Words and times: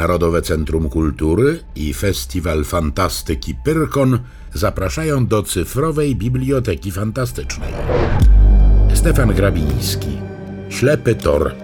Narodowe 0.00 0.42
Centrum 0.42 0.88
Kultury 0.88 1.58
i 1.76 1.94
Festiwal 1.94 2.64
Fantastyki 2.64 3.54
Pyrkon 3.54 4.18
zapraszają 4.54 5.26
do 5.26 5.42
cyfrowej 5.42 6.16
Biblioteki 6.16 6.92
Fantastycznej. 6.92 7.72
Stefan 8.94 9.34
Grabiński 9.34 10.18
Ślepy 10.68 11.14
Tor 11.14 11.54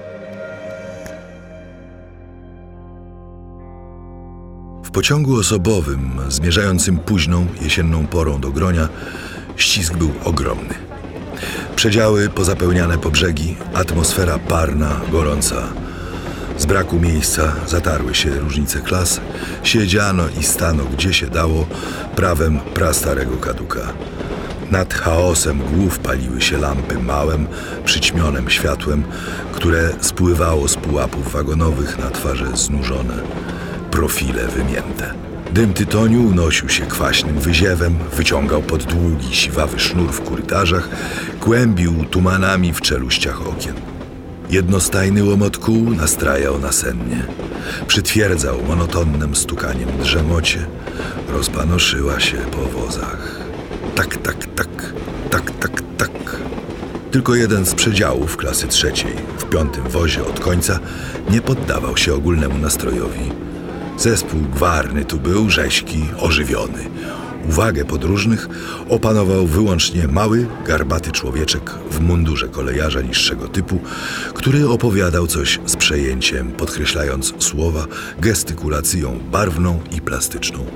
W 4.84 4.90
pociągu 4.90 5.36
osobowym, 5.36 6.10
zmierzającym 6.28 6.98
późną 6.98 7.46
jesienną 7.60 8.06
porą 8.06 8.40
do 8.40 8.50
Gronia, 8.50 8.88
ścisk 9.56 9.96
był 9.96 10.12
ogromny. 10.24 10.74
Przedziały 11.76 12.28
pozapełniane 12.28 12.98
po 12.98 13.10
brzegi, 13.10 13.56
atmosfera 13.74 14.38
parna, 14.38 15.00
gorąca. 15.12 15.85
Z 16.58 16.66
braku 16.66 17.00
miejsca 17.00 17.52
zatarły 17.66 18.14
się 18.14 18.30
różnice 18.30 18.80
klas, 18.80 19.20
siedziano 19.62 20.24
i 20.40 20.42
stano 20.42 20.84
gdzie 20.84 21.14
się 21.14 21.26
dało, 21.26 21.66
prawem 22.16 22.60
prastarego 22.74 23.36
kaduka. 23.36 23.92
Nad 24.70 24.94
chaosem 24.94 25.58
głów 25.58 25.98
paliły 25.98 26.40
się 26.40 26.58
lampy 26.58 26.98
małym, 26.98 27.46
przyćmionym 27.84 28.50
światłem, 28.50 29.04
które 29.52 29.90
spływało 30.00 30.68
z 30.68 30.74
pułapów 30.76 31.32
wagonowych 31.32 31.98
na 31.98 32.10
twarze 32.10 32.56
znużone, 32.56 33.14
profile 33.90 34.48
wymięte. 34.48 35.14
Dym 35.52 35.74
tytoniu 35.74 36.28
unosił 36.28 36.68
się 36.68 36.86
kwaśnym 36.86 37.40
wyziewem, 37.40 37.98
wyciągał 38.16 38.62
pod 38.62 38.84
długi, 38.84 39.36
siwawy 39.36 39.80
sznur 39.80 40.12
w 40.12 40.28
korytarzach, 40.28 40.88
kłębił 41.40 42.04
tumanami 42.04 42.72
w 42.72 42.80
czeluściach 42.80 43.48
okien. 43.48 43.95
Jednostajny 44.50 45.24
łomot 45.24 45.58
kół 45.58 45.90
nastrajał 45.90 46.58
nasennie. 46.58 47.26
Przytwierdzał 47.86 48.62
monotonnym 48.68 49.36
stukaniem 49.36 49.88
drzemocie. 50.02 50.66
Rozpanoszyła 51.28 52.20
się 52.20 52.36
po 52.36 52.58
wozach. 52.58 53.40
Tak, 53.94 54.16
tak, 54.16 54.46
tak, 54.54 54.94
tak, 55.30 55.50
tak, 55.50 55.82
tak. 55.96 56.36
Tylko 57.10 57.34
jeden 57.34 57.66
z 57.66 57.74
przedziałów 57.74 58.36
klasy 58.36 58.66
trzeciej, 58.68 59.12
w 59.38 59.44
piątym 59.44 59.84
wozie 59.84 60.24
od 60.24 60.40
końca, 60.40 60.78
nie 61.30 61.40
poddawał 61.42 61.96
się 61.96 62.14
ogólnemu 62.14 62.58
nastrojowi. 62.58 63.30
Zespół 63.98 64.40
gwarny 64.40 65.04
tu 65.04 65.16
był, 65.16 65.50
rześki, 65.50 66.04
ożywiony. 66.18 66.84
Uwagę 67.48 67.84
podróżnych 67.84 68.48
opanował 68.88 69.46
wyłącznie 69.46 70.08
mały, 70.08 70.46
garbaty 70.66 71.12
człowieczek 71.12 71.70
w 71.90 72.00
mundurze 72.00 72.48
kolejarza 72.48 73.00
niższego 73.00 73.48
typu, 73.48 73.80
który 74.34 74.68
opowiadał 74.68 75.26
coś 75.26 75.60
z 75.66 75.76
przejęciem, 75.76 76.52
podkreślając 76.52 77.34
słowa 77.38 77.86
gestykulacją 78.20 79.20
barwną 79.32 79.80
i 79.96 80.00
plastyczną. 80.00 80.66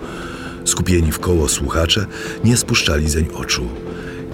Skupieni 0.65 1.13
w 1.13 1.19
koło 1.19 1.49
słuchacze 1.49 2.07
nie 2.45 2.57
spuszczali 2.57 3.11
zeń 3.11 3.29
oczu. 3.35 3.69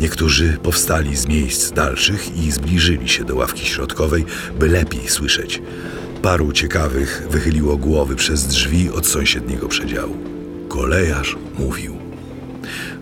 Niektórzy 0.00 0.58
powstali 0.62 1.16
z 1.16 1.26
miejsc 1.26 1.72
dalszych 1.72 2.36
i 2.36 2.52
zbliżyli 2.52 3.08
się 3.08 3.24
do 3.24 3.36
ławki 3.36 3.66
środkowej, 3.66 4.24
by 4.58 4.68
lepiej 4.68 5.08
słyszeć. 5.08 5.62
Paru 6.22 6.52
ciekawych 6.52 7.26
wychyliło 7.30 7.76
głowy 7.76 8.16
przez 8.16 8.46
drzwi 8.46 8.90
od 8.90 9.06
sąsiedniego 9.06 9.68
przedziału. 9.68 10.16
Kolejarz 10.68 11.36
mówił. 11.58 12.05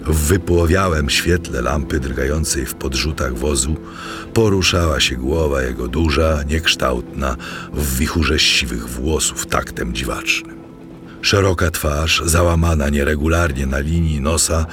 W 0.06 0.26
wypłowiałym 0.26 1.10
świetle 1.10 1.62
lampy 1.62 2.00
drgającej 2.00 2.66
w 2.66 2.74
podrzutach 2.74 3.38
wozu 3.38 3.76
poruszała 4.34 5.00
się 5.00 5.16
głowa 5.16 5.62
jego 5.62 5.88
duża, 5.88 6.42
niekształtna, 6.42 7.36
w 7.72 7.98
wichurze 7.98 8.38
siwych 8.38 8.88
włosów 8.88 9.46
taktem 9.46 9.94
dziwacznym. 9.94 10.56
Szeroka 11.22 11.70
twarz, 11.70 12.22
załamana 12.24 12.88
nieregularnie 12.88 13.66
na 13.66 13.78
linii 13.78 14.20
nosa, 14.20 14.66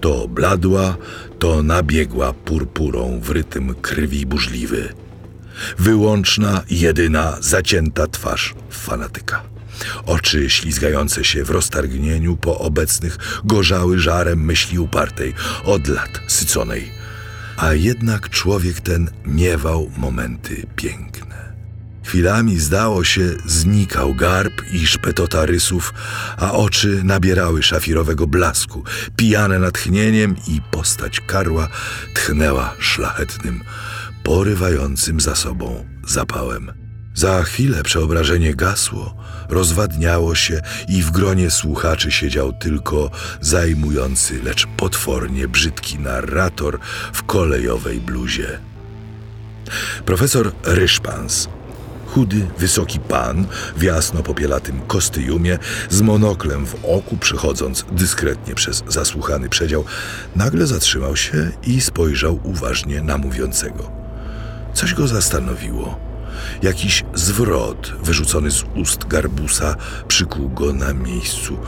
to 0.00 0.28
bladła, 0.28 0.96
to 1.38 1.62
nabiegła 1.62 2.32
purpurą 2.32 3.20
w 3.22 3.30
rytm 3.30 3.74
krwi 3.74 4.26
burzliwy. 4.26 4.92
Wyłączna, 5.78 6.62
jedyna, 6.70 7.36
zacięta 7.40 8.06
twarz 8.06 8.54
fanatyka. 8.70 9.51
Oczy 10.06 10.50
ślizgające 10.50 11.24
się 11.24 11.44
w 11.44 11.50
roztargnieniu 11.50 12.36
po 12.36 12.58
obecnych 12.58 13.18
gorzały 13.44 13.98
żarem 13.98 14.44
myśli 14.44 14.78
upartej, 14.78 15.34
od 15.64 15.88
lat 15.88 16.20
syconej. 16.26 16.92
A 17.56 17.74
jednak 17.74 18.28
człowiek 18.30 18.80
ten 18.80 19.10
miewał 19.26 19.90
momenty 19.96 20.66
piękne. 20.76 21.32
Chwilami 22.04 22.58
zdało 22.58 23.04
się, 23.04 23.22
znikał 23.46 24.14
garb 24.14 24.52
i 24.72 24.86
szpetota 24.86 25.46
rysów, 25.46 25.94
a 26.36 26.52
oczy 26.52 27.00
nabierały 27.04 27.62
szafirowego 27.62 28.26
blasku, 28.26 28.84
pijane 29.16 29.58
natchnieniem 29.58 30.36
i 30.48 30.60
postać 30.70 31.20
karła 31.20 31.68
tchnęła 32.14 32.74
szlachetnym, 32.78 33.64
porywającym 34.22 35.20
za 35.20 35.34
sobą 35.34 35.86
zapałem. 36.08 36.72
Za 37.14 37.42
chwilę 37.42 37.82
przeobrażenie 37.82 38.54
gasło, 38.54 39.21
rozwadniało 39.48 40.34
się 40.34 40.60
i 40.88 41.02
w 41.02 41.10
gronie 41.10 41.50
słuchaczy 41.50 42.10
siedział 42.12 42.52
tylko 42.52 43.10
zajmujący, 43.40 44.42
lecz 44.42 44.66
potwornie 44.66 45.48
brzydki 45.48 45.98
narrator 45.98 46.78
w 47.12 47.22
kolejowej 47.22 48.00
bluzie. 48.00 48.58
Profesor 50.06 50.52
Ryszpans, 50.64 51.48
chudy, 52.06 52.46
wysoki 52.58 53.00
pan 53.00 53.46
w 53.76 53.82
jasno 53.82 54.22
popielatym 54.22 54.80
kostiumie, 54.80 55.58
z 55.90 56.00
monoklem 56.00 56.66
w 56.66 56.74
oku, 56.84 57.16
przychodząc 57.16 57.84
dyskretnie 57.92 58.54
przez 58.54 58.84
zasłuchany 58.88 59.48
przedział, 59.48 59.84
nagle 60.36 60.66
zatrzymał 60.66 61.16
się 61.16 61.50
i 61.66 61.80
spojrzał 61.80 62.40
uważnie 62.42 63.02
na 63.02 63.18
mówiącego. 63.18 63.90
Coś 64.74 64.94
go 64.94 65.08
zastanowiło. 65.08 66.11
Jakiś 66.62 67.04
zwrot 67.14 67.92
wyrzucony 68.02 68.50
z 68.50 68.64
ust 68.76 69.06
garbusa 69.06 69.76
przykuł 70.08 70.48
go 70.48 70.72
na 70.72 70.92
miejscu. 70.94 71.58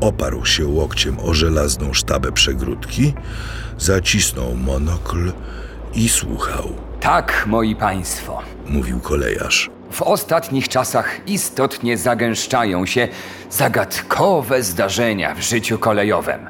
Oparł 0.00 0.44
się 0.46 0.66
łokciem 0.66 1.16
o 1.20 1.34
żelazną 1.34 1.94
sztabę 1.94 2.32
przegródki, 2.32 3.14
zacisnął 3.78 4.54
monokl 4.54 5.32
i 5.94 6.08
słuchał. 6.08 6.72
Tak, 7.00 7.44
moi 7.46 7.76
państwo. 7.76 8.42
Mówił 8.66 9.00
kolejarz. 9.00 9.70
W 9.90 10.02
ostatnich 10.02 10.68
czasach 10.68 11.20
istotnie 11.26 11.96
zagęszczają 11.98 12.86
się 12.86 13.08
zagadkowe 13.50 14.62
zdarzenia 14.62 15.34
w 15.34 15.40
życiu 15.40 15.78
kolejowym. 15.78 16.46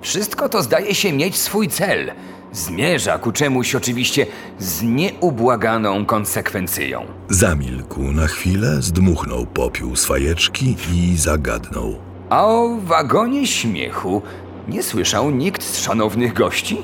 Wszystko 0.00 0.48
to 0.48 0.62
zdaje 0.62 0.94
się 0.94 1.12
mieć 1.12 1.36
swój 1.36 1.68
cel. 1.68 2.10
Zmierza 2.52 3.18
ku 3.18 3.32
czemuś 3.32 3.74
oczywiście 3.74 4.26
z 4.58 4.82
nieubłaganą 4.82 6.06
konsekwencją. 6.06 7.06
Zamilkł 7.28 8.02
na 8.02 8.26
chwilę, 8.26 8.82
zdmuchnął 8.82 9.46
popiół 9.46 9.96
z 9.96 10.04
fajeczki 10.04 10.76
i 10.94 11.16
zagadnął. 11.16 11.94
A 12.30 12.46
o 12.46 12.76
wagonie 12.82 13.46
śmiechu 13.46 14.22
nie 14.68 14.82
słyszał 14.82 15.30
nikt 15.30 15.62
z 15.62 15.78
szanownych 15.78 16.32
gości? 16.32 16.82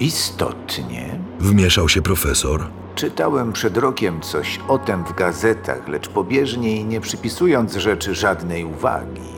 Istotnie. 0.00 1.18
Wmieszał 1.40 1.88
się 1.88 2.02
profesor. 2.02 2.66
Czytałem 2.94 3.52
przed 3.52 3.76
rokiem 3.76 4.20
coś 4.20 4.60
o 4.68 4.78
tym 4.78 5.04
w 5.04 5.14
gazetach, 5.14 5.88
lecz 5.88 6.08
pobieżnie 6.08 6.76
i 6.76 6.84
nie 6.84 7.00
przypisując 7.00 7.74
rzeczy 7.74 8.14
żadnej 8.14 8.64
uwagi. 8.64 9.36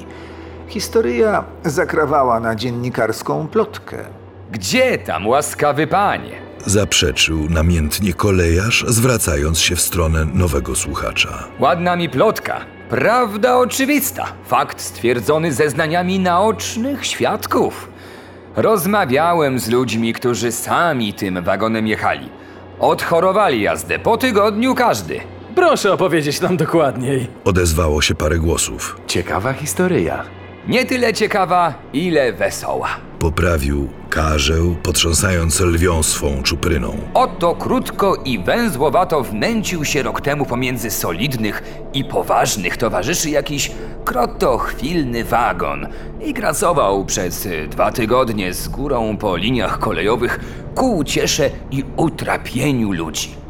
Historia 0.69 1.45
zakrawała 1.65 2.41
na 2.41 2.55
dziennikarską 2.55 3.49
plotkę. 3.49 4.05
Gdzie 4.53 4.99
tam, 4.99 5.27
łaskawy 5.27 5.87
panie? 5.87 6.31
Zaprzeczył 6.67 7.47
namiętnie 7.51 8.13
kolejarz, 8.13 8.85
zwracając 8.89 9.61
się 9.61 9.77
w 9.77 9.81
stronę 9.81 10.25
nowego 10.35 10.75
słuchacza. 10.75 11.45
Ładna 11.59 11.97
mi 11.97 12.09
plotka. 12.09 12.61
Prawda 12.91 13.57
oczywista. 13.57 14.27
Fakt 14.47 14.81
stwierdzony 14.81 15.53
zeznaniami 15.53 16.19
naocznych 16.19 17.07
świadków. 17.07 17.89
Rozmawiałem 18.57 19.59
z 19.59 19.69
ludźmi, 19.69 20.13
którzy 20.13 20.53
sami 20.53 21.15
tym 21.15 21.43
wagonem 21.45 21.87
jechali. 21.87 22.29
Odchorowali 22.81 23.61
jazdę 23.63 23.99
po 23.99 24.17
tygodniu 24.17 24.75
każdy. 24.75 25.21
Proszę 25.55 25.93
opowiedzieć 25.93 26.41
nam 26.41 26.57
dokładniej. 26.57 27.27
Odezwało 27.45 28.03
się 28.03 28.15
parę 28.15 28.39
głosów. 28.39 28.97
Ciekawa 29.07 29.53
historyja. 29.53 30.38
Nie 30.69 30.85
tyle 30.85 31.13
ciekawa, 31.13 31.75
ile 31.93 32.33
wesoła. 32.33 32.89
Poprawił 33.19 33.89
karzeł, 34.11 34.77
potrząsając 34.83 35.61
lwią 35.61 36.03
swą 36.03 36.43
czupryną. 36.43 36.97
Oto 37.15 37.55
krótko 37.55 38.17
i 38.25 38.39
węzłowato 38.39 39.23
wnęcił 39.23 39.85
się 39.85 40.03
rok 40.03 40.21
temu 40.21 40.47
pomiędzy 40.47 40.91
solidnych 40.91 41.63
i 41.95 42.05
poważnych 42.05 42.77
towarzyszy 42.77 43.31
jakiś 43.31 43.71
krotochwilny 44.05 45.25
wagon 45.25 45.87
i 46.25 46.33
grasował 46.35 47.05
przez 47.05 47.49
dwa 47.71 47.93
tygodnie 47.93 48.55
z 48.55 48.69
górą 48.69 49.17
po 49.17 49.37
liniach 49.37 49.79
kolejowych 49.79 50.41
ku 50.75 50.97
uciesze 50.97 51.51
i 51.71 51.85
utrapieniu 51.97 52.93
ludzi. 52.93 53.48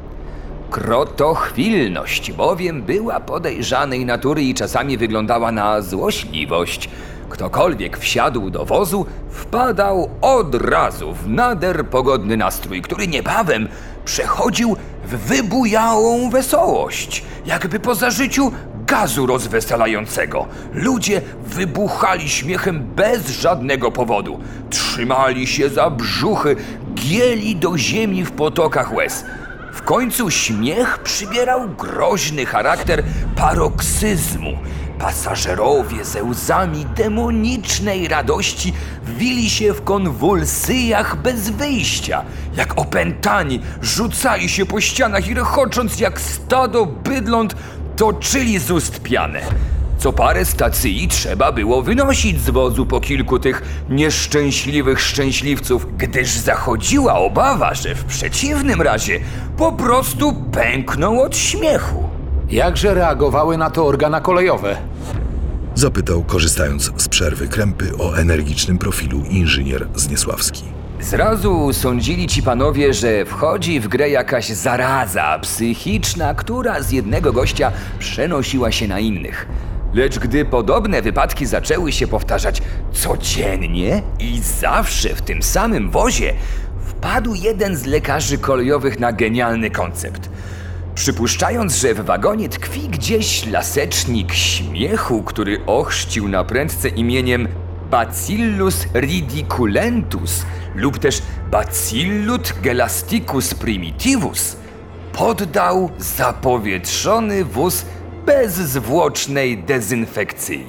Krotochwilność, 0.71 2.33
bowiem 2.33 2.83
była 2.83 3.21
podejrzanej 3.21 4.07
natury 4.07 4.43
i 4.43 4.55
czasami 4.55 4.99
wyglądała 4.99 5.53
na 5.53 5.81
złośliwość. 5.83 6.91
Ktokolwiek 7.29 7.99
wsiadł 7.99 8.51
do 8.51 8.65
wozu, 8.65 9.07
wpadał 9.31 10.11
od 10.21 10.55
razu 10.55 11.15
w 11.15 11.29
nader 11.29 11.87
pogodny 11.87 12.37
nastrój, 12.37 12.83
który 12.83 13.09
niebawem 13.09 13.69
przechodził 14.05 14.77
w 15.05 15.17
wybujałą 15.17 16.31
wesołość, 16.31 17.25
jakby 17.47 17.81
po 17.81 17.95
zażyciu 17.95 18.53
gazu 18.87 19.27
rozweselającego. 19.27 20.47
Ludzie 20.73 21.23
wybuchali 21.47 22.29
śmiechem 22.29 22.87
bez 22.97 23.29
żadnego 23.31 23.93
powodu. 23.93 24.41
Trzymali 24.71 25.47
się 25.47 25.69
za 25.69 25.91
brzuchy, 25.91 26.57
gieli 26.95 27.57
do 27.57 27.79
ziemi 27.79 28.25
w 28.25 28.33
potokach 28.33 28.95
łez. 28.95 29.25
W 29.79 29.83
końcu 29.83 30.31
śmiech 30.31 30.99
przybierał 30.99 31.69
groźny 31.69 32.47
charakter 32.47 33.05
paroksyzmu. 33.37 34.59
Pasażerowie 34.99 36.05
ze 36.05 36.23
łzami 36.23 36.87
demonicznej 36.87 38.09
radości 38.09 38.73
wili 39.07 39.51
się 39.51 39.73
w 39.73 39.85
konwulsyjach 39.85 41.17
bez 41.17 41.51
wyjścia. 41.51 42.25
Jak 42.57 42.79
opętani, 42.79 43.61
rzucali 43.83 44.49
się 44.49 44.67
po 44.67 44.81
ścianach 44.81 45.29
i 45.29 45.35
rechocząc 45.35 46.01
jak 46.01 46.21
stado 46.21 46.87
bydląt, 46.87 47.57
toczyli 47.97 48.59
z 48.59 48.71
ust 48.71 49.01
pianę. 49.01 49.41
Co 49.99 50.13
parę 50.13 50.45
stacji 50.45 51.09
trzeba 51.09 51.53
było 51.53 51.83
wynosić 51.83 52.41
z 52.41 52.51
wozu 52.51 52.87
po 52.87 53.01
kilku 53.01 53.39
tych 53.39 53.63
nieszczęśliwych 53.91 55.01
szczęśliwców, 55.01 55.87
gdyż 55.97 56.31
zachodziła 56.31 57.15
obawa, 57.15 57.75
że 57.75 57.95
w 57.95 58.05
przeciwnym 58.05 58.83
razie 58.83 59.21
po 59.57 59.73
prostu 59.73 60.33
pękną 60.53 61.23
od 61.23 61.37
śmiechu. 61.37 62.09
Jakże 62.51 62.95
reagowały 62.95 63.57
na 63.57 63.71
to 63.71 63.87
organa 63.87 64.21
kolejowe? 64.21 64.77
Zapytał, 65.75 66.23
korzystając 66.25 66.93
z 66.97 67.09
przerwy 67.09 67.49
krępy 67.49 67.91
o 67.99 68.19
energicznym 68.19 68.79
profilu 68.79 69.23
inżynier 69.31 69.87
Zniesławski. 69.95 70.65
Zrazu 71.01 71.73
sądzili 71.73 72.27
ci 72.27 72.43
panowie, 72.43 72.95
że 72.95 73.25
wchodzi 73.25 73.81
w 73.81 73.89
grę 73.89 74.11
jakaś 74.11 74.49
zaraza 74.49 75.39
psychiczna, 75.39 76.35
która 76.35 76.83
z 76.83 76.91
jednego 76.91 77.33
gościa 77.33 77.73
przenosiła 77.99 78.73
się 78.73 78.89
na 78.89 78.99
innych. 78.99 79.49
Lecz 79.95 80.19
gdy 80.19 80.45
podobne 80.45 81.03
wypadki 81.03 81.47
zaczęły 81.47 81.93
się 81.93 82.07
powtarzać 82.07 82.63
codziennie 82.93 84.03
i 84.19 84.41
zawsze 84.61 85.09
w 85.15 85.23
tym 85.23 85.43
samym 85.43 85.91
wozie, 85.91 86.35
wpadł 86.87 87.35
jeden 87.35 87.77
z 87.77 87.87
lekarzy 87.87 88.39
kolejowych 88.39 89.01
na 89.01 89.13
genialny 89.13 89.71
koncept. 89.71 90.31
Przypuszczając, 90.95 91.77
że 91.77 91.95
w 91.95 92.01
wagonie 92.01 92.49
tkwi 92.49 92.89
gdzieś 92.89 93.47
lasecznik 93.47 94.33
śmiechu, 94.33 95.23
który 95.23 95.67
ochrzcił 95.67 96.29
na 96.29 96.45
prędce 96.45 96.89
imieniem 96.89 97.49
Bacillus 97.91 98.87
ridiculentus 98.95 100.45
lub 100.75 100.99
też 100.99 101.23
Bacillut 101.51 102.55
gelasticus 102.63 103.55
primitivus, 103.55 104.57
poddał 105.13 105.91
zapowietrzony 105.99 107.45
wóz 107.45 107.85
bezzwłocznej 108.29 109.59
dezynfekcji. 109.59 110.67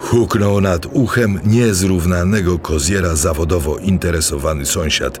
Huknął 0.00 0.60
nad 0.60 0.86
uchem 0.92 1.40
niezrównanego 1.44 2.58
koziera 2.58 3.16
zawodowo 3.16 3.78
interesowany 3.78 4.66
sąsiad, 4.66 5.20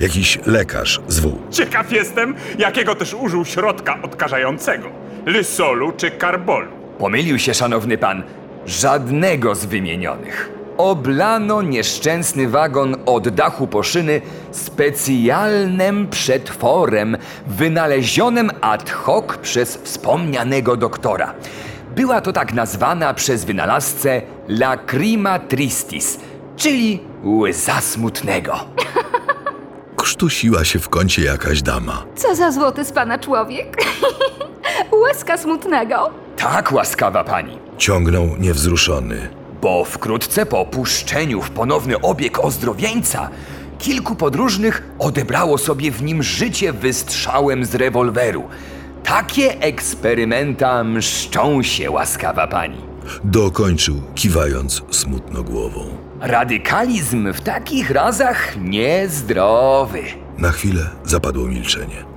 jakiś 0.00 0.38
lekarz 0.46 1.00
z 1.08 1.20
W. 1.20 1.38
Ciekaw 1.50 1.92
jestem, 1.92 2.34
jakiego 2.58 2.94
też 2.94 3.14
użył 3.14 3.44
środka 3.44 4.02
odkażającego. 4.02 4.88
Lysolu 5.26 5.92
czy 5.96 6.10
karbolu. 6.10 6.68
Pomylił 6.98 7.38
się, 7.38 7.54
szanowny 7.54 7.98
pan, 7.98 8.22
żadnego 8.66 9.54
z 9.54 9.64
wymienionych. 9.64 10.50
Oblano 10.76 11.62
nieszczęsny 11.62 12.48
wagon 12.48 12.96
od 13.06 13.28
dachu 13.28 13.66
po 13.66 13.82
szyny 13.82 14.20
specjalnym 14.50 16.08
przetworem 16.08 17.16
wynalezionym 17.46 18.50
ad 18.60 18.90
hoc 18.90 19.24
przez 19.42 19.76
wspomnianego 19.76 20.76
doktora. 20.76 21.34
Była 21.96 22.20
to 22.20 22.32
tak 22.32 22.52
nazwana 22.54 23.14
przez 23.14 23.44
wynalazcę 23.44 24.22
lacrima 24.48 25.38
tristis, 25.38 26.18
czyli 26.56 27.00
łza 27.24 27.80
smutnego. 27.80 28.54
Krztusiła 29.96 30.64
się 30.64 30.78
w 30.78 30.88
kącie 30.88 31.22
jakaś 31.24 31.62
dama. 31.62 32.04
Co 32.16 32.34
za 32.34 32.52
złoty 32.52 32.84
z 32.84 32.92
pana 32.92 33.18
człowiek? 33.18 33.76
Łezka 35.04 35.38
smutnego. 35.38 36.10
Tak, 36.36 36.72
łaskawa 36.72 37.24
pani. 37.24 37.58
Ciągnął 37.78 38.28
niewzruszony. 38.38 39.43
Bo 39.64 39.84
wkrótce 39.84 40.46
po 40.46 40.66
puszczeniu 40.66 41.42
w 41.42 41.50
ponowny 41.50 42.00
obieg 42.00 42.44
ozdrowieńca 42.44 43.28
kilku 43.78 44.14
podróżnych 44.14 44.82
odebrało 44.98 45.58
sobie 45.58 45.90
w 45.90 46.02
nim 46.02 46.22
życie 46.22 46.72
wystrzałem 46.72 47.64
z 47.64 47.74
rewolweru. 47.74 48.42
Takie 49.04 49.60
eksperymenta 49.60 50.84
mszczą 50.84 51.62
się, 51.62 51.90
łaskawa 51.90 52.46
pani. 52.46 52.76
Dokończył, 53.24 54.02
kiwając 54.14 54.82
smutno 54.90 55.42
głową. 55.42 55.80
Radykalizm 56.20 57.32
w 57.32 57.40
takich 57.40 57.90
razach 57.90 58.56
niezdrowy. 58.60 60.02
Na 60.38 60.50
chwilę 60.52 60.90
zapadło 61.04 61.46
milczenie. 61.46 62.13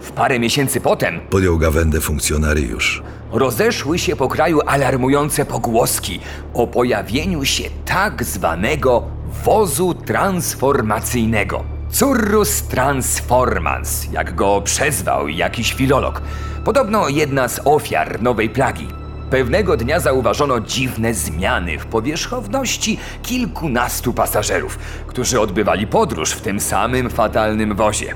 W 0.00 0.12
parę 0.12 0.38
miesięcy 0.38 0.80
potem 0.80 1.20
Podjął 1.30 1.58
gawędę 1.58 2.00
funkcjonariusz. 2.00 3.02
rozeszły 3.32 3.98
się 3.98 4.16
po 4.16 4.28
kraju 4.28 4.60
alarmujące 4.66 5.44
pogłoski 5.44 6.20
o 6.54 6.66
pojawieniu 6.66 7.44
się 7.44 7.64
tak 7.84 8.24
zwanego 8.24 9.02
wozu 9.44 9.94
transformacyjnego. 9.94 11.64
Currus 11.90 12.62
transformans, 12.62 14.12
jak 14.12 14.34
go 14.34 14.60
przezwał 14.60 15.28
jakiś 15.28 15.72
filolog. 15.72 16.22
Podobno 16.64 17.08
jedna 17.08 17.48
z 17.48 17.60
ofiar 17.64 18.22
nowej 18.22 18.50
plagi. 18.50 18.88
Pewnego 19.30 19.76
dnia 19.76 20.00
zauważono 20.00 20.60
dziwne 20.60 21.14
zmiany 21.14 21.78
w 21.78 21.86
powierzchowności 21.86 22.98
kilkunastu 23.22 24.12
pasażerów, 24.12 24.78
którzy 25.06 25.40
odbywali 25.40 25.86
podróż 25.86 26.30
w 26.32 26.40
tym 26.40 26.60
samym 26.60 27.10
fatalnym 27.10 27.74
wozie. 27.74 28.14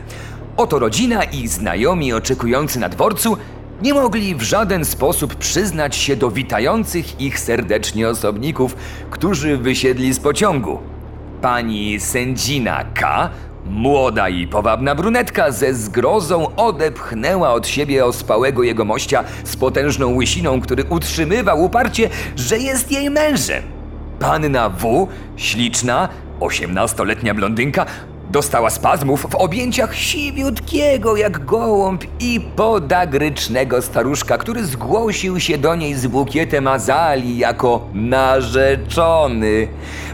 Oto 0.56 0.78
rodzina 0.78 1.24
i 1.24 1.48
znajomi 1.48 2.12
oczekujący 2.12 2.80
na 2.80 2.88
dworcu 2.88 3.36
nie 3.82 3.94
mogli 3.94 4.34
w 4.34 4.42
żaden 4.42 4.84
sposób 4.84 5.34
przyznać 5.34 5.96
się 5.96 6.16
do 6.16 6.30
witających 6.30 7.20
ich 7.20 7.40
serdecznie 7.40 8.08
osobników, 8.08 8.76
którzy 9.11 9.56
wysiedli 9.56 10.12
z 10.12 10.20
pociągu. 10.20 10.78
Pani 11.40 12.00
sędzina 12.00 12.84
K, 12.94 13.30
młoda 13.66 14.28
i 14.28 14.46
powabna 14.46 14.94
brunetka, 14.94 15.50
ze 15.50 15.75
zgrozą 15.75 16.56
odepchnęła 16.56 17.52
od 17.52 17.66
siebie 17.66 18.04
ospałego 18.04 18.62
jegomościa 18.62 19.25
z 19.44 19.56
potężną 19.56 20.14
łysiną, 20.14 20.61
który 20.61 20.84
utrzymywał 20.84 21.62
uparcie, 21.62 22.11
że 22.37 22.58
jest 22.58 22.92
jej 22.92 23.11
mężem. 23.11 23.62
Panna 24.18 24.68
W, 24.68 25.08
śliczna, 25.37 26.08
osiemnastoletnia 26.40 27.34
blondynka, 27.34 27.87
dostała 28.35 28.71
spazmów 28.71 29.26
w 29.31 29.35
objęciach 29.35 29.95
siwiutkiego 29.95 31.17
jak 31.17 31.45
gołąb 31.45 32.05
i 32.21 32.41
podagrycznego 32.57 33.83
staruszka, 33.83 34.38
który 34.38 34.64
zgłosił 34.64 35.41
się 35.41 35.59
do 35.59 35.75
niej 35.75 35.95
z 35.95 36.07
bukietem 36.07 36.67
azalii 36.67 37.38
jako 37.38 37.88
narzeczony. 37.95 39.69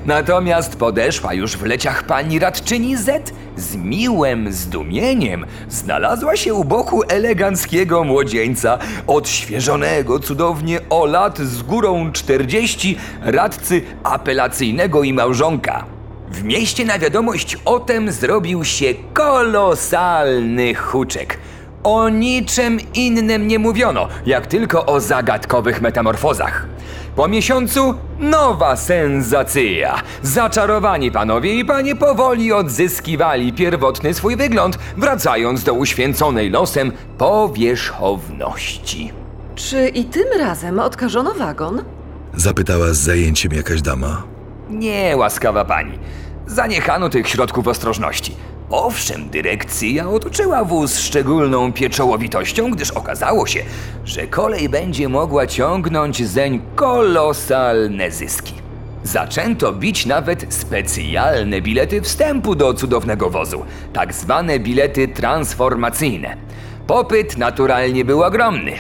Natomiast 0.07 0.77
podeszła 0.77 1.35
już 1.35 1.57
w 1.57 1.63
leciach 1.63 2.07
pani 2.07 2.39
radczyni 2.39 2.97
Z 2.97 3.33
z 3.57 3.77
miłym 3.77 4.53
zdumieniem 4.53 5.47
znalazła 5.69 6.37
się 6.37 6.55
u 6.55 6.65
boku 6.65 7.03
eleganckiego 7.09 8.05
młodzieńca, 8.05 8.79
odświeżonego 9.07 10.19
cudownie 10.19 10.81
o 10.91 11.07
lat 11.07 11.39
z 11.39 11.63
górą 11.63 12.13
40 12.13 12.97
radcy 13.23 13.83
apelacyjnego 14.03 15.03
i 15.03 15.13
małżonka. 15.13 16.00
W 16.31 16.45
mieście 16.45 16.85
na 16.85 16.99
wiadomość 16.99 17.57
o 17.65 17.81
tem 17.81 18.13
zrobił 18.13 18.65
się 18.65 18.87
kolosalny 19.13 20.75
huczek. 20.75 21.39
O 21.83 22.09
niczym 22.09 22.79
innym 22.95 23.49
nie 23.49 23.59
mówiono, 23.59 24.09
jak 24.27 24.47
tylko 24.47 24.87
o 24.87 25.01
zagadkowych 25.01 25.81
metamorfozach. 25.81 26.67
Po 27.17 27.29
miesiącu 27.29 27.95
nowa 28.19 28.77
sensacja. 28.77 30.03
Zaczarowani 30.23 31.11
panowie 31.11 31.55
i 31.55 31.65
panie 31.65 31.97
powoli 31.97 32.53
odzyskiwali 32.53 33.53
pierwotny 33.53 34.15
swój 34.15 34.37
wygląd, 34.37 34.79
wracając 34.97 35.65
do 35.65 35.75
uświęconej 35.75 36.51
losem 36.51 36.93
powierzchowności. 37.19 39.13
Czy 39.55 39.89
i 39.89 40.05
tym 40.05 40.27
razem 40.39 40.79
odkażono 40.79 41.35
wagon? 41.35 41.83
Zapytała 42.35 42.87
z 42.93 42.99
zajęciem 42.99 43.53
jakaś 43.53 43.83
dama. 43.83 44.23
Nie, 44.71 45.17
łaskawa 45.17 45.65
pani. 45.65 45.99
Zaniechano 46.47 47.09
tych 47.09 47.29
środków 47.29 47.69
ostrożności. 47.69 48.35
Owszem, 48.71 49.31
dyrekcja 49.31 50.09
otoczyła 50.09 50.65
wóz 50.65 50.99
szczególną 50.99 51.73
pieczołowitością, 51.73 52.71
gdyż 52.71 52.91
okazało 52.91 53.47
się, 53.47 53.61
że 54.05 54.27
kolej 54.27 54.69
będzie 54.69 55.09
mogła 55.09 55.47
ciągnąć 55.47 56.29
zeń 56.29 56.61
kolosalne 56.75 58.11
zyski. 58.11 58.55
Zaczęto 59.05 59.73
bić 59.73 60.07
nawet 60.07 60.55
specjalne 60.55 61.61
bilety 61.61 62.03
wstępu 62.03 62.55
do 62.55 62.75
cudownego 62.75 63.31
wozu, 63.31 63.65
tak 63.93 64.15
zwane 64.15 64.59
bilety 64.59 65.09
transformacyjne. 65.09 66.37
Popyt 66.87 67.37
naturalnie 67.39 68.05
był 68.05 68.23
ogromny. 68.23 68.73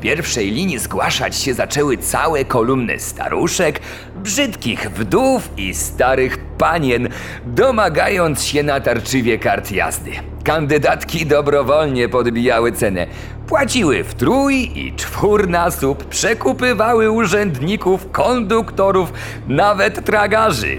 Pierwszej 0.00 0.50
linii 0.50 0.78
zgłaszać 0.78 1.36
się 1.36 1.54
zaczęły 1.54 1.96
całe 1.96 2.44
kolumny 2.44 2.98
staruszek, 2.98 3.80
brzydkich 4.16 4.90
wdów 4.90 5.50
i 5.56 5.74
starych 5.74 6.38
panien, 6.38 7.08
domagając 7.46 8.44
się 8.44 8.62
natarczywie 8.62 9.38
kart 9.38 9.72
jazdy. 9.72 10.10
Kandydatki 10.44 11.26
dobrowolnie 11.26 12.08
podbijały 12.08 12.72
cenę. 12.72 13.06
Płaciły 13.46 14.04
w 14.04 14.14
trój 14.14 14.78
i 14.78 14.92
czwórnasób, 14.96 16.04
przekupywały 16.04 17.10
urzędników, 17.10 18.10
konduktorów, 18.12 19.12
nawet 19.48 20.04
tragarzy. 20.04 20.78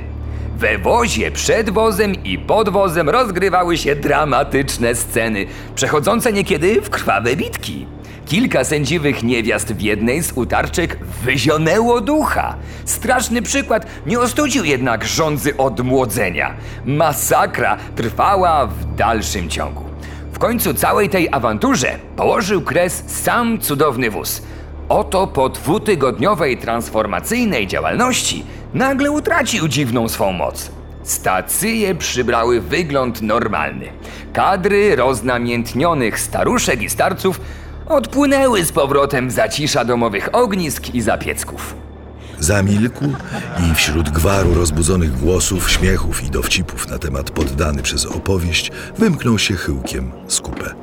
We 0.57 0.77
wozie, 0.77 1.31
przed 1.31 1.69
wozem 1.69 2.23
i 2.23 2.39
pod 2.39 2.69
wozem 2.69 3.09
rozgrywały 3.09 3.77
się 3.77 3.95
dramatyczne 3.95 4.95
sceny, 4.95 5.45
przechodzące 5.75 6.33
niekiedy 6.33 6.81
w 6.81 6.89
krwawe 6.89 7.35
bitki. 7.35 7.87
Kilka 8.31 8.63
sędziwych 8.63 9.23
niewiast 9.23 9.73
w 9.73 9.81
jednej 9.81 10.23
z 10.23 10.31
utarczek 10.35 10.97
wyzionęło 11.23 12.01
ducha. 12.01 12.55
Straszny 12.85 13.41
przykład 13.41 13.85
nie 14.05 14.19
ostudził 14.19 14.65
jednak 14.65 15.05
żądzy 15.05 15.57
odmłodzenia. 15.57 16.53
Masakra 16.85 17.77
trwała 17.95 18.67
w 18.67 18.95
dalszym 18.95 19.49
ciągu. 19.49 19.83
W 20.33 20.39
końcu 20.39 20.73
całej 20.73 21.09
tej 21.09 21.29
awanturze 21.31 21.99
położył 22.15 22.61
kres 22.61 23.03
sam 23.07 23.59
cudowny 23.59 24.11
wóz. 24.11 24.41
Oto 24.89 25.27
po 25.27 25.49
dwutygodniowej 25.49 26.57
transformacyjnej 26.57 27.67
działalności 27.67 28.45
nagle 28.73 29.11
utracił 29.11 29.67
dziwną 29.67 30.09
swą 30.09 30.31
moc. 30.31 30.71
Stacje 31.03 31.95
przybrały 31.95 32.61
wygląd 32.61 33.21
normalny. 33.21 33.85
Kadry 34.33 34.95
roznamiętnionych 34.95 36.19
staruszek 36.19 36.81
i 36.81 36.89
starców 36.89 37.41
odpłynęły 37.93 38.65
z 38.65 38.71
powrotem 38.71 39.31
zacisza 39.31 39.85
domowych 39.85 40.29
ognisk 40.31 40.95
i 40.95 41.01
zapiecków. 41.01 41.75
Zamilkł 42.39 43.05
i 43.71 43.75
wśród 43.75 44.09
gwaru 44.09 44.53
rozbudzonych 44.53 45.19
głosów, 45.19 45.71
śmiechów 45.71 46.23
i 46.23 46.29
dowcipów 46.29 46.87
na 46.87 46.97
temat 46.97 47.31
poddany 47.31 47.81
przez 47.81 48.05
opowieść 48.05 48.71
wymknął 48.97 49.39
się 49.39 49.55
chyłkiem 49.55 50.11
z 50.27 50.41
kupę. 50.41 50.73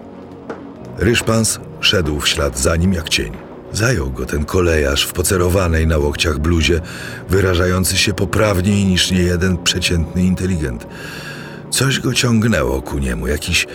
Ryszpans 0.98 1.60
szedł 1.80 2.20
w 2.20 2.28
ślad 2.28 2.58
za 2.58 2.76
nim 2.76 2.92
jak 2.92 3.08
cień. 3.08 3.32
Zajął 3.72 4.10
go 4.10 4.26
ten 4.26 4.44
kolejarz 4.44 5.04
w 5.04 5.12
pocerowanej 5.12 5.86
na 5.86 5.98
łokciach 5.98 6.38
bluzie, 6.38 6.80
wyrażający 7.28 7.96
się 7.96 8.14
poprawniej 8.14 8.84
niż 8.84 9.10
niejeden 9.10 9.58
przeciętny 9.58 10.22
inteligent. 10.22 10.86
Coś 11.70 12.00
go 12.00 12.14
ciągnęło 12.14 12.82
ku 12.82 12.98
niemu, 12.98 13.26
jakiś 13.26 13.66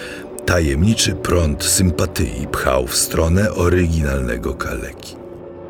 tajemniczy 0.46 1.16
prąd 1.16 1.64
sympatii 1.64 2.48
pchał 2.52 2.88
w 2.88 2.96
stronę 2.96 3.54
oryginalnego 3.54 4.54
kaleki. 4.54 5.16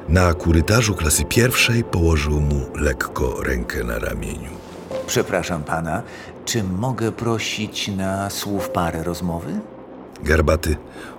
Na 0.10 0.34
korytarzu 0.34 0.96
klasy 0.96 1.24
pierwszej 1.26 1.84
położył 1.84 2.42
mu 2.42 2.62
lekko 2.76 3.44
rękę 3.44 3.84
na 3.84 4.00
ramieniu. 4.00 4.50
Przepraszam 5.08 5.64
pana, 5.64 6.04
czy 6.46 6.64
mogę 6.64 7.12
prosić 7.12 7.88
na 7.88 8.30
słów 8.30 8.70
parę 8.70 9.04
rozmowy? 9.04 9.60
Garbaty 10.24 10.76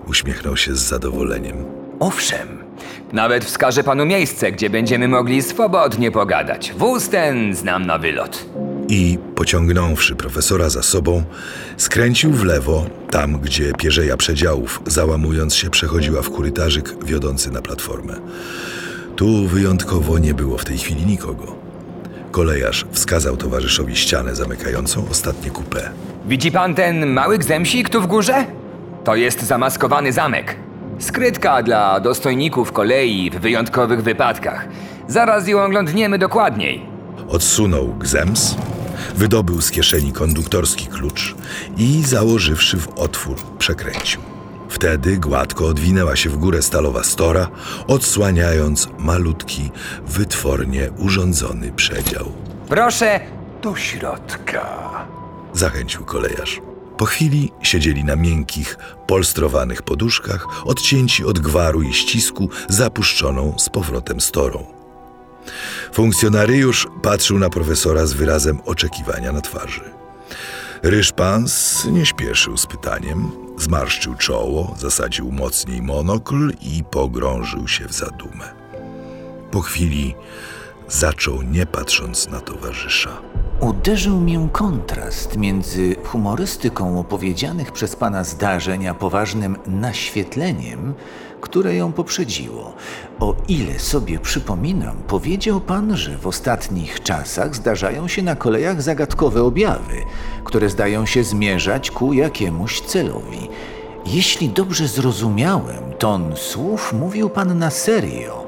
uśmiechnął 0.09 0.57
się 0.57 0.75
z 0.75 0.79
zadowoleniem. 0.81 1.65
Owszem, 2.01 2.65
nawet 3.13 3.45
wskażę 3.45 3.85
panu 3.85 4.07
miejsce, 4.07 4.53
gdzie 4.53 4.71
będziemy 4.71 5.09
mogli 5.09 5.43
swobodnie 5.43 6.11
pogadać. 6.11 6.73
Wóz 6.79 7.09
ten 7.09 7.55
znam 7.55 7.87
na 7.87 7.99
wylot. 7.99 8.47
I 8.89 9.19
pociągnąwszy 9.35 10.15
profesora 10.15 10.71
za 10.71 10.83
sobą, 10.83 11.25
skręcił 11.77 12.33
w 12.33 12.45
lewo, 12.45 12.87
tam 13.11 13.41
gdzie 13.41 13.73
pierzeja 13.73 14.17
przedziałów, 14.17 14.83
załamując 14.87 15.55
się, 15.55 15.71
przechodziła 15.71 16.23
w 16.23 16.31
korytarzyk 16.31 17.05
wiodący 17.05 17.51
na 17.51 17.63
platformę. 17.63 18.15
Tu 19.17 19.47
wyjątkowo 19.47 20.19
nie 20.19 20.35
było 20.35 20.59
w 20.59 20.65
tej 20.65 20.79
chwili 20.79 21.07
nikogo. 21.07 21.57
Kolejarz 22.31 22.87
wskazał 22.93 23.37
towarzyszowi 23.37 23.97
ścianę 23.97 24.35
zamykającą 24.35 25.09
ostatnie 25.11 25.51
kupę. 25.51 25.91
Widzi 26.27 26.53
pan 26.53 26.75
ten 26.75 27.07
mały 27.07 27.39
gzemsik 27.39 27.89
tu 27.89 28.01
w 28.01 28.07
górze? 28.07 28.47
To 29.05 29.17
jest 29.17 29.43
zamaskowany 29.43 30.13
zamek. 30.13 30.57
Skrytka 30.99 31.63
dla 31.63 32.01
dostojników 32.01 32.73
kolei 32.73 33.31
w 33.31 33.35
wyjątkowych 33.35 34.03
wypadkach. 34.03 34.69
Zaraz 35.09 35.49
ją 35.49 35.65
oglądniemy 35.65 36.19
dokładniej. 36.19 36.94
Odsunął 37.29 37.95
gzems, 37.95 38.57
wydobył 39.15 39.61
z 39.61 39.71
kieszeni 39.71 40.13
konduktorski 40.13 40.87
klucz 40.87 41.35
i 41.77 42.03
założywszy 42.03 42.77
w 42.77 42.89
otwór, 42.89 43.37
przekręcił. 43.59 44.21
Wtedy 44.69 45.17
gładko 45.19 45.67
odwinęła 45.67 46.17
się 46.17 46.31
w 46.31 46.37
górę 46.37 46.63
stalowa 46.63 47.05
stora, 47.05 47.49
odsłaniając 47.87 48.89
malutki, 48.99 49.71
wytwornie 50.07 50.91
urządzony 50.99 51.73
przedział. 51.73 52.33
Proszę 52.69 53.21
do 53.63 53.77
środka. 53.77 54.91
Zachęcił 55.53 56.05
kolejarz. 56.05 56.61
Po 56.97 57.05
chwili 57.05 57.53
siedzieli 57.63 58.05
na 58.05 58.17
miękkich, 58.17 58.79
polstrowanych 59.07 59.83
poduszkach, 59.83 60.67
odcięci 60.67 61.25
od 61.25 61.39
gwaru 61.39 61.83
i 61.83 61.93
ścisku, 61.93 62.49
zapuszczoną 62.69 63.55
z 63.59 63.69
powrotem 63.69 64.21
storą. 64.21 64.84
Funkcjonariusz 65.93 66.87
patrzył 67.03 67.39
na 67.39 67.51
profesora 67.51 68.07
z 68.07 68.13
wyrazem 68.13 68.61
oczekiwania 68.65 69.33
na 69.33 69.41
twarzy. 69.41 69.85
Ryszpans 70.83 71.85
nie 71.85 72.07
śpieszył 72.07 72.57
z 72.57 72.67
pytaniem, 72.67 73.31
zmarszczył 73.59 74.15
czoło, 74.15 74.75
zasadził 74.79 75.33
mocniej 75.33 75.83
monokl 75.83 76.53
i 76.61 76.85
pogrążył 76.91 77.69
się 77.69 77.89
w 77.89 77.93
zadumę. 77.93 78.55
Po 79.51 79.61
chwili 79.61 80.15
zaczął, 80.89 81.43
nie 81.43 81.67
patrząc 81.67 82.29
na 82.29 82.41
towarzysza. 82.41 83.23
Uderzył 83.61 84.21
mię 84.21 84.49
kontrast 84.53 85.37
między 85.37 85.97
humorystyką 86.05 87.01
opowiedzianych 87.01 87.73
przez 87.73 87.97
pana 87.97 88.25
zdarzeń 88.25 88.87
a 88.87 88.95
poważnym 88.95 89.57
naświetleniem, 89.67 90.95
które 91.41 91.75
ją 91.75 91.93
poprzedziło. 91.93 92.75
O 93.21 93.35
ile 93.49 93.79
sobie 93.79 94.19
przypominam, 94.19 94.97
powiedział 94.97 95.61
pan, 95.61 95.97
że 95.97 96.19
w 96.19 96.27
ostatnich 96.27 97.03
czasach 97.03 97.57
zdarzają 97.57 98.09
się 98.09 98.23
na 98.23 98.37
kolejach 98.37 98.83
zagadkowe 98.83 99.43
objawy, 99.43 99.97
które 100.45 100.71
zdają 100.71 101.07
się 101.07 101.25
zmierzać 101.25 101.91
ku 101.91 102.13
jakiemuś 102.13 102.81
celowi. 102.81 103.49
Jeśli 104.07 104.49
dobrze 104.49 104.89
zrozumiałem, 104.89 105.93
ton 105.99 106.37
słów 106.37 106.93
mówił 106.93 107.31
pan 107.31 107.59
na 107.59 107.71
serio. 107.71 108.44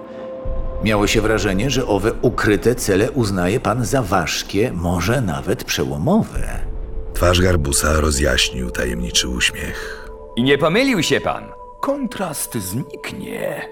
Miało 0.85 1.07
się 1.07 1.21
wrażenie, 1.21 1.71
że 1.71 1.87
owe 1.87 2.13
ukryte 2.23 2.75
cele 2.75 3.11
uznaje 3.11 3.61
pan 3.61 3.85
za 3.85 4.03
ważkie, 4.03 4.73
może 4.73 5.21
nawet 5.21 5.65
przełomowe. 5.65 6.61
Twarz 7.15 7.41
garbusa 7.41 8.01
rozjaśnił 8.01 8.71
tajemniczy 8.71 9.29
uśmiech. 9.29 10.09
I 10.37 10.43
nie 10.43 10.59
pomylił 10.59 11.03
się 11.03 11.21
pan. 11.21 11.45
Kontrast 11.81 12.55
zniknie. 12.55 13.69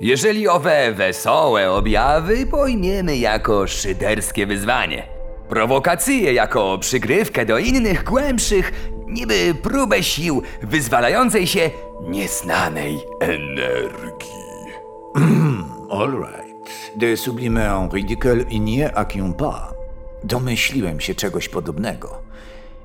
Jeżeli 0.00 0.48
owe 0.48 0.92
wesołe 0.92 1.70
objawy 1.72 2.46
pojmiemy 2.46 3.16
jako 3.16 3.66
szyderskie 3.66 4.46
wyzwanie. 4.46 5.08
Prowokacje 5.48 6.32
jako 6.32 6.78
przygrywkę 6.78 7.46
do 7.46 7.58
innych 7.58 8.04
głębszych, 8.04 8.90
niby 9.06 9.54
próbę 9.62 10.02
sił 10.02 10.42
wyzwalającej 10.62 11.46
się 11.46 11.70
nieznanej 12.00 12.98
energii. 13.20 14.44
All 15.94 16.10
right. 16.10 16.90
De 16.96 17.16
sublime 17.16 17.58
en 17.58 17.88
ridicule 17.88 18.44
il 18.50 18.64
n'y 18.64 18.82
a 18.82 19.04
qu'un 19.04 19.32
pas. 19.32 19.74
Domyśliłem 20.24 21.00
się 21.00 21.14
czegoś 21.14 21.48
podobnego. 21.48 22.22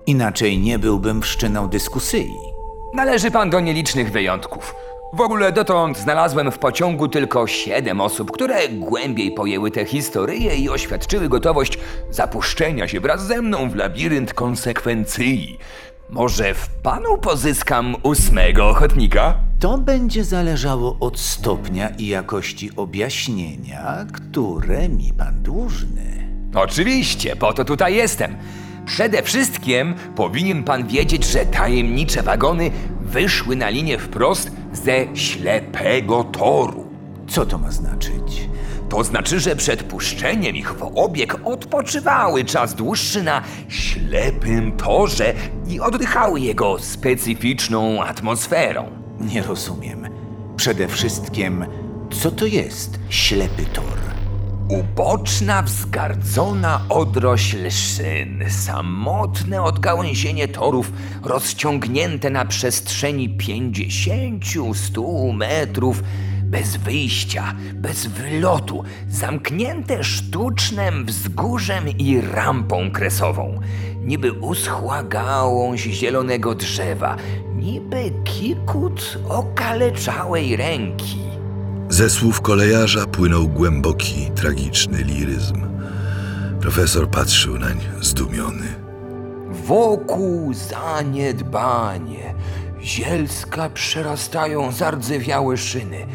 Inaczej 0.05 0.59
nie 0.59 0.79
byłbym 0.79 1.21
wszczynał 1.21 1.67
dyskusji. 1.67 2.35
Należy 2.93 3.31
pan 3.31 3.49
do 3.49 3.59
nielicznych 3.59 4.11
wyjątków. 4.11 4.75
W 5.13 5.21
ogóle 5.21 5.51
dotąd 5.51 5.97
znalazłem 5.97 6.51
w 6.51 6.59
pociągu 6.59 7.07
tylko 7.07 7.47
siedem 7.47 8.01
osób, 8.01 8.31
które 8.31 8.69
głębiej 8.69 9.31
pojęły 9.31 9.71
tę 9.71 9.85
historię 9.85 10.55
i 10.55 10.69
oświadczyły 10.69 11.29
gotowość 11.29 11.79
zapuszczenia 12.09 12.87
się 12.87 12.99
wraz 12.99 13.27
ze 13.27 13.41
mną 13.41 13.69
w 13.69 13.75
labirynt 13.75 14.33
konsekwencji. 14.33 15.57
Może 16.11 16.53
w 16.53 16.69
panu 16.69 17.17
pozyskam 17.17 17.95
ósmego 18.03 18.69
ochotnika? 18.69 19.35
To 19.59 19.77
będzie 19.77 20.23
zależało 20.23 20.97
od 20.99 21.19
stopnia 21.19 21.89
i 21.89 22.07
jakości 22.07 22.71
objaśnienia, 22.75 24.05
które 24.13 24.89
mi 24.89 25.13
pan 25.13 25.43
dłużny. 25.43 26.29
Oczywiście, 26.55 27.35
po 27.35 27.53
to 27.53 27.65
tutaj 27.65 27.95
jestem. 27.95 28.35
Przede 28.85 29.23
wszystkim 29.23 29.95
powinien 30.15 30.63
pan 30.63 30.87
wiedzieć, 30.87 31.25
że 31.25 31.45
tajemnicze 31.45 32.23
wagony 32.23 32.71
wyszły 33.01 33.55
na 33.55 33.69
linię 33.69 33.97
wprost 33.97 34.51
ze 34.73 35.17
ślepego 35.17 36.23
toru. 36.23 36.87
Co 37.27 37.45
to 37.45 37.57
ma 37.57 37.71
znaczyć? 37.71 38.49
To 38.89 39.03
znaczy, 39.03 39.39
że 39.39 39.55
przed 39.55 39.83
puszczeniem 39.83 40.55
ich 40.55 40.73
w 40.73 40.91
obieg 40.95 41.35
odpoczywały 41.43 42.45
czas 42.45 42.75
dłuższy 42.75 43.23
na 43.23 43.41
ślepym 43.67 44.71
torze 44.71 45.33
i 45.67 45.79
oddychały 45.79 46.39
jego 46.39 46.79
specyficzną 46.79 48.03
atmosferą. 48.03 48.91
Nie 49.19 49.43
rozumiem. 49.43 50.07
Przede 50.55 50.87
wszystkim, 50.87 51.65
co 52.21 52.31
to 52.31 52.45
jest 52.45 52.99
ślepy 53.09 53.65
tor? 53.73 53.99
Uboczna, 54.69 55.61
wzgardzona 55.61 56.81
odrośl 56.89 57.69
szyn, 57.69 58.45
samotne 58.49 59.63
odgałęzienie 59.63 60.47
torów 60.47 60.91
rozciągnięte 61.23 62.29
na 62.29 62.45
przestrzeni 62.45 63.37
50-100 63.37 65.33
metrów, 65.33 66.03
bez 66.49 66.77
wyjścia, 66.77 67.53
bez 67.73 68.05
wylotu, 68.05 68.83
zamknięte 69.09 70.03
sztucznym 70.03 71.05
wzgórzem 71.05 71.89
i 71.89 72.21
rampą 72.21 72.91
kresową. 72.91 73.59
Niby 74.03 74.31
uschła 74.31 75.03
gałąź 75.03 75.81
zielonego 75.81 76.55
drzewa, 76.55 77.15
niby 77.55 78.11
kikut 78.23 79.19
okaleczałej 79.29 80.55
ręki. 80.55 81.19
Ze 81.89 82.09
słów 82.09 82.41
kolejarza 82.41 83.05
płynął 83.05 83.47
głęboki, 83.47 84.31
tragiczny 84.35 85.03
liryzm. 85.03 85.61
Profesor 86.61 87.09
patrzył 87.09 87.59
nań 87.59 87.77
zdumiony. 88.01 88.67
Wokół 89.65 90.53
zaniedbanie, 90.53 92.33
zielska 92.81 93.69
przerastają 93.69 94.71
zardzewiałe 94.71 95.57
szyny, 95.57 96.05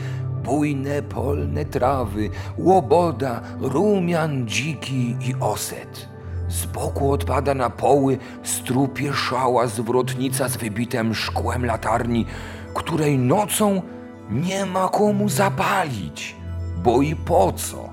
bujne 0.44 1.02
polne 1.02 1.64
trawy, 1.64 2.30
łoboda, 2.58 3.40
rumian 3.60 4.46
dziki 4.48 5.16
i 5.20 5.34
oset. 5.40 6.08
Z 6.48 6.66
boku 6.66 7.12
odpada 7.12 7.54
na 7.54 7.70
poły 7.70 8.18
strupieszała 8.42 9.66
zwrotnica 9.66 10.48
z 10.48 10.56
wybitym 10.56 11.14
szkłem 11.14 11.66
latarni, 11.66 12.26
której 12.74 13.18
nocą 13.18 13.82
nie 14.30 14.66
ma 14.66 14.88
komu 14.88 15.28
zapalić, 15.28 16.36
bo 16.84 17.02
i 17.02 17.16
po 17.16 17.52
co? 17.52 17.88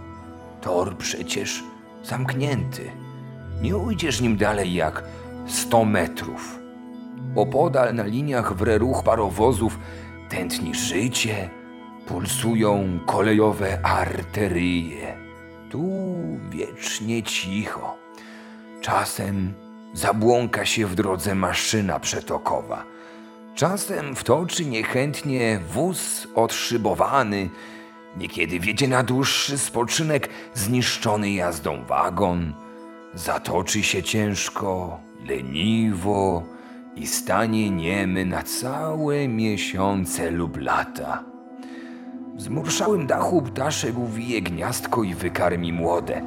Tor 0.62 0.98
przecież 0.98 1.64
zamknięty. 2.04 2.92
Nie 3.62 3.78
ujdziesz 3.78 4.22
nim 4.22 4.38
dalej 4.38 4.74
jak 4.74 5.04
100 5.48 5.86
metrów. 5.86 6.60
Opodal 7.36 7.96
na 7.96 8.04
liniach 8.04 8.54
w 8.54 8.62
reruch 8.62 9.04
parowozów 9.04 9.80
tętni 10.30 10.76
życie, 10.76 11.50
pulsują 12.12 13.00
kolejowe 13.06 13.86
arterie. 13.86 15.18
Tu 15.70 15.84
wiecznie 16.50 17.24
cicho. 17.24 17.98
Czasem 18.82 19.54
zabłąka 19.94 20.66
się 20.66 20.88
w 20.88 20.96
drodze 20.96 21.36
maszyna 21.36 22.00
przetokowa. 22.00 22.84
Czasem 23.56 24.16
wtoczy 24.16 24.66
niechętnie 24.66 25.60
wóz 25.74 26.28
odszybowany. 26.36 27.50
Niekiedy 28.18 28.60
wiedzie 28.60 28.88
na 28.88 29.04
dłuższy 29.04 29.58
spoczynek 29.58 30.30
zniszczony 30.54 31.32
jazdą 31.32 31.86
wagon. 31.86 32.54
Zatoczy 33.14 33.84
się 33.84 34.04
ciężko, 34.04 35.00
leniwo 35.28 36.44
i 36.96 37.08
stanie 37.08 37.70
niemy 37.70 38.26
na 38.26 38.44
całe 38.44 39.28
miesiące 39.28 40.32
lub 40.32 40.58
lata. 40.58 41.31
W 42.36 42.42
zmurszałym 42.42 43.08
dachu 43.08 43.42
ptaszek 43.42 43.98
uwije 43.98 44.42
gniazdko 44.42 45.04
i 45.04 45.16
wykarmi 45.16 45.74
młode. 45.74 46.22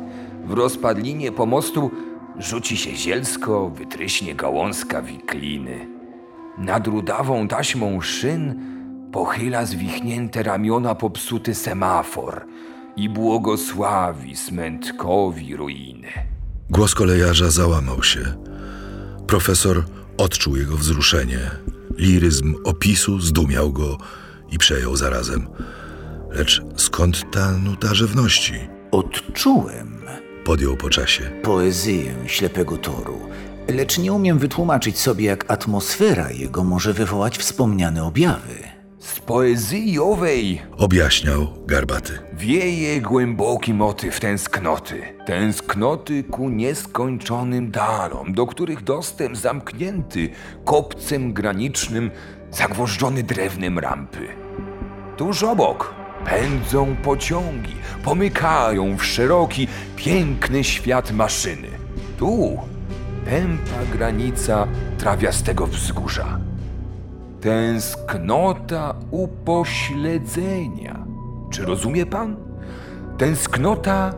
W 0.46 0.52
rozpadlinie 0.52 1.32
pomostu 1.32 1.90
rzuci 2.38 2.76
się 2.76 2.96
zielsko, 2.96 3.70
wytryśnie 3.70 4.34
gałązka 4.34 5.02
wikliny. 5.02 5.88
Nad 6.58 6.86
rudawą 6.86 7.48
taśmą 7.48 8.00
szyn 8.00 8.60
pochyla 9.12 9.66
zwichnięte 9.66 10.42
ramiona 10.42 10.94
popsuty 10.94 11.54
semafor 11.54 12.46
i 12.96 13.08
błogosławi 13.08 14.36
smętkowi 14.36 15.56
ruiny. 15.56 16.08
Głos 16.70 16.94
kolejarza 16.94 17.50
załamał 17.50 18.02
się. 18.02 18.20
Profesor 19.26 19.84
odczuł 20.16 20.56
jego 20.56 20.76
wzruszenie. 20.76 21.38
Liryzm 21.98 22.54
opisu 22.64 23.20
zdumiał 23.20 23.72
go 23.72 23.98
i 24.50 24.58
przejął 24.58 24.96
zarazem. 24.96 25.46
Lecz 26.34 26.62
skąd 26.76 27.30
ta 27.30 27.52
nuta 27.52 27.94
żywności? 27.94 28.54
Odczułem 28.90 30.00
Podjął 30.44 30.76
po 30.76 30.90
czasie. 30.90 31.30
poezję 31.42 32.14
ślepego 32.26 32.76
toru, 32.76 33.18
lecz 33.68 33.98
nie 33.98 34.12
umiem 34.12 34.38
wytłumaczyć 34.38 34.98
sobie, 34.98 35.24
jak 35.24 35.50
atmosfera 35.52 36.30
jego 36.30 36.64
może 36.64 36.92
wywołać 36.92 37.38
wspomniane 37.38 38.04
objawy. 38.04 38.54
Z 38.98 39.20
poezji 39.20 39.98
owej 39.98 40.62
Objaśniał 40.76 41.46
garbaty. 41.66 42.18
wieje 42.32 43.00
głęboki 43.00 43.74
motyw 43.74 44.20
tęsknoty. 44.20 45.02
Tęsknoty 45.26 46.24
ku 46.24 46.48
nieskończonym 46.48 47.70
dalom, 47.70 48.32
do 48.34 48.46
których 48.46 48.84
dostęp 48.84 49.36
zamknięty 49.36 50.28
kopcem 50.64 51.32
granicznym, 51.32 52.10
zagwożdżony 52.50 53.22
drewnem 53.22 53.78
rampy. 53.78 54.28
Tuż 55.16 55.42
obok 55.42 55.94
pędzą 56.24 56.96
pociągi, 56.96 57.76
pomykają 58.04 58.96
w 58.96 59.04
szeroki, 59.04 59.68
piękny 59.96 60.64
świat 60.64 61.12
maszyny. 61.12 61.68
Tu 62.18 62.58
tępa 63.24 63.84
granica 63.92 64.66
trawiastego 64.98 65.66
wzgórza. 65.66 66.40
Tęsknota 67.40 68.94
upośledzenia. 69.10 71.06
Czy 71.50 71.64
rozumie 71.64 72.06
pan? 72.06 72.36
Tęsknota 73.18 74.14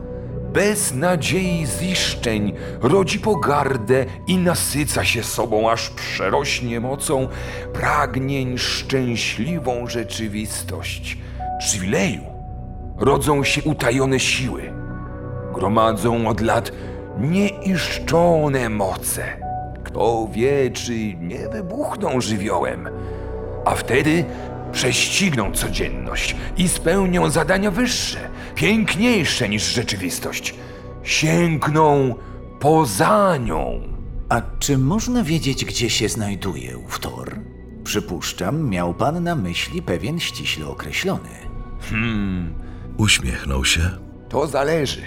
bez 0.53 0.93
nadziei 0.93 1.65
ziszczeń 1.65 2.53
rodzi 2.81 3.19
pogardę 3.19 4.05
i 4.27 4.37
nasyca 4.37 5.05
się 5.05 5.23
sobą, 5.23 5.71
aż 5.71 5.89
przerośnie 5.89 6.79
mocą 6.79 7.27
pragnień 7.73 8.57
szczęśliwą 8.57 9.87
rzeczywistość. 9.87 11.17
Przywileju 11.59 12.21
rodzą 12.97 13.43
się 13.43 13.63
utajone 13.63 14.19
siły. 14.19 14.73
Gromadzą 15.53 16.27
od 16.27 16.41
lat 16.41 16.71
nieiszczone 17.19 18.69
moce. 18.69 19.23
Kto 19.83 20.27
wie, 20.31 20.71
czy 20.71 21.13
nie 21.13 21.49
wybuchną 21.49 22.21
żywiołem, 22.21 22.89
a 23.65 23.75
wtedy 23.75 24.25
prześcigną 24.71 25.51
codzienność 25.51 26.35
i 26.57 26.67
spełnią 26.67 27.29
zadania 27.29 27.71
wyższe, 27.71 28.19
piękniejsze 28.55 29.49
niż 29.49 29.63
rzeczywistość. 29.73 30.55
Sięgną 31.03 32.15
poza 32.59 33.37
nią. 33.37 33.81
A 34.29 34.41
czy 34.59 34.77
można 34.77 35.23
wiedzieć, 35.23 35.65
gdzie 35.65 35.89
się 35.89 36.09
znajduje 36.09 36.77
ów 36.77 36.99
tor? 36.99 37.35
Przypuszczam, 37.83 38.69
miał 38.69 38.93
pan 38.93 39.23
na 39.23 39.35
myśli 39.35 39.81
pewien 39.81 40.19
ściśle 40.19 40.67
określony. 40.67 41.46
Uśmiechnął 42.97 43.65
się. 43.65 43.81
To 44.29 44.47
zależy. 44.47 45.01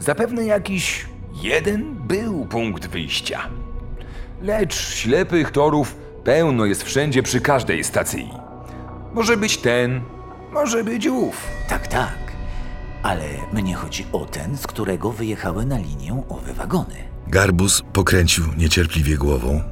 Zapewne 0.00 0.44
jakiś 0.44 1.06
jeden 1.42 1.94
był 1.94 2.46
punkt 2.46 2.86
wyjścia. 2.86 3.48
Lecz 4.42 4.94
ślepych 4.94 5.50
torów 5.50 5.96
pełno 6.24 6.64
jest 6.64 6.82
wszędzie 6.82 7.22
przy 7.22 7.40
każdej 7.40 7.84
stacji. 7.84 8.30
Może 9.14 9.36
być 9.36 9.56
ten, 9.58 10.00
może 10.52 10.84
być 10.84 11.06
ów. 11.06 11.46
Tak, 11.68 11.86
tak. 11.86 12.18
Ale 13.02 13.24
mnie 13.52 13.74
chodzi 13.74 14.06
o 14.12 14.24
ten, 14.26 14.56
z 14.56 14.66
którego 14.66 15.12
wyjechały 15.12 15.66
na 15.66 15.78
linię 15.78 16.22
owe 16.28 16.52
wagony. 16.52 16.94
Garbus 17.26 17.82
pokręcił 17.92 18.44
niecierpliwie 18.56 19.16
głową. 19.16 19.62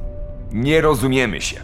Nie 0.51 0.81
rozumiemy 0.81 1.41
się. 1.41 1.61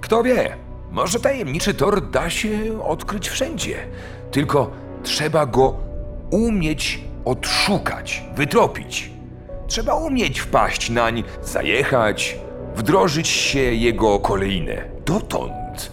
Kto 0.00 0.22
wie, 0.22 0.56
może 0.94 1.20
tajemniczy 1.20 1.74
tor 1.74 2.10
da 2.10 2.30
się 2.30 2.82
odkryć 2.84 3.28
wszędzie. 3.28 3.86
Tylko 4.30 4.70
trzeba 5.02 5.46
go 5.46 5.76
umieć 6.30 7.04
odszukać, 7.24 8.24
wytropić. 8.36 9.10
Trzeba 9.66 9.94
umieć 9.94 10.40
wpaść 10.40 10.90
nań, 10.90 11.24
zajechać, 11.42 12.38
wdrożyć 12.76 13.28
się 13.28 13.58
jego 13.58 14.18
kolejne. 14.18 14.84
Dotąd 15.06 15.92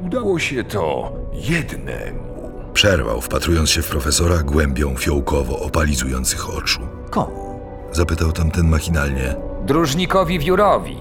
udało 0.00 0.38
się 0.38 0.64
to 0.64 1.12
jednemu. 1.32 2.50
Przerwał, 2.72 3.20
wpatrując 3.20 3.70
się 3.70 3.82
w 3.82 3.88
profesora 3.88 4.42
głębią 4.42 4.96
fiołkowo 4.96 5.58
opalizujących 5.60 6.56
oczu. 6.58 6.80
Komu? 7.10 7.60
Zapytał 7.92 8.32
tamten 8.32 8.68
machinalnie. 8.68 9.34
Dróżnikowi 9.64 10.38
Wiórowi. 10.38 10.96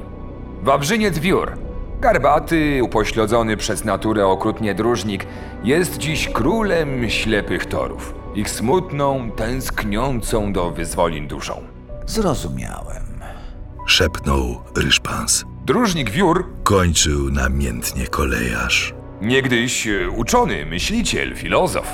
Wawrzyniec 0.62 1.20
Wiór. 1.20 1.65
Garbaty, 2.06 2.84
upośledzony 2.84 3.58
przez 3.58 3.86
naturę 3.86 4.28
okrutnie 4.28 4.76
dróżnik, 4.76 5.26
jest 5.64 5.98
dziś 5.98 6.30
królem 6.30 7.10
ślepych 7.10 7.66
torów. 7.66 8.16
Ich 8.36 8.50
smutną, 8.50 9.32
tęskniącą 9.32 10.54
do 10.54 10.72
wyzwolin 10.72 11.28
duszą. 11.28 11.62
Zrozumiałem. 12.06 13.04
Szepnął 13.88 14.62
Ryszpans. 14.78 15.46
Dróżnik 15.66 16.10
Wiór, 16.10 16.46
Kończył 16.64 17.32
namiętnie 17.32 18.08
kolejarz. 18.08 18.94
niegdyś 19.22 19.88
e, 19.88 20.10
uczony, 20.10 20.66
myśliciel, 20.66 21.36
filozof. 21.36 21.88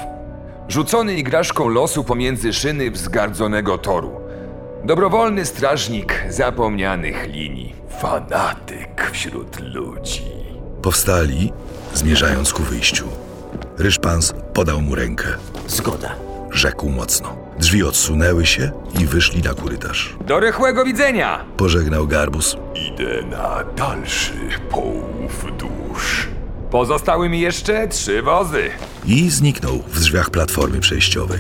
Rzucony 0.67 1.13
igraszką 1.13 1.69
losu 1.69 2.03
pomiędzy 2.03 2.53
szyny 2.53 2.91
wzgardzonego 2.91 3.77
toru. 3.77 4.11
Dobrowolny 4.83 5.45
strażnik 5.45 6.25
zapomnianych 6.29 7.27
linii. 7.33 7.80
Fanatyk 7.99 9.09
wśród 9.11 9.59
ludzi. 9.59 10.23
Powstali, 10.81 11.53
zmierzając 11.93 12.53
ku 12.53 12.63
wyjściu. 12.63 13.05
Ryszpans 13.77 14.33
podał 14.53 14.81
mu 14.81 14.95
rękę. 14.95 15.27
Zgoda. 15.67 16.15
Rzekł 16.51 16.89
mocno. 16.89 17.37
Drzwi 17.59 17.83
odsunęły 17.83 18.45
się 18.45 18.71
i 18.99 19.05
wyszli 19.05 19.41
na 19.41 19.53
korytarz. 19.53 20.15
Do 20.27 20.39
rychłego 20.39 20.85
widzenia! 20.85 21.45
Pożegnał 21.57 22.07
Garbus. 22.07 22.57
Idę 22.75 23.21
na 23.31 23.63
dalszy 23.75 24.33
połów 24.69 25.45
dusz. 25.57 26.27
Pozostały 26.71 27.29
mi 27.29 27.39
jeszcze 27.41 27.87
trzy 27.87 28.21
wozy. 28.21 28.69
i 29.05 29.29
zniknął 29.29 29.83
w 29.87 29.99
drzwiach 29.99 30.29
platformy 30.29 30.79
przejściowej. 30.79 31.39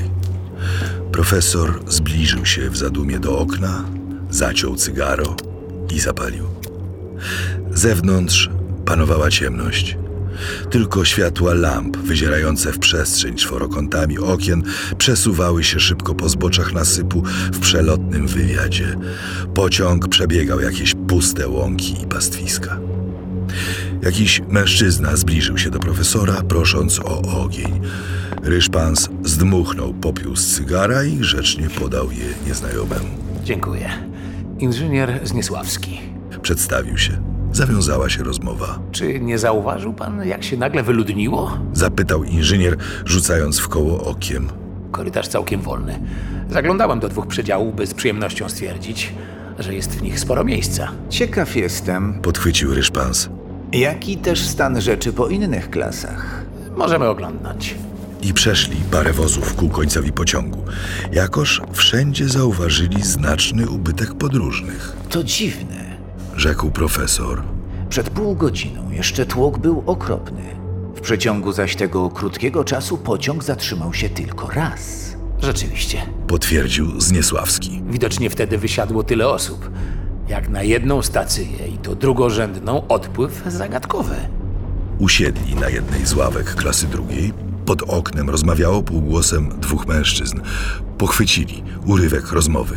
Profesor 1.11 1.79
zbliżył 1.87 2.45
się 2.45 2.69
w 2.69 2.77
zadumie 2.77 3.19
do 3.19 3.39
okna, 3.39 3.83
zaciął 4.29 4.75
cygaro 4.75 5.35
i 5.93 5.99
zapalił. 5.99 6.45
Zewnątrz 7.71 8.49
panowała 8.85 9.29
ciemność. 9.29 9.97
Tylko 10.69 11.05
światła 11.05 11.53
lamp 11.53 11.97
wyzierające 11.97 12.71
w 12.71 12.79
przestrzeń 12.79 13.35
czworokątami 13.35 14.19
okien 14.19 14.63
przesuwały 14.97 15.63
się 15.63 15.79
szybko 15.79 16.15
po 16.15 16.29
zboczach 16.29 16.73
nasypu 16.73 17.23
w 17.53 17.59
przelotnym 17.59 18.27
wywiadzie. 18.27 18.95
Pociąg 19.53 20.07
przebiegał 20.07 20.61
jakieś 20.61 20.95
puste 21.07 21.47
łąki 21.47 22.03
i 22.03 22.07
pastwiska. 22.07 22.79
Jakiś 24.01 24.41
mężczyzna 24.47 25.15
zbliżył 25.15 25.57
się 25.57 25.69
do 25.69 25.79
profesora, 25.79 26.41
prosząc 26.47 26.99
o 26.99 27.41
ogień. 27.43 27.81
Ryszpans 28.43 29.09
zdmuchnął 29.23 29.93
popiół 29.93 30.35
z 30.35 30.55
cygara 30.55 31.03
i 31.03 31.17
grzecznie 31.17 31.69
podał 31.69 32.11
je 32.11 32.25
nieznajomemu. 32.47 33.09
Dziękuję. 33.43 34.10
Inżynier 34.61 35.19
Zniesławski. 35.23 36.01
Przedstawił 36.41 36.97
się. 36.97 37.11
Zawiązała 37.51 38.09
się 38.09 38.23
rozmowa. 38.23 38.79
Czy 38.91 39.19
nie 39.19 39.37
zauważył 39.37 39.93
pan, 39.93 40.27
jak 40.27 40.43
się 40.43 40.57
nagle 40.57 40.83
wyludniło? 40.83 41.57
Zapytał 41.73 42.23
inżynier, 42.23 42.77
rzucając 43.05 43.59
w 43.59 43.67
koło 43.67 44.03
okiem. 44.03 44.49
Korytarz 44.91 45.27
całkiem 45.27 45.61
wolny. 45.61 45.99
Zaglądałem 46.49 46.99
do 46.99 47.09
dwóch 47.09 47.27
przedziałów, 47.27 47.75
by 47.75 47.87
z 47.87 47.93
przyjemnością 47.93 48.49
stwierdzić, 48.49 49.13
że 49.59 49.73
jest 49.73 49.95
w 49.95 50.01
nich 50.01 50.19
sporo 50.19 50.43
miejsca. 50.43 50.91
Ciekaw 51.09 51.55
jestem, 51.55 52.21
Podchwycił 52.21 52.73
Ryszpans 52.73 53.29
jaki 53.73 54.17
też 54.17 54.47
stan 54.47 54.81
rzeczy 54.81 55.13
po 55.13 55.27
innych 55.27 55.69
klasach. 55.69 56.45
Możemy 56.77 57.07
oglądać. 57.07 57.75
I 58.21 58.33
przeszli 58.33 58.77
parę 58.91 59.13
wozów 59.13 59.55
ku 59.55 59.69
końcowi 59.69 60.11
pociągu. 60.11 60.63
Jakoż 61.11 61.61
wszędzie 61.73 62.29
zauważyli 62.29 63.03
znaczny 63.03 63.69
ubytek 63.69 64.13
podróżnych. 64.13 64.95
To 65.09 65.23
dziwne. 65.23 65.97
Rzekł 66.35 66.71
profesor. 66.71 67.43
Przed 67.89 68.09
pół 68.09 68.35
godziną 68.35 68.91
jeszcze 68.91 69.25
tłok 69.25 69.57
był 69.57 69.83
okropny. 69.85 70.41
W 70.95 71.01
przeciągu 71.01 71.51
zaś 71.51 71.75
tego 71.75 72.09
krótkiego 72.09 72.63
czasu 72.63 72.97
pociąg 72.97 73.43
zatrzymał 73.43 73.93
się 73.93 74.09
tylko 74.09 74.49
raz. 74.49 75.11
Rzeczywiście. 75.41 76.01
Potwierdził 76.27 77.01
Zniesławski. 77.01 77.81
Widocznie 77.89 78.29
wtedy 78.29 78.57
wysiadło 78.57 79.03
tyle 79.03 79.27
osób. 79.27 79.71
Jak 80.27 80.49
na 80.49 80.63
jedną 80.63 81.01
stację 81.01 81.45
i 81.75 81.77
to 81.77 81.95
drugorzędną 81.95 82.87
odpływ 82.87 83.43
zagadkowy. 83.47 84.15
Usiedli 84.99 85.55
na 85.55 85.69
jednej 85.69 86.05
z 86.05 86.13
ławek 86.13 86.55
klasy 86.55 86.87
drugiej. 86.87 87.33
Pod 87.65 87.83
oknem 87.83 88.29
rozmawiało 88.29 88.83
półgłosem 88.83 89.49
dwóch 89.59 89.87
mężczyzn. 89.87 90.39
Pochwycili 90.97 91.63
urywek 91.85 92.31
rozmowy. 92.31 92.75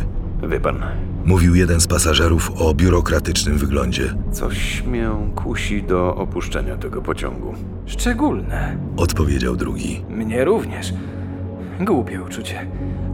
Wie 0.49 0.61
pan, 0.61 0.79
Mówił 1.25 1.55
jeden 1.55 1.81
z 1.81 1.87
pasażerów 1.87 2.51
o 2.59 2.75
biurokratycznym 2.75 3.59
wyglądzie. 3.59 4.15
coś 4.33 4.83
mnie 4.83 5.09
kusi 5.37 5.83
do 5.83 6.15
opuszczenia 6.17 6.77
tego 6.77 7.03
pociągu. 7.03 7.55
Szczególne. 7.87 8.77
Odpowiedział 8.97 9.57
drugi. 9.57 10.05
Mnie 10.11 10.45
również. 10.45 10.93
Głupie 11.81 12.23
uczucie. 12.23 12.67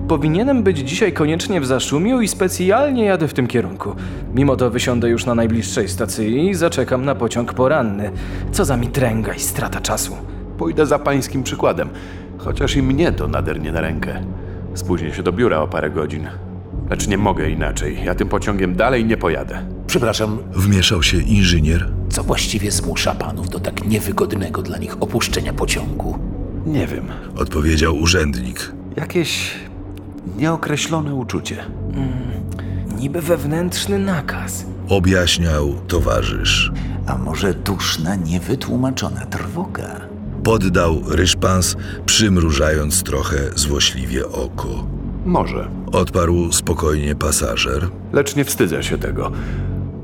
Powinienem 0.09 0.63
być 0.63 0.79
dzisiaj 0.79 1.13
koniecznie 1.13 1.61
w 1.61 1.67
Zaszumiu 1.67 2.21
i 2.21 2.29
specjalnie 2.29 3.05
jadę 3.05 3.29
w 3.29 3.35
tym 3.35 3.47
kierunku. 3.47 3.95
Mimo 4.35 4.57
to 4.57 4.71
wysiądę 4.71 5.09
już 5.09 5.27
na 5.27 5.35
najbliższej 5.35 5.89
stacji 5.89 6.49
i 6.51 6.55
zaczekam 6.55 7.05
na 7.05 7.15
pociąg 7.15 7.55
poranny. 7.55 8.11
Co 8.53 8.65
za 8.65 8.77
mitręga 8.77 9.33
i 9.35 9.41
strata 9.41 9.81
czasu. 9.81 10.17
Pójdę 10.61 10.87
za 10.87 10.99
pańskim 10.99 11.43
przykładem, 11.43 11.89
chociaż 12.39 12.77
i 12.77 12.83
mnie 12.83 13.13
to 13.13 13.29
nadernie 13.29 13.73
na 13.73 13.81
rękę. 13.81 14.21
Spóźnię 14.75 15.15
się 15.15 15.23
do 15.23 15.33
biura 15.33 15.61
o 15.61 15.69
parę 15.69 15.91
godzin. 15.91 16.27
Lecz 16.91 17.09
nie 17.09 17.19
mogę 17.19 17.51
inaczej. 17.51 17.99
Ja 18.05 18.15
tym 18.15 18.29
pociągiem 18.29 18.77
dalej 18.77 19.05
nie 19.05 19.17
pojadę. 19.17 19.67
Przepraszam, 19.87 20.39
Wmieszał 20.53 21.03
się 21.03 21.17
inżynier. 21.23 21.89
co 22.09 22.23
właściwie 22.23 22.71
zmusza 22.71 23.15
panów 23.15 23.49
do 23.49 23.61
tak 23.61 23.85
niewygodnego 23.87 24.63
dla 24.63 24.79
nich 24.79 25.03
opuszczenia 25.03 25.53
pociągu? 25.53 26.19
Nie 26.67 26.87
wiem. 26.87 27.05
Odpowiedział 27.37 27.97
urzędnik. 27.97 28.73
Jakieś 28.97 29.55
nieokreślone 30.37 31.15
uczucie. 31.15 31.57
Niby 32.99 33.21
wewnętrzny 33.23 33.99
nakaz. 33.99 34.67
Objaśniał 34.89 35.75
towarzysz. 35.89 36.73
A 37.07 37.19
może 37.19 37.55
duszna, 37.55 38.17
niewytłumaczona 38.17 39.27
trwoga? 39.27 40.01
Poddał 40.45 41.03
Ryszpans, 41.09 41.77
przymrużając 42.07 43.03
trochę 43.03 43.37
złośliwie 43.55 44.29
oko. 44.29 44.87
Może. 45.25 45.69
Odparł 45.93 46.53
spokojnie 46.53 47.15
pasażer. 47.15 47.89
Lecz 48.13 48.37
nie 48.37 48.45
wstydzę 48.45 48.83
się 48.83 48.99
tego. 48.99 49.33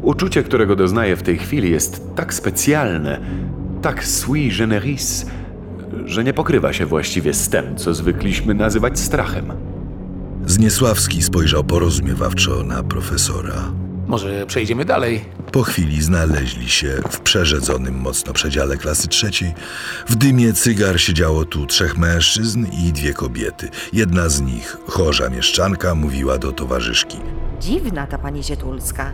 Uczucie, 0.02 0.42
którego 0.42 0.76
doznaję 0.76 1.16
w 1.16 1.22
tej 1.22 1.38
chwili, 1.38 1.70
jest 1.70 2.14
tak 2.14 2.34
specjalne, 2.34 3.20
tak 3.82 4.04
sui 4.04 4.50
generis, 4.58 5.26
że 6.04 6.24
nie 6.24 6.32
pokrywa 6.32 6.72
się 6.72 6.86
właściwie 6.86 7.34
z 7.34 7.48
tym, 7.48 7.76
co 7.76 7.94
zwykliśmy 7.94 8.54
nazywać 8.54 8.98
strachem. 8.98 9.52
Zniesławski 10.46 11.22
spojrzał 11.22 11.64
porozumiewawczo 11.64 12.62
na 12.62 12.82
profesora. 12.82 13.85
Może 14.06 14.46
przejdziemy 14.46 14.84
dalej? 14.84 15.24
Po 15.52 15.62
chwili 15.62 16.02
znaleźli 16.02 16.68
się 16.68 16.88
w 17.10 17.20
przerzedzonym 17.20 17.94
mocno 18.00 18.32
przedziale 18.32 18.76
klasy 18.76 19.08
trzeciej. 19.08 19.54
W 20.08 20.14
dymie 20.14 20.52
cygar 20.52 21.00
siedziało 21.00 21.44
tu 21.44 21.66
trzech 21.66 21.98
mężczyzn 21.98 22.66
i 22.86 22.92
dwie 22.92 23.12
kobiety. 23.14 23.68
Jedna 23.92 24.28
z 24.28 24.40
nich, 24.40 24.76
chorza 24.88 25.28
mieszczanka, 25.30 25.94
mówiła 25.94 26.38
do 26.38 26.52
towarzyszki. 26.52 27.18
Dziwna 27.60 28.06
ta 28.06 28.18
pani 28.18 28.42
Zietulska. 28.42 29.12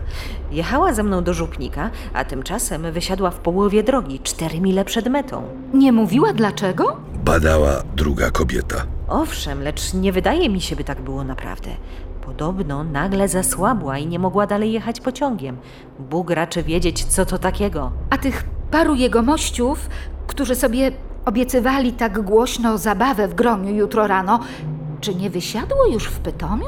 Jechała 0.51 0.93
ze 0.93 1.03
mną 1.03 1.23
do 1.23 1.33
żupnika, 1.33 1.89
a 2.13 2.25
tymczasem 2.25 2.91
wysiadła 2.91 3.31
w 3.31 3.39
połowie 3.39 3.83
drogi, 3.83 4.19
cztery 4.19 4.61
mile 4.61 4.85
przed 4.85 5.07
metą. 5.07 5.43
Nie 5.73 5.91
mówiła 5.91 6.33
dlaczego? 6.33 6.97
Badała 7.25 7.83
druga 7.95 8.31
kobieta. 8.31 8.85
Owszem, 9.07 9.61
lecz 9.63 9.93
nie 9.93 10.11
wydaje 10.11 10.49
mi 10.49 10.61
się, 10.61 10.75
by 10.75 10.83
tak 10.83 11.01
było 11.01 11.23
naprawdę. 11.23 11.69
Podobno 12.37 12.83
nagle 12.83 13.27
zasłabła 13.27 13.97
i 13.97 14.07
nie 14.07 14.19
mogła 14.19 14.47
dalej 14.47 14.71
jechać 14.71 15.01
pociągiem. 15.01 15.57
Bóg 15.99 16.29
raczy 16.29 16.63
wiedzieć, 16.63 17.05
co 17.05 17.25
to 17.25 17.37
takiego. 17.37 17.91
A 18.09 18.17
tych 18.17 18.43
paru 18.71 18.95
jegomościów, 18.95 19.89
którzy 20.27 20.55
sobie 20.55 20.91
obiecywali 21.25 21.93
tak 21.93 22.21
głośno 22.21 22.77
zabawę 22.77 23.27
w 23.27 23.33
groniu 23.33 23.75
jutro 23.75 24.07
rano, 24.07 24.39
czy 25.01 25.15
nie 25.15 25.29
wysiadło 25.29 25.85
już 25.85 26.03
w 26.05 26.19
Pytomiu? 26.19 26.65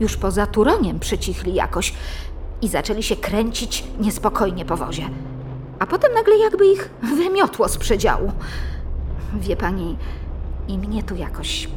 Już 0.00 0.16
poza 0.16 0.46
Turoniem 0.46 1.00
przycichli 1.00 1.54
jakoś 1.54 1.94
i 2.62 2.68
zaczęli 2.68 3.02
się 3.02 3.16
kręcić 3.16 3.84
niespokojnie 4.00 4.64
po 4.64 4.76
wozie. 4.76 5.02
A 5.78 5.86
potem 5.86 6.14
nagle 6.14 6.36
jakby 6.36 6.66
ich 6.66 6.90
wymiotło 7.16 7.68
z 7.68 7.78
przedziału. 7.78 8.32
Wie 9.34 9.56
pani, 9.56 9.96
i 10.68 10.78
mnie 10.78 11.02
tu 11.02 11.16
jakoś 11.16 11.68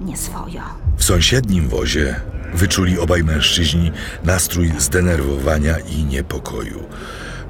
nieswojo. 0.00 0.62
W 1.00 1.04
sąsiednim 1.04 1.68
wozie 1.68 2.20
wyczuli 2.54 2.98
obaj 2.98 3.24
mężczyźni 3.24 3.92
nastrój 4.24 4.72
zdenerwowania 4.78 5.78
i 5.78 6.04
niepokoju. 6.04 6.84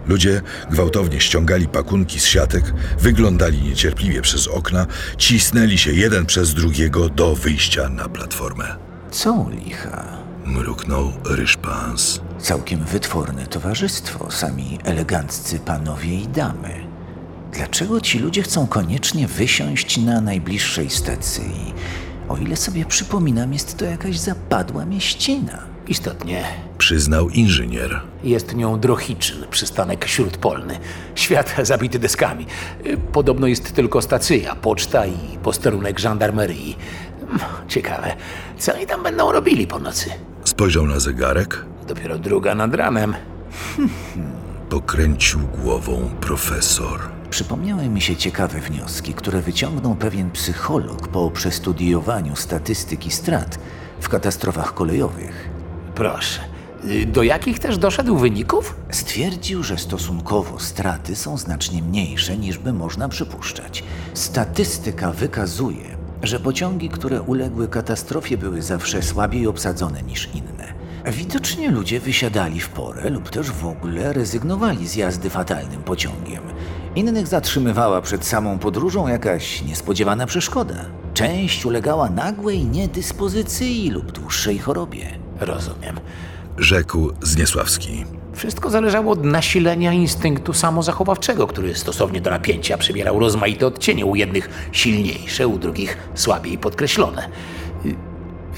Ludzie 0.07 0.43
gwałtownie 0.71 1.21
ściągali 1.21 1.69
pakunki 1.69 2.21
z 2.21 2.25
siatek, 2.25 2.65
wyglądali 2.99 3.63
niecierpliwie 3.63 4.23
przez 4.23 4.49
okna, 4.49 4.87
cisnęli 5.17 5.79
się 5.79 5.93
jeden 5.93 6.27
przez 6.27 6.55
drugiego 6.55 7.09
do 7.09 7.35
wyjścia 7.35 7.89
na 7.89 8.09
platformę. 8.09 8.77
Co 9.11 9.47
licha? 9.51 10.19
Mruknął 10.45 11.13
Ryszpans. 11.25 12.21
Całkiem 12.39 12.85
wytworne 12.85 13.47
towarzystwo, 13.47 14.31
sami 14.31 14.79
eleganccy 14.85 15.59
panowie 15.59 16.15
i 16.15 16.29
damy. 16.29 16.87
Dlaczego 17.53 18.01
ci 18.01 18.19
ludzie 18.19 18.43
chcą 18.43 18.67
koniecznie 18.67 19.29
wysiąść 19.29 19.99
na 19.99 20.21
najbliższej 20.21 20.91
stacji? 20.91 21.75
O 22.31 22.37
ile 22.37 22.57
sobie 22.57 22.85
przypominam, 22.85 23.53
jest 23.53 23.77
to 23.79 23.85
jakaś 23.85 24.19
zapadła 24.19 24.85
mieścina. 24.85 25.59
Istotnie. 25.88 26.45
Przyznał 26.79 27.29
inżynier. 27.29 28.01
Jest 28.25 28.55
nią 28.55 28.81
Drohiczyn, 28.81 29.45
przystanek 29.51 30.07
śródpolny. 30.07 30.79
Świat 31.14 31.55
zabity 31.62 31.99
deskami. 31.99 32.47
Podobno 33.12 33.47
jest 33.47 33.73
tylko 33.73 34.03
stacja, 34.03 34.55
poczta 34.57 35.07
i 35.07 35.38
posterunek 35.43 35.99
żandarmerii. 35.99 36.77
Mm, 37.23 37.38
Ciekawe, 37.69 38.16
co 38.59 38.75
oni 38.75 38.87
tam 38.87 39.03
będą 39.03 39.33
robili 39.33 39.66
po 39.66 39.79
nocy? 39.79 40.11
Spojrzał 40.45 40.87
na 40.87 41.01
zegarek, 41.01 41.64
Dopiero 41.88 42.19
druga 42.19 42.55
nad 42.55 42.75
ranem. 42.75 43.14
pokręcił 44.69 45.40
głową 45.40 46.11
profesor. 46.21 47.01
Przypomniały 47.31 47.88
mi 47.88 48.01
się 48.01 48.16
ciekawe 48.16 48.61
wnioski, 48.61 49.14
które 49.14 49.40
wyciągnął 49.43 49.95
pewien 49.95 50.31
psycholog 50.31 51.09
po 51.09 51.31
przestudiowaniu 51.31 52.37
statystyki 52.37 53.11
strat 53.11 53.59
w 54.01 54.09
katastrofach 54.09 54.75
kolejowych. 54.75 55.51
Proszę. 55.95 56.40
Y, 56.85 57.07
Do 57.07 57.23
jakich 57.23 57.59
też 57.59 57.79
doszedł 57.79 58.16
wyników? 58.16 58.77
Stwierdził, 58.90 59.62
że 59.62 59.79
stosunkowo 59.79 60.59
straty 60.59 61.16
są 61.16 61.37
znacznie 61.38 61.83
mniejsze 61.83 62.37
niż 62.37 62.59
by 62.59 62.73
można 62.73 63.09
przypuszczać. 63.09 63.85
Statystyka 64.14 65.12
wykazuje, 65.12 65.97
że 66.23 66.40
pociągi, 66.40 66.88
które 66.88 67.23
uległy 67.23 67.69
katastrofie, 67.69 68.38
były 68.38 68.62
zawsze 68.62 69.03
słabiej 69.03 69.47
obsadzone 69.47 70.03
niż 70.03 70.29
inne. 70.35 70.75
Widocznie 71.07 71.71
ludzie 71.71 72.01
wysiadali 72.01 72.61
w 72.61 72.69
porę 72.69 73.11
lub 73.11 73.31
też 73.31 73.51
w 73.51 73.66
ogóle 73.66 74.12
rezygnowali 74.12 74.88
z 74.88 74.95
jazdy 74.97 75.31
fatalnym 75.31 75.83
pociągiem. 75.83 76.43
Innych 76.96 77.26
zatrzymywała 77.26 78.00
przed 78.03 78.26
samą 78.26 78.59
podróżą 78.59 79.09
jakaś 79.09 79.62
niespodziewana 79.62 80.26
przeszkoda. 80.26 80.74
Część 81.14 81.66
ulegała 81.66 82.11
nagłej 82.11 82.64
niedyspozycji 82.64 83.90
lub 83.90 84.12
dłuższej 84.12 84.59
chorobie. 84.59 85.07
Rozumiem. 85.40 86.00
Rzekł 86.59 87.11
Zniesławski. 87.22 88.05
Wszystko 88.35 88.70
zależało 88.70 89.12
od 89.12 89.24
nasilenia 89.24 89.92
instynktu 89.92 90.53
samozachowawczego, 90.53 91.46
który 91.46 91.74
stosownie 91.74 92.20
do 92.20 92.31
napięcia 92.31 92.79
przybierał 92.79 93.18
rozmaite 93.18 93.66
odcienie, 93.66 94.07
u 94.07 94.16
jednych 94.16 94.68
silniejsze, 94.72 95.48
u 95.48 95.59
drugich 95.59 95.96
słabiej 96.14 96.59
podkreślone. 96.59 97.29
Y, 97.87 97.94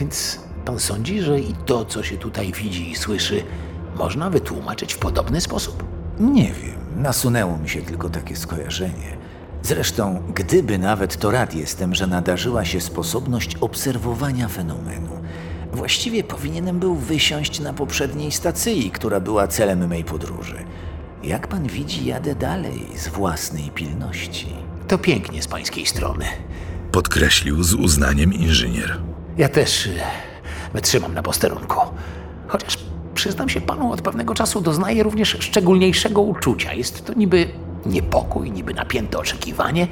Więc 0.00 0.40
pan 0.64 0.78
sądzi, 0.78 1.20
że 1.20 1.40
i 1.40 1.54
to, 1.66 1.84
co 1.84 2.02
się 2.02 2.16
tutaj 2.16 2.52
widzi 2.52 2.90
i 2.90 2.96
słyszy, 2.96 3.42
można 3.96 4.30
wytłumaczyć 4.30 4.94
w 4.94 4.98
podobny 4.98 5.40
sposób? 5.40 5.84
Nie 6.20 6.52
wiem, 6.52 6.81
nasunęło 6.96 7.58
mi 7.58 7.68
się 7.68 7.82
tylko 7.82 8.10
takie 8.10 8.36
skojarzenie. 8.36 9.16
Zresztą, 9.62 10.22
gdyby 10.34 10.78
nawet 10.78 11.16
to 11.16 11.30
rad 11.30 11.54
jestem, 11.54 11.94
że 11.94 12.06
nadarzyła 12.06 12.64
się 12.64 12.80
sposobność 12.80 13.56
obserwowania 13.56 14.48
fenomenu. 14.48 15.10
Właściwie 15.72 16.24
powinienem 16.24 16.78
był 16.78 16.94
wysiąść 16.94 17.60
na 17.60 17.72
poprzedniej 17.72 18.32
stacji, 18.32 18.90
która 18.90 19.20
była 19.20 19.48
celem 19.48 19.88
mej 19.88 20.04
podróży. 20.04 20.64
Jak 21.22 21.48
pan 21.48 21.66
widzi, 21.66 22.04
jadę 22.06 22.34
dalej 22.34 22.86
z 22.96 23.08
własnej 23.08 23.70
pilności. 23.70 24.48
To 24.88 24.98
pięknie 24.98 25.42
z 25.42 25.48
pańskiej 25.48 25.86
strony. 25.86 26.24
Podkreślił 26.92 27.62
z 27.62 27.74
uznaniem 27.74 28.32
inżynier. 28.32 29.00
Ja 29.38 29.48
też 29.48 29.86
y, 29.86 30.00
wytrzymam 30.74 31.14
na 31.14 31.22
posterunku. 31.22 31.80
Chociaż 32.48 32.78
przyznam 33.22 33.48
się 33.48 33.60
panu, 33.60 33.92
od 33.92 34.02
pewnego 34.02 34.34
czasu 34.34 34.60
doznaję 34.60 35.02
również 35.02 35.36
szczególniejszego 35.40 36.20
uczucia. 36.20 36.74
Jest 36.74 37.04
to 37.04 37.14
niby 37.14 37.48
niepokój, 37.86 38.50
niby 38.50 38.74
napięte 38.74 39.18
oczekiwanie. 39.18 39.88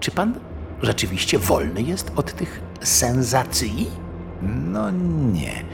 Czy 0.00 0.10
pan 0.10 0.34
rzeczywiście 0.82 1.38
wolny 1.38 1.82
jest 1.82 2.12
od 2.16 2.32
tych 2.32 2.60
sensacji? 2.82 3.90
No 4.42 4.90
nie. 5.32 5.64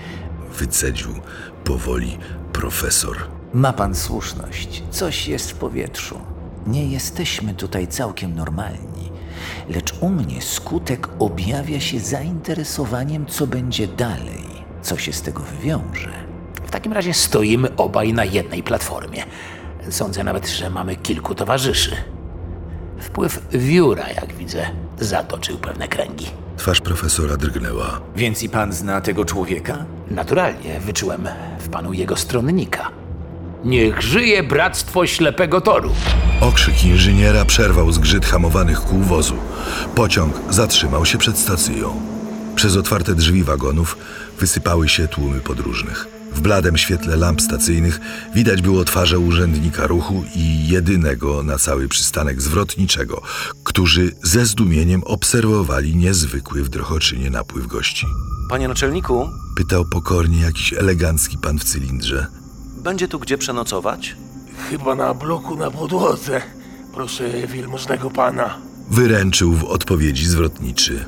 Wycedził 0.59 1.11
powoli 1.65 2.19
profesor. 2.53 3.17
Ma 3.55 3.73
pan 3.73 3.95
słuszność. 3.95 4.83
Coś 4.91 5.29
jest 5.29 5.51
w 5.51 5.55
powietrzu. 5.55 6.21
Nie 6.67 6.87
jesteśmy 6.87 7.55
tutaj 7.55 7.89
całkiem 7.89 8.35
normalni. 8.35 9.11
Lecz 9.69 9.95
u 10.01 10.09
mnie 10.09 10.43
skutek 10.43 11.09
objawia 11.19 11.81
się 11.81 12.01
zainteresowaniem, 12.01 13.27
co 13.27 13.47
będzie 13.47 13.89
dalej, 13.89 14.54
co 14.85 14.99
się 14.99 15.13
z 15.13 15.23
tego 15.23 15.43
wywiąże. 15.43 16.11
W 16.67 16.71
takim 16.71 16.93
razie 16.93 17.15
stoimy 17.15 17.77
obaj 17.77 18.13
na 18.13 18.25
jednej 18.25 18.63
platformie. 18.63 19.25
Sądzę 19.91 20.25
nawet, 20.25 20.49
że 20.49 20.71
mamy 20.71 20.97
kilku 20.97 21.35
towarzyszy. 21.35 21.97
Wpływ 23.01 23.43
wióra, 23.53 24.09
jak 24.09 24.33
widzę, 24.33 24.67
zatoczył 25.01 25.59
pewne 25.59 25.89
kręgi. 25.89 26.27
Twarz 26.57 26.81
profesora 26.81 27.37
drgnęła. 27.37 28.01
Więc 28.17 28.43
i 28.43 28.49
pan 28.49 28.73
zna 28.73 29.01
tego 29.01 29.25
człowieka? 29.25 29.85
Naturalnie 30.11 30.81
wyczułem 30.81 31.29
w 31.59 31.69
panu 31.69 31.93
jego 31.93 32.17
stronnika. 32.17 32.91
Niech 33.65 34.03
żyje 34.03 34.43
bractwo 34.43 35.07
ślepego 35.07 35.61
toru! 35.61 35.91
Okrzyk 36.41 36.85
inżyniera 36.85 37.45
przerwał 37.45 37.93
zgrzyt 37.93 38.27
hamowanych 38.27 38.81
kół 38.81 39.01
wozu. 39.01 39.37
Pociąg 39.95 40.35
zatrzymał 40.51 41.07
się 41.07 41.19
przed 41.19 41.39
stacją. 41.39 42.01
Przez 42.55 42.77
otwarte 42.77 43.15
drzwi 43.15 43.45
wagonów 43.45 43.97
wysypały 44.41 44.89
się 44.89 45.09
tłumy 45.09 45.41
podróżnych. 45.41 46.07
W 46.33 46.41
bladem 46.41 46.77
świetle 46.77 47.17
lamp 47.17 47.43
stacyjnych 47.43 48.01
widać 48.35 48.63
było 48.63 48.85
twarze 48.85 49.19
urzędnika 49.19 49.87
ruchu 49.87 50.25
i 50.37 50.69
jedynego 50.69 51.43
na 51.43 51.59
cały 51.59 51.89
przystanek 51.89 52.43
zwrotniczego, 52.43 53.23
którzy 53.65 54.13
ze 54.23 54.47
zdumieniem 54.47 55.03
obserwowali 55.05 55.97
niezwykły 55.97 56.65
w 56.65 56.69
Drochoczynie 56.69 57.31
napływ 57.31 57.67
gości. 57.67 58.07
Panie 58.51 58.69
naczelniku, 58.69 59.29
Pytał 59.57 59.85
pokornie 59.85 60.41
jakiś 60.41 60.73
elegancki 60.73 61.39
pan 61.39 61.59
w 61.59 61.65
cylindrze. 61.65 62.27
będzie 62.83 63.09
tu 63.09 63.19
gdzie 63.19 63.39
przenocować? 63.39 64.17
Chyba 64.71 64.95
na 64.95 65.15
bloku 65.15 65.57
na 65.57 65.71
podłodze. 65.71 66.43
Proszę 66.95 67.47
wielmożnego 67.47 68.11
pana. 68.11 68.59
Wyręczył 68.91 69.53
w 69.53 69.65
odpowiedzi 69.65 70.27
zwrotniczy. 70.27 71.05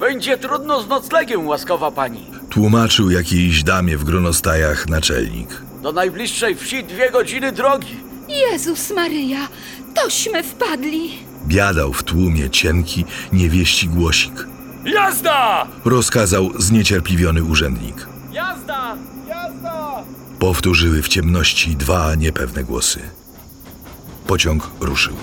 Będzie 0.00 0.38
trudno 0.38 0.82
z 0.82 0.88
noclegiem, 0.88 1.46
łaskawa 1.46 1.90
pani. 1.90 2.26
Tłumaczył 2.50 3.10
jakiejś 3.10 3.62
damie 3.62 3.96
w 3.96 4.04
gronostajach 4.04 4.88
naczelnik. 4.88 5.62
Do 5.82 5.92
najbliższej 5.92 6.54
wsi 6.56 6.84
dwie 6.84 7.10
godziny 7.10 7.52
drogi. 7.52 7.96
Jezus 8.28 8.90
Maryja, 8.90 9.48
tośmy 9.94 10.42
wpadli. 10.42 11.10
Biadał 11.46 11.92
w 11.92 12.02
tłumie 12.02 12.50
cienki, 12.50 13.04
niewieści 13.32 13.88
głosik. 13.88 14.46
Jazda! 14.84 15.66
Rozkazał 15.84 16.50
zniecierpliwiony 16.58 17.42
urzędnik. 17.42 18.06
Jazda! 18.32 18.96
Jazda! 19.28 20.02
Powtórzyły 20.38 21.02
w 21.02 21.08
ciemności 21.08 21.76
dwa 21.76 22.14
niepewne 22.14 22.64
głosy. 22.64 23.00
Pociąg 24.26 24.70
ruszył. 24.80 25.14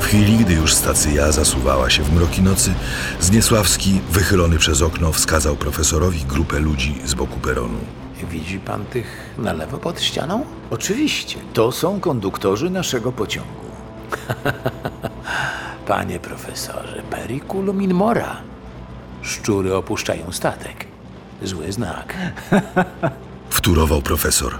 W 0.00 0.04
chwili, 0.04 0.36
gdy 0.36 0.54
już 0.54 0.74
stacja 0.74 1.32
zasuwała 1.32 1.90
się 1.90 2.02
w 2.02 2.14
mroki 2.14 2.42
nocy, 2.42 2.74
Zniesławski, 3.20 4.00
wychylony 4.10 4.58
przez 4.58 4.82
okno, 4.82 5.12
wskazał 5.12 5.56
profesorowi 5.56 6.24
grupę 6.24 6.58
ludzi 6.58 7.00
z 7.04 7.14
boku 7.14 7.40
peronu. 7.40 7.78
Widzi 8.30 8.58
pan 8.58 8.84
tych 8.84 9.34
na 9.38 9.52
lewo 9.52 9.78
pod 9.78 10.00
ścianą? 10.00 10.44
Oczywiście, 10.70 11.38
to 11.52 11.72
są 11.72 12.00
konduktorzy 12.00 12.70
naszego 12.70 13.12
pociągu. 13.12 13.68
Panie 15.86 16.18
profesorze, 16.20 17.02
periculum 17.10 17.82
in 17.82 17.94
mora. 17.94 18.36
Szczury 19.22 19.74
opuszczają 19.74 20.32
statek. 20.32 20.86
Zły 21.42 21.72
znak. 21.72 22.14
Wturował 23.50 24.02
profesor. 24.02 24.58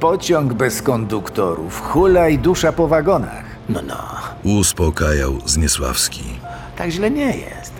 Pociąg 0.00 0.52
bez 0.54 0.82
konduktorów, 0.82 1.80
hula 1.80 2.28
i 2.28 2.38
dusza 2.38 2.72
po 2.72 2.88
wagonach. 2.88 3.44
No, 3.68 3.80
no, 3.86 3.96
Uspokajał 4.44 5.38
Zniesławski. 5.46 6.22
tak 6.76 6.90
źle 6.90 7.10
nie 7.10 7.36
jest. 7.36 7.72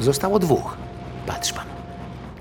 Zostało 0.00 0.38
dwóch. 0.38 0.76
Patrz 1.26 1.52
pan. 1.52 1.64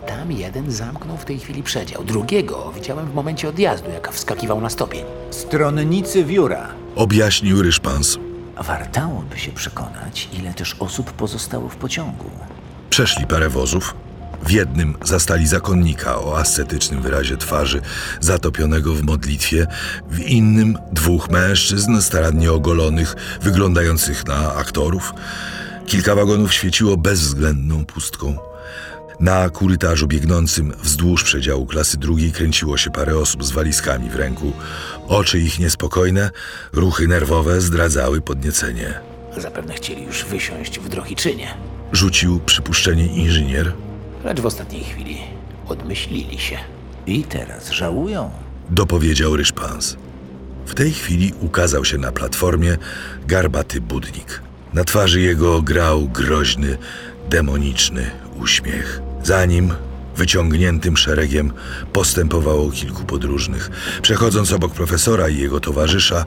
Tam 0.08 0.32
jeden 0.32 0.72
zamknął 0.72 1.18
w 1.18 1.26
tej 1.26 1.40
chwili 1.40 1.64
przedział. 1.64 2.04
Drugiego 2.04 2.72
widziałem 2.76 3.06
w 3.08 3.14
momencie 3.14 3.50
odjazdu, 3.50 3.90
jak 3.92 4.12
wskakiwał 4.12 4.62
na 4.62 4.70
stopień. 4.70 5.04
Stronnicy 5.32 6.24
wióra. 6.26 6.68
Objaśnił 6.96 7.62
Ryszpans. 7.62 8.18
Wartałoby 8.58 9.40
się 9.40 9.52
przekonać, 9.52 10.30
ile 10.34 10.54
też 10.54 10.76
osób 10.80 11.12
pozostało 11.12 11.70
w 11.70 11.76
pociągu. 11.76 12.30
Przeszli 12.90 13.28
parę 13.28 13.50
wozów. 13.50 13.96
W 14.46 14.52
jednym 14.52 14.98
zastali 15.04 15.48
zakonnika 15.48 16.20
o 16.20 16.38
ascetycznym 16.40 17.02
wyrazie 17.02 17.38
twarzy, 17.38 17.82
zatopionego 18.20 18.94
w 18.94 19.04
modlitwie, 19.04 19.68
w 20.10 20.20
innym 20.20 20.78
dwóch 20.92 21.30
mężczyzn 21.30 22.02
starannie 22.02 22.52
ogolonych, 22.52 23.16
wyglądających 23.42 24.28
na 24.28 24.56
aktorów. 24.56 25.14
Kilka 25.86 26.16
wagonów 26.16 26.54
świeciło 26.54 26.98
bezwzględną 26.98 27.86
pustką. 27.86 28.38
Na 29.20 29.50
korytarzu 29.50 30.08
biegnącym 30.08 30.74
wzdłuż 30.84 31.24
przedziału 31.24 31.66
klasy 31.66 31.98
drugiej 31.98 32.32
kręciło 32.32 32.78
się 32.78 32.90
parę 32.90 33.18
osób 33.18 33.44
z 33.44 33.52
walizkami 33.52 34.10
w 34.10 34.16
ręku. 34.16 34.54
Oczy 35.08 35.40
ich 35.40 35.60
niespokojne, 35.60 36.32
ruchy 36.74 37.08
nerwowe 37.08 37.62
zdradzały 37.62 38.22
podniecenie. 38.22 38.94
Zapewne 39.38 39.74
chcieli 39.74 40.04
już 40.04 40.26
wysiąść 40.26 40.80
w 40.80 40.90
Drohiczynie. 40.90 41.48
Rzucił 41.92 42.40
przypuszczenie 42.40 43.08
inżynier. 43.08 43.74
Lecz 44.26 44.40
w 44.42 44.46
ostatniej 44.46 44.84
chwili 44.84 45.18
odmyślili 45.68 46.40
się. 46.40 46.58
I 47.08 47.24
teraz 47.24 47.72
żałują. 47.72 48.32
Dopowiedział 48.70 49.36
Ryszpans. 49.36 49.98
W 50.66 50.74
tej 50.74 50.92
chwili 50.92 51.34
ukazał 51.42 51.86
się 51.86 51.98
na 51.98 52.12
platformie 52.12 52.78
garbaty 53.28 53.82
budnik. 53.82 54.42
Na 54.74 54.84
twarzy 54.84 55.22
jego 55.22 55.62
grał 55.62 56.08
groźny, 56.08 56.78
demoniczny 57.30 58.12
uśmiech. 58.42 59.02
Za 59.24 59.46
nim, 59.46 59.74
wyciągniętym 60.16 60.98
szeregiem, 60.98 61.54
postępowało 61.94 62.72
kilku 62.72 63.04
podróżnych. 63.04 63.72
Przechodząc 64.02 64.54
obok 64.54 64.74
profesora 64.74 65.30
i 65.30 65.38
jego 65.38 65.60
towarzysza, 65.60 66.26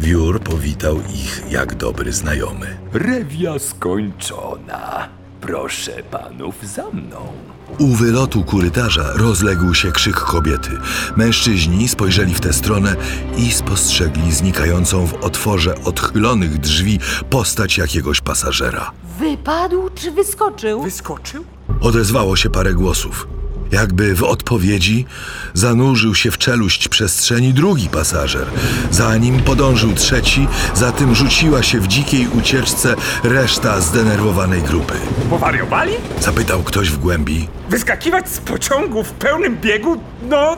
wiór 0.00 0.40
powitał 0.40 1.00
ich 1.14 1.42
jak 1.50 1.74
dobry 1.74 2.12
znajomy. 2.12 2.76
Rewia 2.92 3.58
skończona. 3.58 5.17
Proszę 5.40 6.02
panów 6.10 6.54
za 6.74 6.90
mną. 6.90 7.32
U 7.78 7.86
wylotu 7.86 8.44
korytarza 8.44 9.12
rozległ 9.14 9.74
się 9.74 9.92
krzyk 9.92 10.16
kobiety. 10.16 10.70
Mężczyźni 11.16 11.88
spojrzeli 11.88 12.34
w 12.34 12.40
tę 12.40 12.52
stronę 12.52 12.96
i 13.36 13.52
spostrzegli 13.52 14.32
znikającą 14.32 15.06
w 15.06 15.14
otworze 15.14 15.74
odchylonych 15.84 16.58
drzwi 16.58 16.98
postać 17.30 17.78
jakiegoś 17.78 18.20
pasażera. 18.20 18.90
Wypadł 19.18 19.90
czy 19.94 20.10
wyskoczył? 20.10 20.82
Wyskoczył? 20.82 21.44
Odezwało 21.80 22.36
się 22.36 22.50
parę 22.50 22.74
głosów. 22.74 23.28
Jakby 23.72 24.14
w 24.14 24.22
odpowiedzi 24.22 25.06
zanurzył 25.54 26.14
się 26.14 26.30
w 26.30 26.38
czeluść 26.38 26.88
przestrzeni 26.88 27.52
drugi 27.52 27.88
pasażer. 27.88 28.46
Za 28.90 29.16
nim 29.16 29.40
podążył 29.42 29.94
trzeci, 29.94 30.48
za 30.74 30.92
tym 30.92 31.14
rzuciła 31.14 31.62
się 31.62 31.80
w 31.80 31.88
dzikiej 31.88 32.28
ucieczce 32.28 32.94
reszta 33.24 33.80
zdenerwowanej 33.80 34.62
grupy. 34.62 34.94
Powariowali? 35.30 35.92
Zapytał 36.20 36.62
ktoś 36.62 36.90
w 36.90 36.98
głębi. 36.98 37.48
Wyskakiwać 37.70 38.28
z 38.28 38.38
pociągu 38.38 39.04
w 39.04 39.12
pełnym 39.12 39.56
biegu? 39.60 39.96
No, 40.28 40.56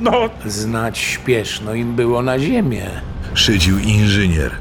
no... 0.00 0.30
Znać 0.46 0.98
śpieszno 0.98 1.74
im 1.74 1.94
było 1.94 2.22
na 2.22 2.38
ziemię. 2.38 2.90
Szydził 3.34 3.78
inżynier 3.78 4.52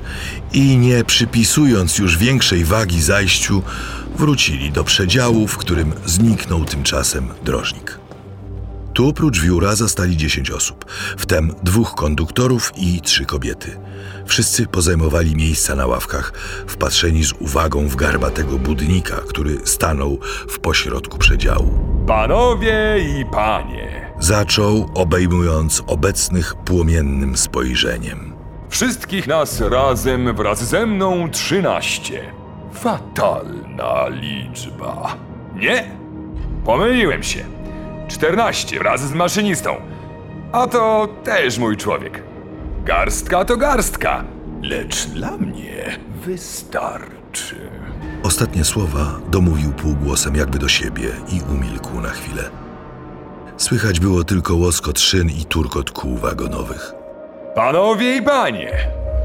i 0.53 0.77
nie 0.77 1.03
przypisując 1.03 1.97
już 1.97 2.17
większej 2.17 2.65
wagi 2.65 3.01
zajściu, 3.01 3.63
wrócili 4.15 4.71
do 4.71 4.83
przedziału, 4.83 5.47
w 5.47 5.57
którym 5.57 5.93
zniknął 6.05 6.65
tymczasem 6.65 7.27
drożnik. 7.43 7.99
Tu 8.93 9.09
oprócz 9.09 9.39
wióra 9.39 9.75
zastali 9.75 10.17
dziesięć 10.17 10.51
osób, 10.51 10.85
wtem 11.17 11.55
dwóch 11.63 11.95
konduktorów 11.95 12.71
i 12.77 13.01
trzy 13.01 13.25
kobiety. 13.25 13.77
Wszyscy 14.25 14.67
pozajmowali 14.67 15.35
miejsca 15.35 15.75
na 15.75 15.85
ławkach, 15.85 16.33
wpatrzeni 16.67 17.23
z 17.23 17.33
uwagą 17.39 17.87
w 17.87 17.95
garbatego 17.95 18.57
budnika, 18.57 19.15
który 19.15 19.57
stanął 19.65 20.19
w 20.49 20.59
pośrodku 20.59 21.17
przedziału. 21.17 21.79
Panowie 22.07 22.97
i 23.19 23.25
panie, 23.25 24.09
Zaczął, 24.19 24.89
obejmując 24.93 25.83
obecnych 25.87 26.55
płomiennym 26.55 27.37
spojrzeniem. 27.37 28.28
Wszystkich 28.69 29.27
nas 29.27 29.61
razem 29.61 30.35
wraz 30.35 30.63
ze 30.63 30.85
mną 30.85 31.29
trzynaście. 31.31 32.21
Fatalna 32.73 34.07
liczba. 34.09 35.15
Nie, 35.55 35.91
pomyliłem 36.65 37.23
się. 37.23 37.45
Czternaście 38.07 38.79
wraz 38.79 39.01
z 39.01 39.13
maszynistą. 39.13 39.75
A 40.51 40.67
to 40.67 41.07
też 41.23 41.57
mój 41.57 41.77
człowiek. 41.77 42.23
Garstka 42.85 43.45
to 43.45 43.57
garstka, 43.57 44.23
lecz 44.61 45.05
dla 45.07 45.37
mnie 45.37 45.99
wystarczy. 46.25 47.55
Ostatnie 48.23 48.65
słowa 48.65 49.19
domówił 49.31 49.71
półgłosem 49.71 50.35
jakby 50.35 50.59
do 50.59 50.67
siebie 50.67 51.09
i 51.31 51.41
umilkł 51.51 52.01
na 52.01 52.09
chwilę. 52.09 52.49
Słychać 53.57 53.99
było 53.99 54.23
tylko 54.23 54.55
łoskot 54.55 54.99
szyn 54.99 55.29
i 55.29 55.45
turkot 55.45 55.91
kół 55.91 56.17
wagonowych. 56.17 56.98
Panowie 57.59 58.15
i 58.15 58.21
panie, 58.21 58.71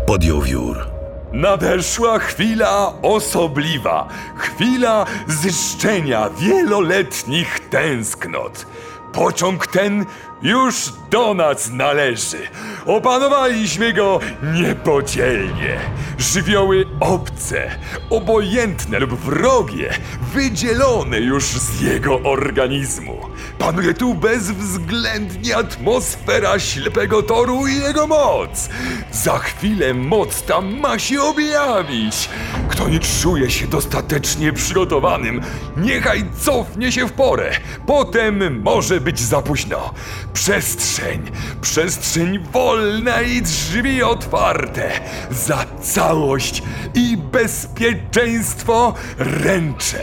Podjął 0.06 0.40
wiór. 0.40 0.86
Nadeszła 1.32 2.18
chwila 2.18 2.92
osobliwa, 3.02 4.08
chwila 4.36 5.06
zyszczenia 5.26 6.30
wieloletnich 6.30 7.60
tęsknot. 7.70 8.66
Pociąg 9.12 9.66
ten 9.66 10.06
już 10.44 10.92
do 11.10 11.34
nas 11.34 11.70
należy. 11.70 12.38
Opanowaliśmy 12.86 13.92
go 13.92 14.20
niepodzielnie. 14.42 15.80
Żywioły 16.18 16.84
obce, 17.00 17.70
obojętne 18.10 18.98
lub 18.98 19.14
wrogie, 19.14 19.90
wydzielone 20.34 21.20
już 21.20 21.44
z 21.44 21.80
jego 21.80 22.20
organizmu. 22.20 23.20
Panuje 23.58 23.94
tu 23.94 24.14
bezwzględnie 24.14 25.56
atmosfera 25.56 26.58
ślepego 26.58 27.22
toru 27.22 27.66
i 27.66 27.76
jego 27.76 28.06
moc. 28.06 28.68
Za 29.12 29.38
chwilę 29.38 29.94
moc 29.94 30.42
ta 30.42 30.60
ma 30.60 30.98
się 30.98 31.22
objawić. 31.22 32.28
Kto 32.68 32.88
nie 32.88 33.00
czuje 33.00 33.50
się 33.50 33.66
dostatecznie 33.66 34.52
przygotowanym, 34.52 35.40
niechaj 35.76 36.24
cofnie 36.40 36.92
się 36.92 37.08
w 37.08 37.12
porę. 37.12 37.50
Potem 37.86 38.62
może 38.62 39.00
być 39.00 39.20
za 39.20 39.42
późno. 39.42 39.94
Przestrzeń, 40.34 41.22
przestrzeń 41.60 42.38
wolna 42.52 43.22
i 43.22 43.42
drzwi 43.42 44.02
otwarte. 44.02 44.90
Za 45.30 45.64
całość 45.82 46.62
i 46.94 47.16
bezpieczeństwo 47.16 48.94
ręczę. 49.18 49.98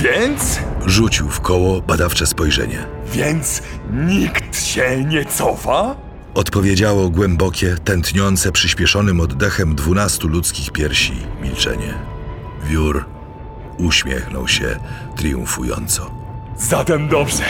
Więc, 0.00 0.58
Rzucił 0.86 1.28
w 1.28 1.40
koło 1.40 1.80
badawcze 1.80 2.26
spojrzenie. 2.26 2.86
więc 3.12 3.62
nikt 3.92 4.64
się 4.66 5.04
nie 5.04 5.24
cofa? 5.24 5.94
Odpowiedziało 6.34 7.10
głębokie, 7.10 7.76
tętniące 7.84 8.52
przyspieszonym 8.52 9.20
oddechem 9.20 9.74
dwunastu 9.74 10.28
ludzkich 10.28 10.70
piersi 10.70 11.14
milczenie. 11.42 11.94
Wiór 12.66 13.04
uśmiechnął 13.78 14.48
się 14.48 14.76
triumfująco. 15.16 16.23
Zatem 16.58 17.08
dobrze. 17.08 17.44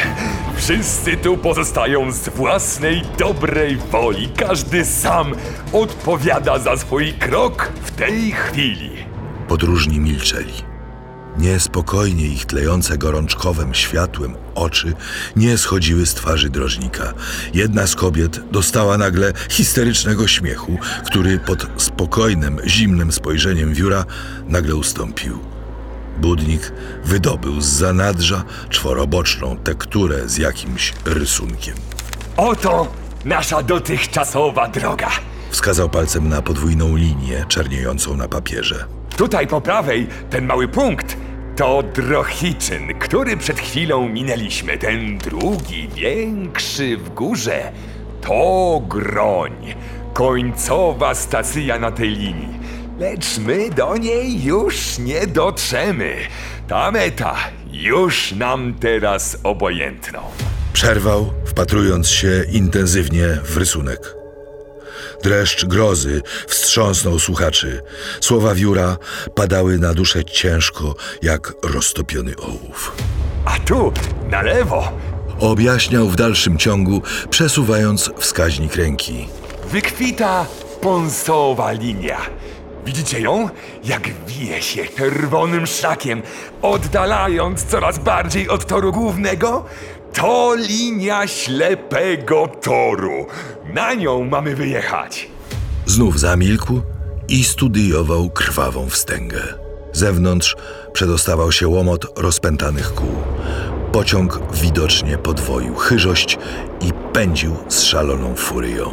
Wszyscy 0.56 1.16
tu 1.16 1.38
pozostają 1.38 2.12
z 2.12 2.28
własnej 2.28 3.02
dobrej 3.18 3.76
woli. 3.76 4.28
Każdy 4.36 4.84
sam 4.84 5.32
odpowiada 5.72 6.58
za 6.58 6.76
swój 6.76 7.12
krok 7.12 7.72
w 7.84 7.90
tej 7.90 8.32
chwili. 8.32 8.90
Podróżni 9.48 10.00
milczeli. 10.00 10.52
Niespokojnie 11.38 12.26
ich 12.26 12.46
tlejące 12.46 12.98
gorączkowym 12.98 13.74
światłem 13.74 14.34
oczy 14.54 14.92
nie 15.36 15.58
schodziły 15.58 16.06
z 16.06 16.14
twarzy 16.14 16.50
drożnika. 16.50 17.12
Jedna 17.54 17.86
z 17.86 17.94
kobiet 17.94 18.40
dostała 18.50 18.98
nagle 18.98 19.32
histerycznego 19.48 20.26
śmiechu, 20.26 20.78
który 21.06 21.38
pod 21.38 21.66
spokojnym, 21.76 22.58
zimnym 22.66 23.12
spojrzeniem 23.12 23.74
wióra 23.74 24.04
nagle 24.48 24.74
ustąpił. 24.74 25.53
Budnik 26.18 26.72
wydobył 27.04 27.60
z 27.60 27.66
zanadrza 27.66 28.44
czworoboczną 28.68 29.56
tekturę 29.56 30.28
z 30.28 30.38
jakimś 30.38 30.92
rysunkiem. 31.04 31.74
Oto 32.36 32.92
nasza 33.24 33.62
dotychczasowa 33.62 34.68
droga. 34.68 35.10
Wskazał 35.50 35.88
palcem 35.88 36.28
na 36.28 36.42
podwójną 36.42 36.96
linię 36.96 37.44
czerniejącą 37.48 38.16
na 38.16 38.28
papierze. 38.28 38.84
Tutaj 39.16 39.46
po 39.46 39.60
prawej 39.60 40.06
ten 40.30 40.46
mały 40.46 40.68
punkt 40.68 41.16
to 41.56 41.82
Drohiczyn, 41.82 42.98
który 42.98 43.36
przed 43.36 43.60
chwilą 43.60 44.08
minęliśmy. 44.08 44.78
Ten 44.78 45.18
drugi, 45.18 45.88
większy 45.88 46.96
w 46.96 47.14
górze 47.14 47.72
to 48.20 48.82
Groń, 48.88 49.74
końcowa 50.14 51.14
stacja 51.14 51.78
na 51.78 51.90
tej 51.90 52.08
linii. 52.08 52.63
Lecz 52.98 53.38
my 53.38 53.70
do 53.70 53.96
niej 53.96 54.44
już 54.44 54.98
nie 54.98 55.26
dotrzemy. 55.26 56.16
Ta 56.68 56.90
meta 56.90 57.36
już 57.72 58.32
nam 58.32 58.74
teraz 58.80 59.36
obojętną. 59.42 60.20
Przerwał, 60.72 61.32
wpatrując 61.46 62.08
się 62.08 62.44
intensywnie 62.52 63.26
w 63.44 63.56
rysunek. 63.56 64.14
Dreszcz 65.22 65.64
grozy 65.64 66.22
wstrząsnął 66.48 67.18
słuchaczy. 67.18 67.80
Słowa 68.20 68.54
wióra 68.54 68.96
padały 69.34 69.78
na 69.78 69.94
duszę 69.94 70.24
ciężko, 70.24 70.94
jak 71.22 71.52
roztopiony 71.62 72.36
ołów. 72.36 72.96
A 73.44 73.58
tu, 73.58 73.92
na 74.30 74.42
lewo, 74.42 74.92
Objaśniał 75.40 76.08
w 76.08 76.16
dalszym 76.16 76.58
ciągu, 76.58 77.02
przesuwając 77.30 78.10
wskaźnik 78.18 78.76
ręki. 78.76 79.28
wykwita 79.70 80.46
ponsowa 80.80 81.72
linia. 81.72 82.18
Widzicie 82.86 83.20
ją? 83.20 83.48
Jak 83.84 84.08
wije 84.26 84.62
się 84.62 84.84
czerwonym 84.84 85.66
szlakiem, 85.66 86.22
oddalając 86.62 87.64
coraz 87.64 87.98
bardziej 87.98 88.48
od 88.48 88.66
toru 88.66 88.92
głównego? 88.92 89.64
To 90.12 90.54
linia 90.54 91.26
ślepego 91.26 92.48
toru. 92.62 93.26
Na 93.74 93.94
nią 93.94 94.24
mamy 94.24 94.56
wyjechać. 94.56 95.28
Znów 95.86 96.20
zamilkł 96.20 96.80
i 97.28 97.44
studiował 97.44 98.30
krwawą 98.30 98.90
wstęgę. 98.90 99.40
Zewnątrz 99.92 100.56
przedostawał 100.92 101.52
się 101.52 101.68
łomot 101.68 102.06
rozpętanych 102.16 102.94
kół. 102.94 103.14
Pociąg 103.92 104.40
widocznie 104.52 105.18
podwoił 105.18 105.74
chyżość 105.74 106.38
i 106.80 106.92
pędził 107.12 107.56
z 107.68 107.82
szaloną 107.82 108.34
furyją. 108.34 108.92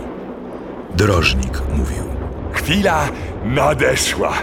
Drożnik 0.95 1.61
mówił. 1.77 2.20
Chwila 2.53 3.09
nadeszła. 3.45 4.33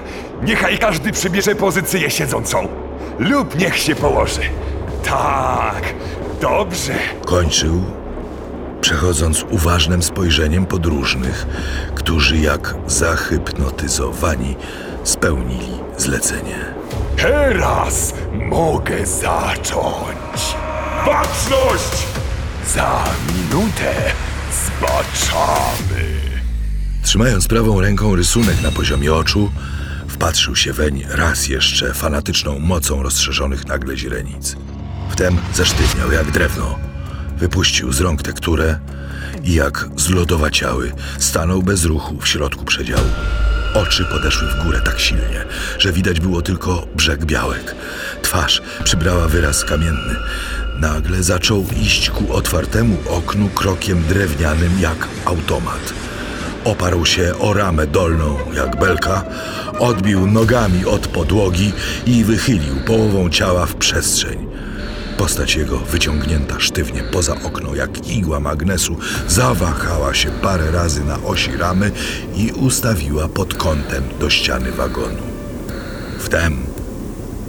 Niechaj 0.42 0.78
każdy 0.78 1.12
przybierze 1.12 1.54
pozycję 1.54 2.10
siedzącą. 2.10 2.68
Lub 3.18 3.58
niech 3.58 3.76
się 3.78 3.94
położy. 3.94 4.40
Tak, 5.04 5.82
dobrze. 6.40 6.92
Kończył, 7.26 7.82
przechodząc 8.80 9.44
uważnym 9.50 10.02
spojrzeniem 10.02 10.66
podróżnych, 10.66 11.46
którzy 11.94 12.36
jak 12.36 12.74
zahypnotyzowani 12.86 14.56
spełnili 15.04 15.78
zlecenie. 15.96 16.58
Teraz 17.16 18.14
mogę 18.32 19.06
zacząć. 19.06 20.56
Baczność! 21.06 22.06
Za 22.74 23.04
minutę 23.32 23.94
zbaczamy. 24.52 26.07
Trzymając 27.08 27.48
prawą 27.48 27.80
ręką 27.80 28.16
rysunek 28.16 28.62
na 28.62 28.70
poziomie 28.70 29.14
oczu, 29.14 29.52
wpatrzył 30.08 30.56
się 30.56 30.72
weń 30.72 31.04
raz 31.10 31.48
jeszcze 31.48 31.94
fanatyczną 31.94 32.58
mocą 32.58 33.02
rozszerzonych 33.02 33.66
nagle 33.66 33.96
źrenic. 33.96 34.56
Wtem 35.10 35.38
zasztywniał 35.54 36.12
jak 36.12 36.30
drewno. 36.30 36.78
Wypuścił 37.38 37.92
z 37.92 38.00
rąk 38.00 38.22
tekturę 38.22 38.78
i 39.44 39.54
jak 39.54 39.88
zlodowaciały 39.96 40.92
stanął 41.18 41.62
bez 41.62 41.84
ruchu 41.84 42.18
w 42.20 42.28
środku 42.28 42.64
przedziału. 42.64 43.10
Oczy 43.74 44.04
podeszły 44.04 44.48
w 44.48 44.64
górę 44.64 44.80
tak 44.84 45.00
silnie, 45.00 45.44
że 45.78 45.92
widać 45.92 46.20
było 46.20 46.42
tylko 46.42 46.86
brzeg 46.96 47.24
białek. 47.24 47.74
Twarz 48.22 48.62
przybrała 48.84 49.28
wyraz 49.28 49.64
kamienny. 49.64 50.16
Nagle 50.80 51.22
zaczął 51.22 51.66
iść 51.76 52.10
ku 52.10 52.32
otwartemu 52.32 52.96
oknu 53.06 53.48
krokiem 53.48 54.02
drewnianym 54.08 54.80
jak 54.80 55.08
automat. 55.24 56.07
Oparł 56.68 57.06
się 57.06 57.38
o 57.38 57.52
ramę 57.52 57.86
dolną 57.86 58.36
jak 58.54 58.76
belka, 58.80 59.24
odbił 59.78 60.26
nogami 60.26 60.84
od 60.84 61.06
podłogi 61.06 61.72
i 62.06 62.24
wychylił 62.24 62.76
połową 62.86 63.30
ciała 63.30 63.66
w 63.66 63.74
przestrzeń. 63.74 64.46
Postać 65.16 65.56
jego, 65.56 65.78
wyciągnięta 65.78 66.60
sztywnie 66.60 67.02
poza 67.02 67.34
okno 67.44 67.74
jak 67.74 68.08
igła 68.08 68.40
magnesu, 68.40 68.96
zawahała 69.28 70.14
się 70.14 70.30
parę 70.30 70.70
razy 70.70 71.04
na 71.04 71.22
osi 71.22 71.56
ramy 71.56 71.90
i 72.34 72.52
ustawiła 72.52 73.28
pod 73.28 73.54
kątem 73.54 74.04
do 74.20 74.30
ściany 74.30 74.72
wagonu. 74.72 75.22
Wtem 76.18 76.66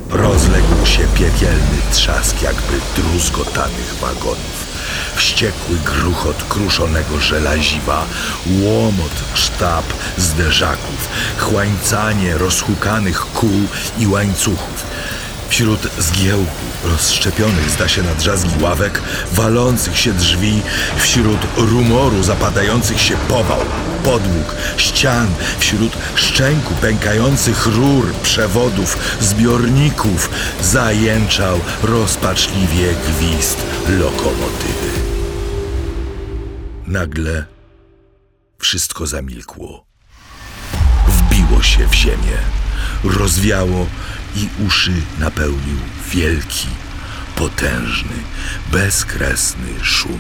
rozległ 0.10 0.86
się 0.86 1.04
piekielny 1.14 1.78
trzask 1.92 2.42
jakby 2.42 2.74
druzgotanych 2.96 3.96
wagonów. 4.02 4.69
Wściekły 5.16 5.78
gruchot 5.86 6.44
kruszonego 6.50 7.20
żelaziwa, 7.20 8.06
łomot 8.48 9.24
sztab 9.34 9.86
zderzaków, 10.18 11.10
chłańcanie 11.38 12.38
rozhukanych 12.38 13.20
kół 13.20 13.62
i 14.00 14.08
łańcuchów. 14.08 14.86
Wśród 15.50 15.88
zgiełku 16.00 16.70
rozszczepionych 16.84 17.70
zda 17.70 17.88
się 17.88 18.02
na 18.04 18.16
drzazgi 18.16 18.64
ławek, 18.64 19.02
walących 19.32 19.98
się 19.98 20.14
drzwi, 20.14 20.62
wśród 20.98 21.38
rumoru 21.58 22.24
zapadających 22.24 23.02
się 23.02 23.18
pował, 23.18 23.62
podłóg, 24.04 24.56
ścian, 24.78 25.28
wśród 25.60 25.98
szczęku 26.16 26.74
pękających 26.74 27.66
rur, 27.66 28.14
przewodów, 28.24 28.98
zbiorników, 29.22 30.30
zajęczał 30.62 31.60
rozpaczliwie 31.84 32.94
gwizd 33.08 33.58
lokomotywy. 33.90 34.99
Nagle 36.90 37.46
wszystko 38.60 39.08
zamilkło. 39.08 39.86
Wbiło 41.08 41.64
się 41.64 41.88
w 41.88 41.94
ziemię, 41.94 42.38
rozwiało 43.04 43.88
i 44.36 44.50
uszy 44.68 44.94
napełnił 45.20 45.78
wielki, 46.12 46.68
potężny, 47.36 48.16
bezkresny 48.72 49.84
szum. 49.84 50.20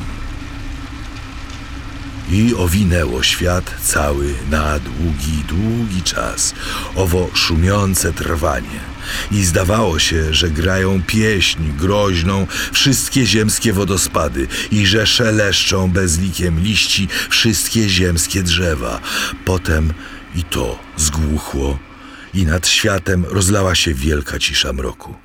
I 2.31 2.55
owinęło 2.55 3.23
świat 3.23 3.75
cały 3.81 4.33
na 4.49 4.79
długi, 4.79 5.43
długi 5.47 6.03
czas, 6.03 6.53
owo 6.95 7.29
szumiące 7.33 8.13
trwanie. 8.13 8.79
I 9.31 9.43
zdawało 9.43 9.99
się, 9.99 10.33
że 10.33 10.49
grają 10.49 11.01
pieśń 11.03 11.59
groźną 11.77 12.47
wszystkie 12.71 13.25
ziemskie 13.25 13.73
wodospady 13.73 14.47
i 14.71 14.85
że 14.85 15.07
szeleszczą 15.07 15.91
bezlikiem 15.91 16.59
liści 16.63 17.07
wszystkie 17.29 17.89
ziemskie 17.89 18.43
drzewa. 18.43 19.01
Potem 19.45 19.93
i 20.35 20.43
to 20.43 20.79
zgłuchło 20.97 21.79
i 22.33 22.45
nad 22.45 22.67
światem 22.67 23.25
rozlała 23.25 23.75
się 23.75 23.93
wielka 23.93 24.39
cisza 24.39 24.73
mroku. 24.73 25.15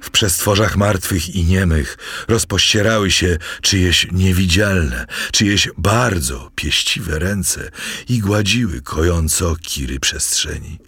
W 0.00 0.10
przestworzach 0.10 0.76
martwych 0.76 1.34
i 1.34 1.44
niemych 1.44 1.98
rozpościerały 2.28 3.10
się 3.10 3.38
czyjeś 3.62 4.06
niewidzialne, 4.12 5.06
czyjeś 5.32 5.68
bardzo 5.78 6.50
pieściwe 6.54 7.18
ręce 7.18 7.70
i 8.08 8.18
gładziły 8.18 8.82
kojąco 8.82 9.56
kiry 9.62 10.00
przestrzeni. 10.00 10.78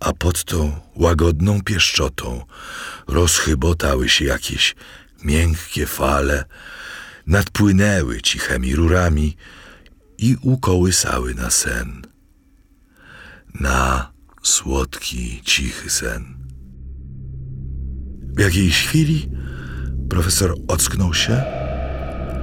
A 0.00 0.12
pod 0.12 0.44
tą 0.44 0.80
łagodną 0.94 1.62
pieszczotą 1.62 2.44
rozchybotały 3.06 4.08
się 4.08 4.24
jakieś 4.24 4.74
miękkie 5.24 5.86
fale, 5.86 6.44
nadpłynęły 7.26 8.20
cichemi 8.20 8.76
rurami 8.76 9.36
i 10.18 10.36
ukołysały 10.42 11.34
na 11.34 11.50
sen. 11.50 12.02
Na 13.60 14.12
słodki, 14.42 15.42
cichy 15.44 15.90
sen. 15.90 16.36
W 18.36 18.40
jakiejś 18.40 18.86
chwili 18.86 19.30
profesor 20.08 20.54
ocknął 20.68 21.14
się, 21.14 21.42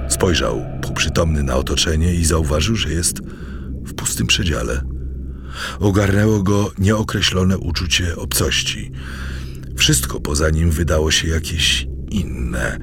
spojrzał 0.08 0.66
półprzytomny 0.82 1.42
na 1.42 1.56
otoczenie 1.56 2.14
i 2.14 2.24
zauważył, 2.24 2.76
że 2.76 2.92
jest 2.92 3.20
w 3.84 3.94
pustym 3.94 4.26
przedziale. 4.26 4.93
Ogarnęło 5.80 6.42
go 6.42 6.72
nieokreślone 6.78 7.58
uczucie 7.58 8.16
obcości. 8.16 8.90
Wszystko 9.76 10.20
poza 10.20 10.50
nim 10.50 10.70
wydało 10.70 11.10
się 11.10 11.28
jakieś 11.28 11.86
inne, 12.10 12.78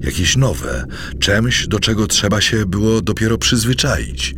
jakieś 0.00 0.36
nowe, 0.36 0.86
czymś, 1.20 1.68
do 1.68 1.80
czego 1.80 2.06
trzeba 2.06 2.40
się 2.40 2.66
było 2.66 3.00
dopiero 3.00 3.38
przyzwyczaić 3.38 4.34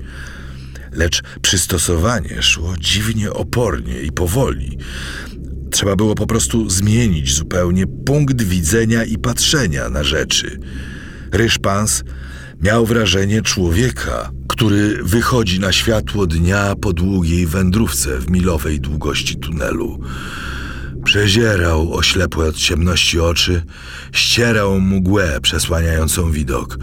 lecz 0.94 1.22
przystosowanie 1.42 2.42
szło 2.42 2.74
dziwnie 2.78 3.32
opornie 3.32 4.02
i 4.02 4.12
powoli. 4.12 4.78
Trzeba 5.70 5.96
było 5.96 6.14
po 6.14 6.26
prostu 6.26 6.70
zmienić 6.70 7.34
zupełnie 7.34 7.86
punkt 7.86 8.42
widzenia 8.42 9.04
i 9.04 9.18
patrzenia 9.18 9.88
na 9.88 10.04
rzeczy. 10.04 10.58
Ryszpans 11.32 12.04
miał 12.62 12.86
wrażenie 12.86 13.42
człowieka, 13.42 14.30
który 14.54 15.02
wychodzi 15.02 15.60
na 15.60 15.72
światło 15.72 16.26
dnia 16.26 16.74
po 16.80 16.92
długiej 16.92 17.46
wędrówce 17.46 18.18
w 18.18 18.30
milowej 18.30 18.80
długości 18.80 19.36
tunelu. 19.36 20.00
Przezierał 21.04 21.94
oślepłe 21.94 22.46
od 22.46 22.56
ciemności 22.56 23.20
oczy, 23.20 23.62
ścierał 24.12 24.80
mgłę 24.80 25.40
przesłaniającą 25.40 26.30
widok. 26.30 26.78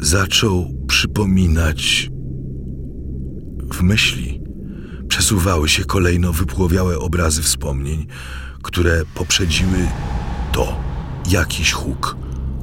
Zaczął 0.00 0.74
przypominać 0.88 2.10
w 3.72 3.82
myśli 3.82 4.40
przesuwały 5.08 5.68
się 5.68 5.84
kolejno 5.84 6.32
wypłowiałe 6.32 6.98
obrazy 6.98 7.42
wspomnień, 7.42 8.06
które 8.62 9.02
poprzedziły 9.14 9.88
to 10.52 10.80
jakiś 11.30 11.72
huk, 11.72 12.16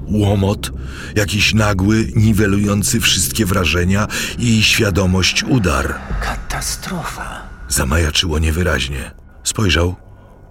łomot, 0.07 0.71
jakiś 1.15 1.53
nagły, 1.53 2.07
niwelujący 2.15 2.99
wszystkie 2.99 3.45
wrażenia 3.45 4.07
i 4.39 4.63
świadomość 4.63 5.43
udar. 5.43 5.95
Katastrofa. 6.21 7.41
Zamajaczyło 7.69 8.39
niewyraźnie. 8.39 9.11
Spojrzał 9.43 9.95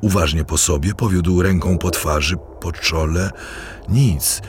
uważnie 0.01 0.45
po 0.45 0.59
sobie, 0.59 0.95
powiódł 0.95 1.43
ręką 1.43 1.79
po 1.79 1.91
twarzy, 1.91 2.37
po 2.61 2.73
czole. 2.73 3.31
Nic, 3.89 4.43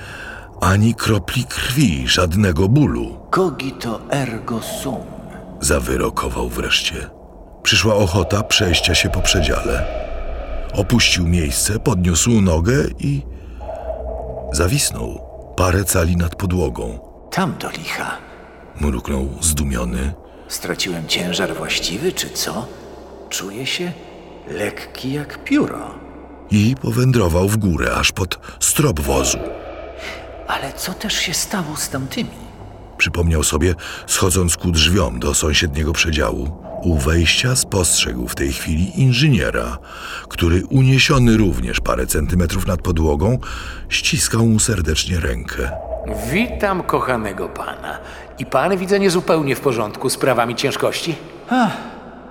ani 0.62 0.96
kropli 0.96 1.44
krwi, 1.44 2.08
żadnego 2.08 2.70
bólu. 2.70 3.20
Cogito 3.32 4.02
ergo 4.10 4.62
sum. 4.84 5.02
Zawyrokował 5.62 6.50
wreszcie. 6.50 7.10
Przyszła 7.64 7.96
ochota 7.96 8.44
przejścia 8.44 8.96
się 8.96 9.10
po 9.10 9.22
przedziale. 9.22 9.86
Opuścił 10.74 11.28
miejsce, 11.28 11.80
podniósł 11.80 12.42
nogę 12.42 12.86
i 13.00 13.22
zawisnął 14.56 15.20
parę 15.58 15.84
cali 15.86 16.18
nad 16.18 16.36
podłogą. 16.36 17.00
Tam 17.32 17.56
do 17.60 17.70
licha. 17.70 18.18
Mruknął 18.82 19.30
zdumiony. 19.42 20.14
Straciłem 20.48 21.08
ciężar 21.08 21.56
właściwy, 21.56 22.12
czy 22.12 22.30
co? 22.30 22.68
Czuję 23.30 23.66
się 23.66 23.92
lekki 24.48 25.14
jak 25.14 25.44
pióro. 25.44 25.96
i 26.52 26.76
powędrował 26.82 27.48
w 27.50 27.58
górę 27.58 27.96
aż 27.96 28.12
pod 28.12 28.40
strop 28.60 29.00
wozu. 29.00 29.38
Ale 30.48 30.74
co 30.74 30.94
też 30.94 31.14
się 31.14 31.34
stało 31.34 31.76
z 31.76 31.90
tamtymi? 31.90 32.43
Przypomniał 32.98 33.44
sobie, 33.44 33.76
schodząc 34.08 34.58
ku 34.58 34.72
drzwiom 34.72 35.20
do 35.20 35.34
sąsiedniego 35.34 35.94
przedziału. 35.94 36.64
U 36.84 36.98
wejścia 36.98 37.56
spostrzegł 37.56 38.28
w 38.28 38.36
tej 38.36 38.54
chwili 38.54 39.02
inżyniera, 39.02 39.78
który 40.30 40.66
uniesiony 40.66 41.38
również 41.38 41.80
parę 41.80 42.08
centymetrów 42.08 42.68
nad 42.68 42.82
podłogą, 42.82 43.38
ściskał 43.90 44.46
mu 44.46 44.60
serdecznie 44.60 45.20
rękę. 45.20 45.72
Witam 46.32 46.84
kochanego 46.84 47.50
pana. 47.50 48.00
I 48.40 48.46
pan 48.46 48.78
widzę 48.78 49.00
niezupełnie 49.00 49.56
w 49.56 49.60
porządku 49.60 50.10
z 50.10 50.18
prawami 50.18 50.56
ciężkości? 50.56 51.16
Ach, 51.50 51.78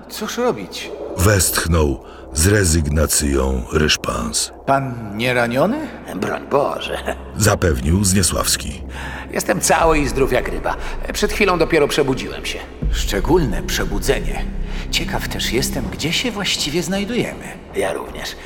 cóż 0.09 0.39
robić? 0.39 0.91
Westchnął 1.17 2.05
z 2.33 2.47
rezygnacją 2.47 3.63
Ryszpans. 3.73 4.53
Pan 4.67 5.17
nie 5.17 5.35
raniony? 5.35 5.89
Broń 6.17 6.43
Boże. 6.51 7.17
Zapewnił 7.37 8.05
Zniesławski. 8.05 8.83
Jestem 9.31 9.61
cały 9.61 9.99
i 9.99 10.09
zdrów 10.09 10.33
jak 10.33 10.49
ryba. 10.49 10.77
Przed 11.13 11.33
chwilą 11.33 11.59
dopiero 11.59 11.89
przebudziłem 11.89 12.47
się. 12.47 12.59
Szczególne 12.93 13.63
przebudzenie. 13.63 14.45
Ciekaw 14.91 15.29
też 15.29 15.53
jestem, 15.53 15.85
gdzie 15.93 16.13
się 16.13 16.31
właściwie 16.31 16.83
znajdujemy. 16.83 17.45
Ja 17.77 17.93
również. 17.93 18.37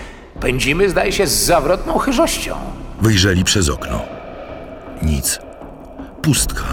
Pędzimy, 0.40 0.90
zdaje 0.90 1.12
się, 1.12 1.26
z 1.26 1.44
zawrotną 1.44 1.98
chyżością. 1.98 2.56
Wyjrzeli 3.00 3.44
przez 3.44 3.68
okno. 3.68 4.00
Nic. 5.02 5.38
Pustka. 6.22 6.64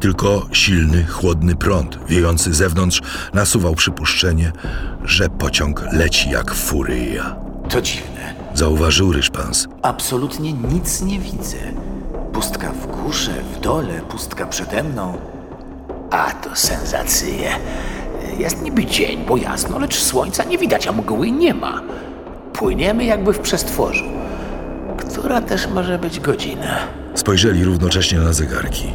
Tylko 0.00 0.46
silny, 0.52 1.04
chłodny 1.06 1.56
prąd 1.56 1.98
wiejący 2.08 2.54
zewnątrz 2.54 3.00
nasuwał 3.34 3.74
przypuszczenie, 3.74 4.52
że 5.04 5.28
pociąg 5.28 5.84
leci 5.92 6.30
jak 6.30 6.54
furyja. 6.54 7.36
To 7.68 7.82
dziwne. 7.82 8.34
Zauważył 8.54 9.12
Ryszpans. 9.12 9.68
Absolutnie 9.82 10.52
nic 10.52 11.02
nie 11.02 11.18
widzę. 11.18 11.56
Pustka 12.32 12.72
w 12.72 12.86
górze, 12.86 13.32
w 13.56 13.60
dole, 13.60 14.00
pustka 14.08 14.46
przede 14.46 14.82
mną. 14.82 15.18
A 16.10 16.30
to 16.30 16.56
senzacje. 16.56 17.50
Jest 18.38 18.62
niby 18.62 18.86
dzień, 18.86 19.24
bo 19.28 19.36
jasno, 19.36 19.78
lecz 19.78 19.96
słońca 19.98 20.44
nie 20.44 20.58
widać, 20.58 20.86
a 20.86 20.92
mgły 20.92 21.30
nie 21.30 21.54
ma. 21.54 21.82
Płyniemy 22.52 23.04
jakby 23.04 23.32
w 23.32 23.38
przestworzu. 23.38 24.04
Która 24.96 25.40
też 25.40 25.68
może 25.68 25.98
być 25.98 26.20
godzina? 26.20 26.76
Spojrzeli 27.14 27.64
równocześnie 27.64 28.18
na 28.18 28.32
zegarki. 28.32 28.86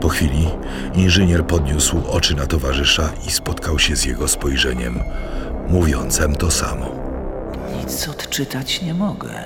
Po 0.00 0.08
chwili 0.08 0.48
inżynier 0.94 1.46
podniósł 1.46 2.02
oczy 2.10 2.34
na 2.34 2.46
towarzysza 2.46 3.10
i 3.26 3.30
spotkał 3.30 3.78
się 3.78 3.96
z 3.96 4.04
jego 4.04 4.28
spojrzeniem, 4.28 5.00
mówiącem 5.68 6.36
to 6.36 6.50
samo. 6.50 6.86
Nic 7.76 8.08
odczytać 8.08 8.82
nie 8.82 8.94
mogę. 8.94 9.44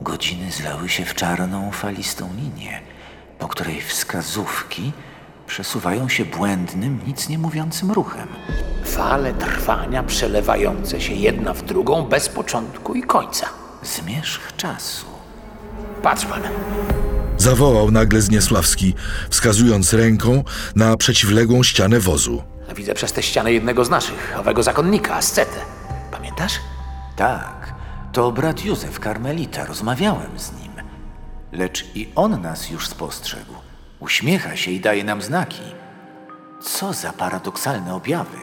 Godziny 0.00 0.52
zlały 0.52 0.88
się 0.88 1.04
w 1.04 1.14
czarną, 1.14 1.70
falistą 1.70 2.28
linię, 2.36 2.80
po 3.38 3.48
której 3.48 3.80
wskazówki 3.80 4.92
przesuwają 5.46 6.08
się 6.08 6.24
błędnym, 6.24 7.00
nic 7.06 7.28
nie 7.28 7.38
mówiącym 7.38 7.90
ruchem. 7.90 8.28
Fale 8.84 9.32
trwania 9.32 10.02
przelewające 10.02 11.00
się 11.00 11.14
jedna 11.14 11.52
w 11.54 11.62
drugą 11.62 12.02
bez 12.02 12.28
początku 12.28 12.94
i 12.94 13.02
końca. 13.02 13.46
Zmierzch 13.82 14.56
czasu. 14.56 15.06
Patrz 16.02 16.26
pan. 16.26 16.42
Zawołał 17.44 17.90
nagle 17.90 18.20
Zniesławski, 18.20 18.94
wskazując 19.30 19.92
ręką 19.92 20.44
na 20.76 20.96
przeciwległą 20.96 21.62
ścianę 21.62 22.00
wozu. 22.00 22.42
Widzę 22.76 22.94
przez 22.94 23.12
tę 23.12 23.22
ścianę 23.22 23.52
jednego 23.52 23.84
z 23.84 23.90
naszych, 23.90 24.34
owego 24.38 24.62
zakonnika, 24.62 25.14
ascetę. 25.14 25.60
Pamiętasz? 26.10 26.52
Tak, 27.16 27.74
to 28.12 28.32
brat 28.32 28.64
Józef 28.64 29.00
Karmelita. 29.00 29.66
Rozmawiałem 29.66 30.38
z 30.38 30.52
nim. 30.52 30.72
Lecz 31.52 31.84
i 31.94 32.08
on 32.14 32.42
nas 32.42 32.70
już 32.70 32.88
spostrzegł. 32.88 33.54
Uśmiecha 34.00 34.56
się 34.56 34.70
i 34.70 34.80
daje 34.80 35.04
nam 35.04 35.22
znaki. 35.22 35.62
Co 36.62 36.92
za 36.92 37.12
paradoksalne 37.12 37.94
objawy. 37.94 38.38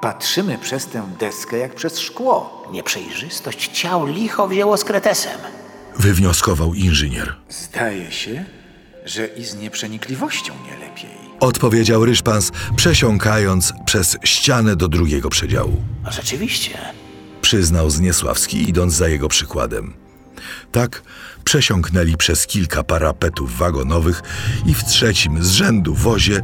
Patrzymy 0.00 0.58
przez 0.58 0.86
tę 0.86 1.02
deskę 1.20 1.58
jak 1.58 1.74
przez 1.74 1.98
szkło. 1.98 2.68
Nieprzejrzystość 2.72 3.80
ciał 3.80 4.06
licho 4.06 4.48
wzięło 4.48 4.76
z 4.76 4.84
kretesem. 4.84 5.38
Wywnioskował 5.98 6.74
inżynier. 6.74 7.34
Zdaje 7.48 8.12
się, 8.12 8.44
że 9.04 9.26
i 9.26 9.44
z 9.44 9.54
nieprzenikliwością 9.54 10.54
nie 10.66 10.86
lepiej. 10.86 11.10
Odpowiedział 11.40 12.04
Ryszpans, 12.04 12.52
przesiąkając 12.76 13.72
przez 13.86 14.16
ścianę 14.24 14.76
do 14.76 14.88
drugiego 14.88 15.28
przedziału. 15.28 15.82
A 16.04 16.12
rzeczywiście. 16.12 16.78
Przyznał 17.40 17.90
Zniesławski, 17.90 18.68
idąc 18.68 18.94
za 18.94 19.08
jego 19.08 19.28
przykładem. 19.28 19.94
Tak 20.72 21.02
przesiąknęli 21.44 22.16
przez 22.16 22.46
kilka 22.46 22.82
parapetów 22.82 23.58
wagonowych 23.58 24.22
i 24.66 24.74
w 24.74 24.84
trzecim 24.84 25.44
z 25.44 25.50
rzędu 25.50 25.94
wozie 25.94 26.42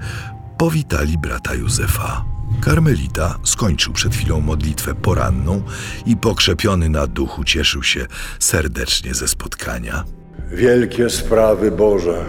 powitali 0.58 1.18
brata 1.18 1.54
Józefa. 1.54 2.24
Karmelita 2.60 3.38
skończył 3.44 3.92
przed 3.92 4.14
chwilą 4.14 4.40
modlitwę 4.40 4.94
poranną 4.94 5.62
i 6.06 6.16
pokrzepiony 6.16 6.88
na 6.88 7.06
duchu 7.06 7.44
cieszył 7.44 7.82
się 7.82 8.06
serdecznie 8.38 9.14
ze 9.14 9.28
spotkania. 9.28 10.04
Wielkie 10.52 11.10
sprawy 11.10 11.70
Boże. 11.70 12.24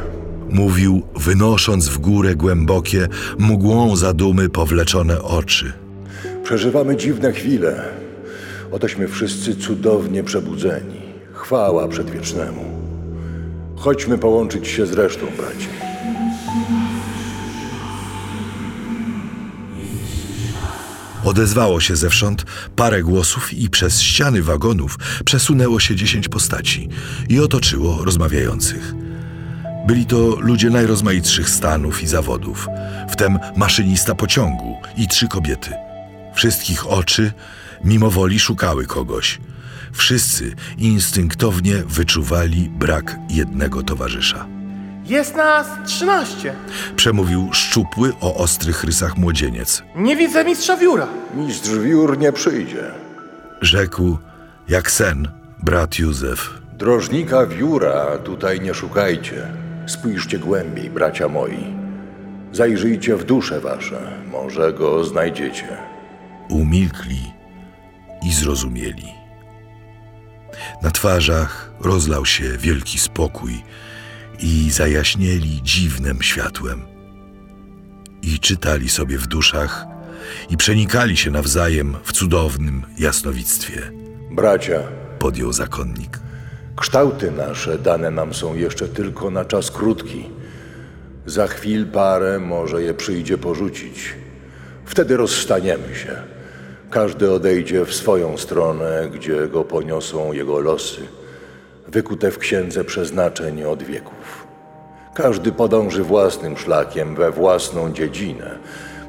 Mówił, 0.50 1.02
wynosząc 1.16 1.88
w 1.88 1.98
górę 1.98 2.36
głębokie, 2.36 3.08
mgłą 3.38 3.96
zadumy 3.96 4.50
powleczone 4.50 5.22
oczy. 5.22 5.74
Przeżywamy 6.44 6.98
dziwne 6.98 7.32
chwile. 7.32 7.84
Otośmy 8.72 9.08
wszyscy 9.08 9.56
cudownie 9.56 10.24
przebudzeni. 10.24 11.02
Chwała 11.34 11.88
przedwiecznemu. 11.88 12.66
Chodźmy 13.76 14.18
połączyć 14.18 14.68
się 14.68 14.86
z 14.86 14.94
resztą, 14.94 15.26
bracie. 15.38 15.68
Odezwało 21.24 21.82
się 21.82 21.96
zewsząd 21.96 22.46
parę 22.76 23.04
głosów 23.04 23.54
i 23.54 23.70
przez 23.70 24.02
ściany 24.02 24.44
wagonów 24.44 24.98
przesunęło 25.26 25.80
się 25.80 25.96
dziesięć 25.96 26.30
postaci 26.30 26.90
i 27.30 27.40
otoczyło 27.40 28.06
rozmawiających. 28.06 28.94
Byli 29.88 30.06
to 30.06 30.18
ludzie 30.40 30.70
najrozmaitszych 30.70 31.50
stanów 31.50 32.04
i 32.04 32.08
zawodów, 32.08 32.68
wtem 33.10 33.40
maszynista 33.56 34.16
pociągu 34.16 34.78
i 34.98 35.08
trzy 35.08 35.28
kobiety. 35.28 35.72
Wszystkich 36.34 36.88
oczy 36.88 37.32
mimo 37.84 38.12
woli 38.12 38.40
szukały 38.40 38.86
kogoś. 38.86 39.40
Wszyscy 39.94 40.56
instynktownie 40.78 41.84
wyczuwali 41.88 42.70
brak 42.70 43.18
jednego 43.30 43.84
towarzysza. 43.84 44.61
Jest 45.12 45.36
nas 45.36 45.68
trzynaście. 45.86 46.54
Przemówił 46.96 47.50
szczupły 47.54 48.14
o 48.22 48.36
ostrych 48.36 48.84
rysach 48.84 49.18
młodzieniec. 49.18 49.84
Nie 49.96 50.16
widzę 50.16 50.46
mistrza 50.46 50.78
wióra. 50.78 51.08
Mistrz 51.36 51.70
wiór 51.70 52.18
nie 52.18 52.32
przyjdzie. 52.32 52.84
Rzekł, 53.62 54.18
jak 54.70 54.92
sen, 54.92 55.28
brat 55.64 56.00
Józef. 56.00 56.50
Drożnika 56.74 57.46
wióra 57.46 58.18
tutaj 58.18 58.62
nie 58.62 58.74
szukajcie. 58.74 59.48
Spójrzcie 59.88 60.40
głębiej, 60.40 60.90
bracia 60.90 61.28
moi. 61.28 61.74
Zajrzyjcie 62.52 63.16
w 63.16 63.24
dusze 63.24 63.60
wasze. 63.60 64.12
Może 64.32 64.74
go 64.74 65.04
znajdziecie. 65.04 65.78
Umilkli 66.50 67.34
i 68.24 68.34
zrozumieli. 68.34 69.08
Na 70.82 70.92
twarzach 70.92 71.72
rozlał 71.80 72.26
się 72.26 72.58
wielki 72.58 73.00
spokój 73.00 73.64
i 74.42 74.72
zajaśnieli 74.72 75.62
dziwnym 75.64 76.22
światłem. 76.22 76.82
I 78.22 78.40
czytali 78.40 78.90
sobie 78.90 79.18
w 79.18 79.28
duszach 79.28 79.86
i 80.50 80.58
przenikali 80.58 81.18
się 81.18 81.32
nawzajem 81.32 81.96
w 82.04 82.12
cudownym 82.12 82.84
jasnowictwie. 83.00 83.92
Bracia, 84.32 84.80
podjął 85.20 85.54
zakonnik. 85.54 86.20
Kształty 86.76 87.32
nasze 87.32 87.78
dane 87.78 88.12
nam 88.12 88.34
są 88.34 88.56
jeszcze 88.56 88.88
tylko 88.88 89.32
na 89.32 89.46
czas 89.46 89.72
krótki. 89.72 90.30
Za 91.26 91.48
chwil 91.48 91.86
parę 91.86 92.40
może 92.40 92.84
je 92.84 92.94
przyjdzie 92.94 93.38
porzucić. 93.38 94.14
Wtedy 94.86 95.18
rozstaniemy 95.18 95.96
się. 95.96 96.16
Każdy 96.90 97.32
odejdzie 97.32 97.86
w 97.86 97.94
swoją 97.94 98.38
stronę, 98.38 99.10
gdzie 99.14 99.48
go 99.48 99.64
poniosą 99.64 100.34
jego 100.34 100.60
losy, 100.60 101.08
wykute 101.92 102.32
w 102.32 102.38
księdze 102.38 102.84
przeznaczeń 102.84 103.64
od 103.64 103.84
wieków. 103.84 104.48
Każdy 105.14 105.52
podąży 105.52 106.04
własnym 106.04 106.58
szlakiem 106.58 107.16
we 107.16 107.32
własną 107.32 107.94
dziedzinę, 107.94 108.58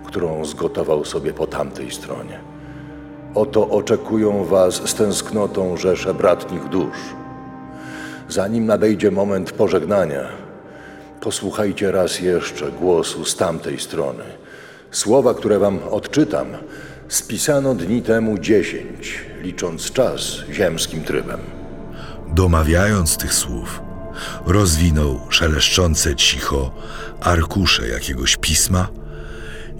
którą 0.04 0.44
zgotował 0.44 1.04
sobie 1.04 1.32
po 1.32 1.46
tamtej 1.46 1.90
stronie. 1.90 2.40
Oto 3.34 3.68
oczekują 3.68 4.44
was 4.44 4.74
z 4.74 4.94
tęsknotą 4.94 5.76
rzesze 5.76 6.14
bratnich 6.14 6.68
dusz. 6.68 6.98
Zanim 8.28 8.66
nadejdzie 8.66 9.10
moment 9.10 9.52
pożegnania, 9.52 10.28
posłuchajcie 11.20 11.92
raz 11.92 12.20
jeszcze 12.20 12.72
głosu 12.72 13.24
z 13.24 13.36
tamtej 13.36 13.78
strony. 13.78 14.24
Słowa, 14.90 15.34
które 15.34 15.58
wam 15.58 15.78
odczytam, 15.90 16.46
spisano 17.08 17.74
dni 17.74 18.02
temu 18.02 18.38
dziesięć, 18.38 19.24
licząc 19.42 19.92
czas 19.92 20.22
ziemskim 20.50 21.04
trybem. 21.04 21.61
Domawiając 22.34 23.16
tych 23.16 23.34
słów, 23.34 23.80
rozwinął 24.46 25.20
szeleszczące 25.30 26.16
cicho 26.16 26.70
arkusze 27.20 27.88
jakiegoś 27.88 28.36
pisma 28.36 28.88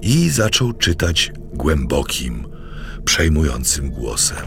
i 0.02 0.30
zaczął 0.30 0.72
czytać 0.72 1.32
głębokim, 1.52 2.46
przejmującym 3.04 3.90
głosem. 3.90 4.46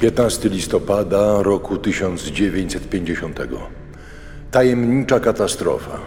15 0.00 0.48
listopada 0.48 1.42
roku 1.42 1.76
1950. 1.76 3.38
Tajemnicza 4.50 5.20
katastrofa. 5.20 5.98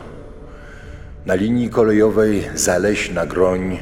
Na 1.25 1.35
linii 1.35 1.69
kolejowej 1.69 2.49
Zaleśna 2.55 3.25
Groń 3.25 3.79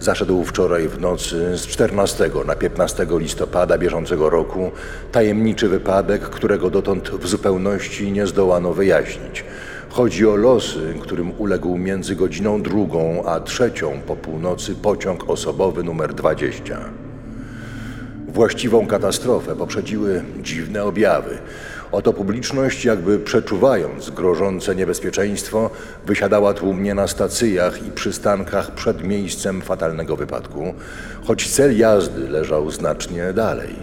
zaszedł 0.00 0.44
wczoraj 0.44 0.88
w 0.88 1.00
nocy 1.00 1.56
z 1.56 1.66
14 1.66 2.30
na 2.46 2.54
15 2.56 3.06
listopada 3.10 3.78
bieżącego 3.78 4.30
roku 4.30 4.70
tajemniczy 5.12 5.68
wypadek, 5.68 6.22
którego 6.22 6.70
dotąd 6.70 7.10
w 7.10 7.26
zupełności 7.26 8.12
nie 8.12 8.26
zdołano 8.26 8.72
wyjaśnić. 8.72 9.44
Chodzi 9.90 10.26
o 10.26 10.36
losy, 10.36 10.94
którym 11.00 11.32
uległ 11.38 11.78
między 11.78 12.16
godziną 12.16 12.62
drugą 12.62 13.24
a 13.26 13.40
trzecią 13.40 14.00
po 14.06 14.16
północy 14.16 14.74
pociąg 14.74 15.30
osobowy 15.30 15.82
numer 15.82 16.14
20. 16.14 16.78
Właściwą 18.28 18.86
katastrofę 18.86 19.56
poprzedziły 19.56 20.22
dziwne 20.42 20.84
objawy. 20.84 21.38
Oto 21.96 22.12
publiczność, 22.12 22.84
jakby 22.84 23.18
przeczuwając 23.18 24.10
grożące 24.10 24.74
niebezpieczeństwo, 24.74 25.70
wysiadała 26.06 26.54
tłumnie 26.54 26.94
na 26.94 27.06
stacjach 27.06 27.86
i 27.86 27.90
przystankach 27.90 28.74
przed 28.74 29.04
miejscem 29.04 29.62
fatalnego 29.62 30.16
wypadku, 30.16 30.74
choć 31.24 31.48
cel 31.48 31.78
jazdy 31.78 32.28
leżał 32.28 32.70
znacznie 32.70 33.32
dalej. 33.32 33.76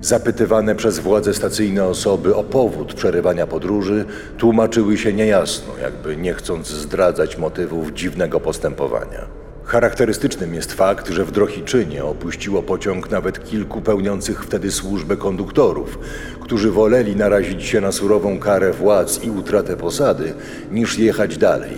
Zapytywane 0.00 0.74
przez 0.74 0.98
władze 0.98 1.34
stacyjne 1.34 1.84
osoby 1.84 2.34
o 2.34 2.44
powód 2.44 2.94
przerywania 2.94 3.46
podróży 3.46 4.04
tłumaczyły 4.38 4.98
się 4.98 5.12
niejasno, 5.12 5.72
jakby 5.82 6.16
nie 6.16 6.34
chcąc 6.34 6.68
zdradzać 6.68 7.38
motywów 7.38 7.92
dziwnego 7.92 8.40
postępowania. 8.40 9.43
Charakterystycznym 9.64 10.54
jest 10.54 10.72
fakt, 10.72 11.08
że 11.08 11.24
w 11.24 11.30
Drohiczynie 11.30 12.04
opuściło 12.04 12.62
pociąg 12.62 13.10
nawet 13.10 13.44
kilku 13.44 13.80
pełniących 13.80 14.44
wtedy 14.44 14.72
służbę 14.72 15.16
konduktorów, 15.16 15.98
którzy 16.40 16.70
woleli 16.70 17.16
narazić 17.16 17.62
się 17.62 17.80
na 17.80 17.92
surową 17.92 18.38
karę 18.38 18.72
władz 18.72 19.24
i 19.24 19.30
utratę 19.30 19.76
posady, 19.76 20.34
niż 20.70 20.98
jechać 20.98 21.38
dalej. 21.38 21.76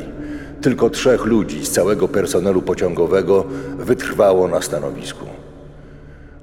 Tylko 0.61 0.91
trzech 0.91 1.25
ludzi 1.25 1.67
z 1.67 1.71
całego 1.71 2.09
personelu 2.09 2.63
pociągowego 2.63 3.45
wytrwało 3.79 4.49
na 4.49 4.63
stanowisku. 4.63 5.27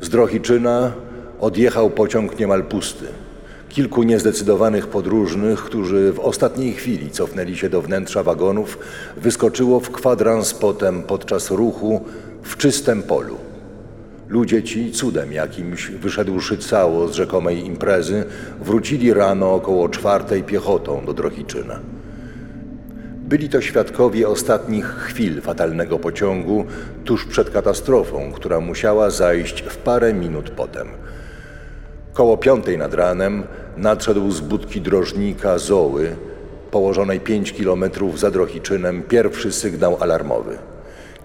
Z 0.01 0.09
Drohiczyna 0.09 0.91
odjechał 1.39 1.89
pociąg 1.89 2.39
niemal 2.39 2.63
pusty. 2.63 3.05
Kilku 3.73 4.03
niezdecydowanych 4.03 4.87
podróżnych, 4.87 5.59
którzy 5.59 6.13
w 6.13 6.19
ostatniej 6.19 6.73
chwili 6.73 7.11
cofnęli 7.11 7.55
się 7.55 7.69
do 7.69 7.81
wnętrza 7.81 8.23
wagonów, 8.23 8.77
wyskoczyło 9.17 9.79
w 9.79 9.91
kwadrans 9.91 10.53
potem 10.53 11.03
podczas 11.03 11.51
ruchu 11.51 12.01
w 12.43 12.57
czystym 12.57 13.03
polu. 13.03 13.37
Ludzie 14.27 14.63
ci, 14.63 14.91
cudem 14.91 15.31
jakimś 15.31 15.87
wyszedłszy 15.87 16.57
cało 16.57 17.07
z 17.07 17.15
rzekomej 17.15 17.65
imprezy, 17.65 18.23
wrócili 18.61 19.13
rano 19.13 19.53
około 19.53 19.89
czwartej 19.89 20.43
piechotą 20.43 21.05
do 21.05 21.13
Drohiczyna. 21.13 21.79
Byli 23.23 23.49
to 23.49 23.61
świadkowie 23.61 24.27
ostatnich 24.27 24.85
chwil 24.85 25.41
fatalnego 25.41 25.99
pociągu 25.99 26.65
tuż 27.05 27.25
przed 27.25 27.49
katastrofą, 27.49 28.31
która 28.31 28.59
musiała 28.59 29.09
zajść 29.09 29.61
w 29.61 29.77
parę 29.77 30.13
minut 30.13 30.49
potem. 30.49 30.87
Koło 32.13 32.37
piątej 32.37 32.77
nad 32.77 32.93
ranem 32.93 33.43
nadszedł 33.77 34.31
z 34.31 34.39
budki 34.39 34.81
drożnika 34.81 35.57
Zoły, 35.57 36.15
położonej 36.71 37.19
5 37.19 37.53
kilometrów 37.53 38.19
za 38.19 38.31
Drohiczynem, 38.31 39.03
pierwszy 39.03 39.51
sygnał 39.51 39.97
alarmowy. 39.99 40.57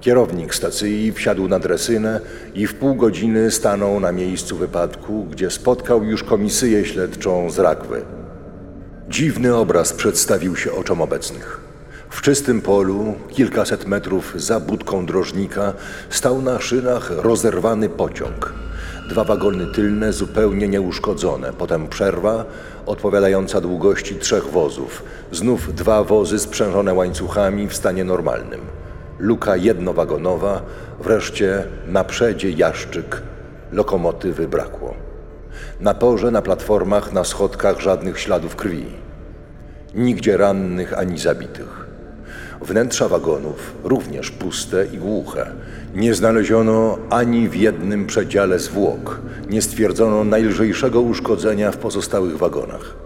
Kierownik 0.01 0.55
stacji 0.55 1.13
wsiadł 1.13 1.49
na 1.49 1.59
dresynę 1.59 2.21
i 2.55 2.67
w 2.67 2.75
pół 2.75 2.95
godziny 2.95 3.51
stanął 3.51 4.01
na 4.01 4.13
miejscu 4.13 4.57
wypadku, 4.57 5.25
gdzie 5.25 5.51
spotkał 5.51 6.05
już 6.05 6.25
komisyję 6.25 6.85
śledczą 6.85 7.51
z 7.51 7.59
Rakwy. 7.59 8.03
Dziwny 9.09 9.57
obraz 9.57 9.93
przedstawił 9.93 10.57
się 10.57 10.73
oczom 10.73 11.03
obecnych. 11.03 11.61
W 12.11 12.23
czystym 12.23 12.61
polu, 12.61 13.15
kilkaset 13.29 13.87
metrów 13.87 14.33
za 14.37 14.61
budką 14.61 15.07
drożnika, 15.07 15.73
stał 16.11 16.43
na 16.43 16.61
szynach 16.61 17.11
rozerwany 17.11 17.89
pociąg. 17.89 18.68
Dwa 19.09 19.25
wagony 19.25 19.67
tylne 19.67 20.13
zupełnie 20.13 20.69
nieuszkodzone, 20.69 21.53
potem 21.53 21.89
przerwa 21.89 22.45
odpowiadająca 22.87 23.61
długości 23.61 24.15
trzech 24.15 24.45
wozów. 24.45 25.05
Znów 25.33 25.75
dwa 25.75 26.05
wozy 26.05 26.39
sprzężone 26.39 26.95
łańcuchami 26.95 27.69
w 27.69 27.77
stanie 27.77 28.05
normalnym. 28.05 28.61
Luka 29.19 29.57
jednowagonowa, 29.57 30.63
wreszcie 31.01 31.65
na 31.87 32.05
przedzie 32.05 32.51
jaszczyk. 32.51 33.23
Lokomotywy 33.73 34.49
brakło. 34.49 34.95
Na 35.81 35.95
torze, 35.95 36.31
na 36.31 36.43
platformach, 36.43 37.13
na 37.13 37.25
schodkach 37.25 37.81
żadnych 37.81 38.21
śladów 38.21 38.57
krwi. 38.57 38.87
Nigdzie 39.95 40.37
rannych 40.37 40.99
ani 40.99 41.19
zabitych. 41.19 41.87
Wnętrza 42.63 43.09
wagonów 43.09 43.75
również 43.85 44.31
puste 44.31 44.87
i 44.87 44.99
głuche. 44.99 45.47
Nie 45.95 46.15
znaleziono 46.15 46.99
ani 47.11 47.49
w 47.49 47.55
jednym 47.55 48.07
przedziale 48.07 48.59
zwłok. 48.59 49.21
Nie 49.51 49.63
stwierdzono 49.63 50.25
najlżejszego 50.25 51.01
uszkodzenia 51.01 51.73
w 51.73 51.77
pozostałych 51.77 52.39
wagonach. 52.39 52.97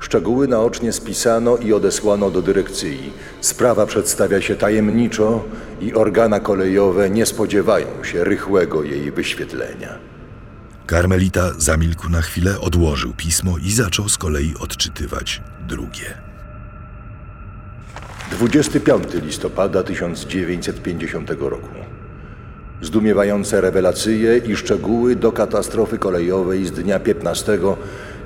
Szczegóły 0.00 0.48
naocznie 0.48 0.92
spisano 0.92 1.56
i 1.56 1.72
odesłano 1.72 2.30
do 2.30 2.42
dyrekcji. 2.42 3.12
Sprawa 3.40 3.86
przedstawia 3.86 4.40
się 4.40 4.56
tajemniczo 4.56 5.44
i 5.80 5.94
organa 5.94 6.40
kolejowe 6.40 7.10
nie 7.10 7.26
spodziewają 7.26 8.04
się 8.04 8.24
rychłego 8.24 8.82
jej 8.82 9.12
wyświetlenia. 9.12 9.98
Karmelita 10.86 11.52
zamilkł 11.58 12.08
na 12.08 12.22
chwilę, 12.22 12.60
odłożył 12.60 13.12
pismo 13.16 13.58
i 13.58 13.72
zaczął 13.72 14.08
z 14.08 14.18
kolei 14.18 14.54
odczytywać 14.60 15.42
drugie. 15.68 16.28
25 18.30 19.04
listopada 19.14 19.82
1950 19.82 21.30
roku. 21.30 21.87
Zdumiewające 22.82 23.60
rewelacje 23.60 24.38
i 24.38 24.56
szczegóły 24.56 25.16
do 25.16 25.32
katastrofy 25.32 25.98
kolejowej 25.98 26.66
z 26.66 26.72
dnia 26.72 27.00
15 27.00 27.58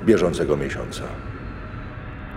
bieżącego 0.05 0.57
miesiąca. 0.57 1.01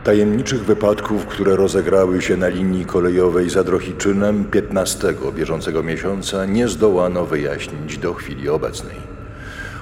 Tajemniczych 0.04 0.64
wypadków, 0.64 1.26
które 1.26 1.56
rozegrały 1.56 2.22
się 2.22 2.36
na 2.36 2.48
linii 2.48 2.84
kolejowej 2.84 3.50
za 3.50 3.64
Drohiczynem 3.64 4.44
15 4.44 5.14
bieżącego 5.34 5.82
miesiąca 5.82 6.46
nie 6.46 6.68
zdołano 6.68 7.26
wyjaśnić 7.26 7.98
do 7.98 8.14
chwili 8.14 8.48
obecnej. 8.48 8.96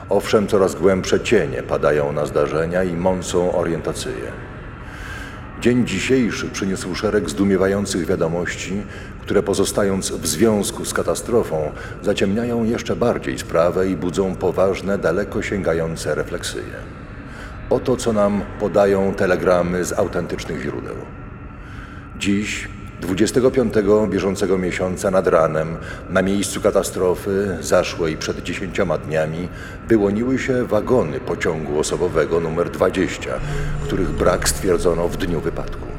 Owszem, 0.08 0.46
coraz 0.46 0.74
głębsze 0.74 1.20
cienie 1.20 1.62
padają 1.62 2.12
na 2.12 2.26
zdarzenia 2.26 2.84
i 2.84 2.92
mącą 2.92 3.52
orientację. 3.52 4.12
Dzień 5.60 5.86
dzisiejszy 5.86 6.48
przyniósł 6.50 6.94
szereg 6.94 7.30
zdumiewających 7.30 8.06
wiadomości, 8.06 8.82
które 9.24 9.42
pozostając 9.42 10.10
w 10.10 10.26
związku 10.26 10.84
z 10.84 10.94
katastrofą, 10.94 11.72
zaciemniają 12.02 12.64
jeszcze 12.64 12.96
bardziej 12.96 13.38
sprawę 13.38 13.88
i 13.88 13.96
budzą 13.96 14.36
poważne, 14.36 14.98
daleko 14.98 15.42
sięgające 15.42 16.14
refleksje. 16.14 16.62
Oto 17.70 17.96
co 17.96 18.12
nam 18.12 18.42
podają 18.60 19.14
telegramy 19.14 19.84
z 19.84 19.92
autentycznych 19.92 20.62
źródeł. 20.62 20.96
Dziś, 22.18 22.68
25 23.00 23.74
bieżącego 24.08 24.58
miesiąca 24.58 25.10
nad 25.10 25.26
ranem, 25.26 25.76
na 26.10 26.22
miejscu 26.22 26.60
katastrofy 26.60 27.58
zaszłej 27.60 28.16
przed 28.16 28.42
dziesięcioma 28.42 28.98
dniami, 28.98 29.48
wyłoniły 29.88 30.38
się 30.38 30.64
wagony 30.64 31.20
pociągu 31.20 31.78
osobowego 31.78 32.40
numer 32.40 32.70
20, 32.70 33.30
których 33.82 34.10
brak 34.10 34.48
stwierdzono 34.48 35.08
w 35.08 35.16
dniu 35.16 35.40
wypadku. 35.40 35.93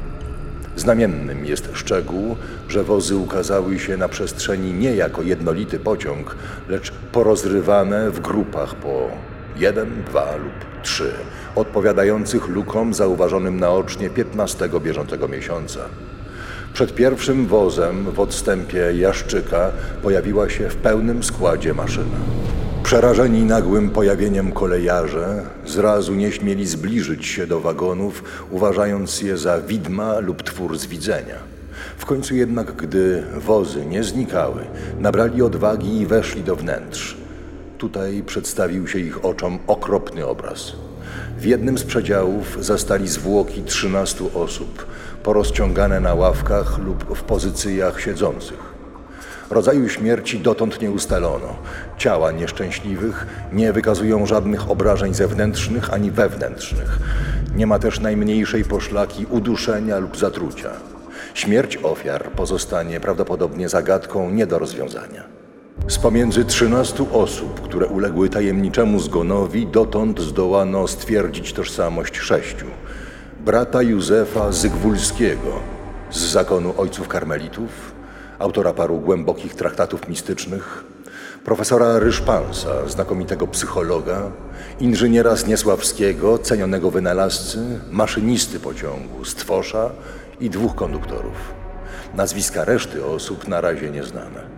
Znamiennym 0.76 1.44
jest 1.44 1.68
szczegół, 1.72 2.36
że 2.68 2.84
wozy 2.84 3.16
ukazały 3.16 3.78
się 3.78 3.96
na 3.96 4.08
przestrzeni 4.08 4.72
nie 4.72 4.96
jako 4.96 5.22
jednolity 5.22 5.78
pociąg, 5.78 6.36
lecz 6.68 6.92
porozrywane 7.12 8.10
w 8.10 8.20
grupach 8.20 8.74
po 8.74 9.10
jeden, 9.56 10.04
dwa 10.04 10.36
lub 10.36 10.82
trzy, 10.82 11.12
odpowiadających 11.54 12.48
lukom 12.48 12.94
zauważonym 12.94 13.60
naocznie 13.60 14.10
15 14.10 14.68
bieżącego 14.80 15.28
miesiąca. 15.28 15.80
Przed 16.72 16.94
pierwszym 16.94 17.46
wozem 17.46 18.04
w 18.04 18.20
odstępie 18.20 18.92
Jaszczyka 18.94 19.70
pojawiła 20.02 20.48
się 20.48 20.68
w 20.68 20.76
pełnym 20.76 21.22
składzie 21.22 21.74
maszyna. 21.74 22.16
Przerażeni 22.86 23.44
nagłym 23.44 23.90
pojawieniem 23.90 24.52
kolejarze, 24.52 25.42
zrazu 25.66 26.14
nie 26.14 26.32
śmieli 26.32 26.66
zbliżyć 26.66 27.26
się 27.26 27.46
do 27.46 27.60
wagonów, 27.60 28.24
uważając 28.50 29.22
je 29.22 29.38
za 29.38 29.60
widma 29.60 30.18
lub 30.18 30.42
twór 30.42 30.78
z 30.78 30.86
widzenia. 30.86 31.34
W 31.98 32.06
końcu 32.06 32.34
jednak, 32.34 32.72
gdy 32.72 33.22
wozy 33.36 33.86
nie 33.86 34.04
znikały, 34.04 34.64
nabrali 34.98 35.42
odwagi 35.42 36.00
i 36.00 36.06
weszli 36.06 36.42
do 36.42 36.56
wnętrz. 36.56 37.16
Tutaj 37.78 38.22
przedstawił 38.26 38.88
się 38.88 38.98
ich 38.98 39.24
oczom 39.24 39.58
okropny 39.66 40.26
obraz. 40.26 40.72
W 41.38 41.44
jednym 41.44 41.78
z 41.78 41.84
przedziałów 41.84 42.58
zastali 42.60 43.08
zwłoki 43.08 43.62
trzynastu 43.62 44.30
osób, 44.34 44.86
porozciągane 45.22 46.00
na 46.00 46.14
ławkach 46.14 46.78
lub 46.78 47.18
w 47.18 47.22
pozycjach 47.22 48.00
siedzących. 48.00 48.65
Rodzaju 49.50 49.88
śmierci 49.88 50.38
dotąd 50.38 50.80
nie 50.80 50.90
ustalono. 50.90 51.56
Ciała 51.98 52.32
nieszczęśliwych 52.32 53.26
nie 53.52 53.72
wykazują 53.72 54.26
żadnych 54.26 54.70
obrażeń 54.70 55.14
zewnętrznych 55.14 55.94
ani 55.94 56.10
wewnętrznych. 56.10 56.98
Nie 57.56 57.66
ma 57.66 57.78
też 57.78 58.00
najmniejszej 58.00 58.64
poszlaki 58.64 59.26
uduszenia 59.30 59.98
lub 59.98 60.16
zatrucia. 60.16 60.70
Śmierć 61.34 61.78
ofiar 61.82 62.30
pozostanie 62.30 63.00
prawdopodobnie 63.00 63.68
zagadką 63.68 64.30
nie 64.30 64.46
do 64.46 64.58
rozwiązania. 64.58 65.24
Z 65.88 65.98
pomiędzy 65.98 66.44
13 66.44 67.04
osób, 67.12 67.60
które 67.60 67.86
uległy 67.86 68.28
tajemniczemu 68.28 69.00
zgonowi, 69.00 69.66
dotąd 69.66 70.20
zdołano 70.20 70.88
stwierdzić 70.88 71.52
tożsamość 71.52 72.18
sześciu. 72.18 72.66
Brata 73.44 73.82
Józefa 73.82 74.52
Zygwulskiego 74.52 75.60
z 76.10 76.18
zakonu 76.18 76.74
ojców 76.76 77.08
karmelitów, 77.08 77.95
autora 78.38 78.72
paru 78.72 79.00
głębokich 79.00 79.54
traktatów 79.54 80.08
mistycznych, 80.08 80.84
profesora 81.44 81.98
Ryszpansa, 81.98 82.88
znakomitego 82.88 83.46
psychologa, 83.46 84.22
inżyniera 84.80 85.36
Zniesławskiego, 85.36 86.38
cenionego 86.38 86.90
wynalazcy, 86.90 87.58
maszynisty 87.90 88.60
pociągu, 88.60 89.24
stwosza 89.24 89.90
i 90.40 90.50
dwóch 90.50 90.74
konduktorów. 90.74 91.54
Nazwiska 92.14 92.64
reszty 92.64 93.04
osób 93.04 93.48
na 93.48 93.60
razie 93.60 93.90
nieznane. 93.90 94.56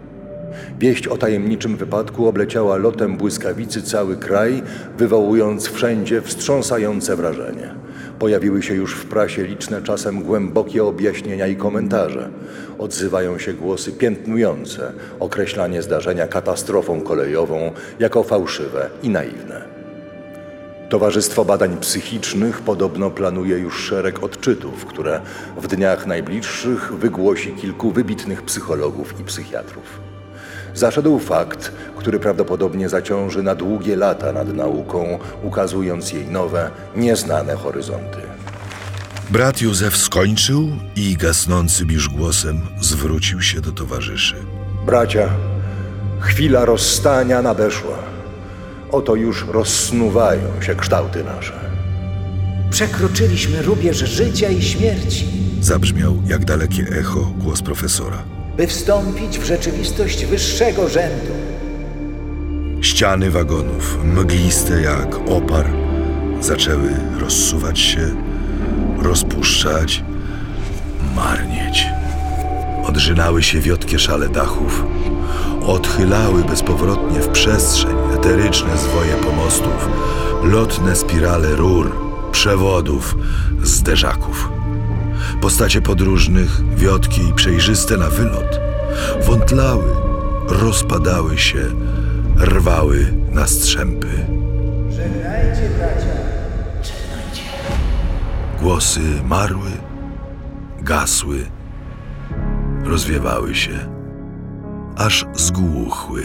Wieść 0.78 1.06
o 1.08 1.16
tajemniczym 1.16 1.76
wypadku 1.76 2.28
obleciała 2.28 2.76
lotem 2.76 3.16
błyskawicy 3.16 3.82
cały 3.82 4.16
kraj, 4.16 4.62
wywołując 4.98 5.68
wszędzie 5.68 6.22
wstrząsające 6.22 7.16
wrażenie. 7.16 7.74
Pojawiły 8.18 8.62
się 8.62 8.74
już 8.74 8.94
w 8.94 9.06
prasie 9.06 9.44
liczne 9.44 9.82
czasem 9.82 10.22
głębokie 10.22 10.84
objaśnienia 10.84 11.46
i 11.46 11.56
komentarze. 11.56 12.30
Odzywają 12.78 13.38
się 13.38 13.52
głosy 13.52 13.92
piętnujące 13.92 14.92
określanie 15.20 15.82
zdarzenia 15.82 16.28
katastrofą 16.28 17.00
kolejową 17.00 17.72
jako 17.98 18.22
fałszywe 18.22 18.90
i 19.02 19.08
naiwne. 19.08 19.78
Towarzystwo 20.88 21.44
Badań 21.44 21.76
Psychicznych 21.76 22.60
podobno 22.60 23.10
planuje 23.10 23.58
już 23.58 23.84
szereg 23.84 24.22
odczytów, 24.22 24.84
które 24.84 25.20
w 25.56 25.66
dniach 25.66 26.06
najbliższych 26.06 26.92
wygłosi 26.92 27.52
kilku 27.52 27.90
wybitnych 27.90 28.42
psychologów 28.42 29.20
i 29.20 29.24
psychiatrów. 29.24 30.17
Zaszedł 30.78 31.18
fakt, 31.18 31.72
który 31.96 32.18
prawdopodobnie 32.18 32.88
zaciąży 32.88 33.42
na 33.42 33.54
długie 33.54 33.96
lata 33.96 34.32
nad 34.32 34.54
nauką, 34.54 35.18
ukazując 35.42 36.12
jej 36.12 36.26
nowe, 36.26 36.70
nieznane 36.96 37.54
horyzonty. 37.54 38.18
Brat 39.30 39.60
Józef 39.60 39.96
skończył 39.96 40.68
i 40.96 41.16
gasnącym 41.16 41.90
już 41.90 42.08
głosem 42.08 42.60
zwrócił 42.80 43.42
się 43.42 43.60
do 43.60 43.72
towarzyszy. 43.72 44.34
Bracia, 44.86 45.28
chwila 46.20 46.64
rozstania 46.64 47.42
nadeszła. 47.42 47.98
Oto 48.92 49.14
już 49.14 49.46
rozsnuwają 49.46 50.62
się 50.62 50.74
kształty 50.74 51.24
nasze. 51.24 51.60
Przekroczyliśmy 52.70 53.62
rubież 53.62 53.96
życia 53.96 54.48
i 54.48 54.62
śmierci, 54.62 55.26
Zabrzmiał 55.60 56.22
jak 56.26 56.44
dalekie 56.44 56.82
echo 56.82 57.20
głos 57.38 57.62
profesora. 57.62 58.22
By 58.58 58.66
wstąpić 58.66 59.38
w 59.38 59.44
rzeczywistość 59.44 60.24
wyższego 60.24 60.88
rzędu. 60.88 61.32
Ściany 62.80 63.30
wagonów, 63.30 63.98
mgliste 64.04 64.82
jak 64.82 65.16
opar, 65.28 65.66
zaczęły 66.40 66.90
rozsuwać 67.18 67.78
się, 67.80 68.10
rozpuszczać, 69.02 70.04
marnieć. 71.16 71.86
Odrzynały 72.84 73.42
się 73.42 73.60
wiotkie 73.60 73.98
szale 73.98 74.28
dachów, 74.28 74.84
odchylały 75.66 76.44
bezpowrotnie 76.44 77.20
w 77.20 77.28
przestrzeń 77.28 77.96
eteryczne 78.14 78.78
zwoje 78.78 79.14
pomostów, 79.14 79.88
lotne 80.42 80.96
spirale 80.96 81.56
rur, 81.56 81.92
przewodów, 82.32 83.16
zderzaków. 83.62 84.57
Postacie 85.40 85.80
podróżnych, 85.80 86.76
wiotkie 86.76 87.22
i 87.28 87.32
przejrzyste 87.32 87.96
na 87.96 88.10
wylot, 88.10 88.60
wątlały, 89.22 89.84
rozpadały 90.48 91.38
się, 91.38 91.58
rwały 92.36 93.12
na 93.30 93.46
strzępy. 93.46 94.08
Żegnajcie, 94.90 95.70
bracia. 95.78 96.18
Głosy 98.60 99.00
marły, 99.24 99.70
gasły, 100.80 101.46
rozwiewały 102.84 103.54
się, 103.54 103.78
aż 104.96 105.26
zgłuchły 105.34 106.22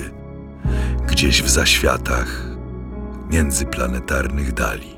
gdzieś 1.08 1.44
w 1.44 1.50
zaświatach 1.50 2.48
międzyplanetarnych 3.30 4.54
dali. 4.54 4.93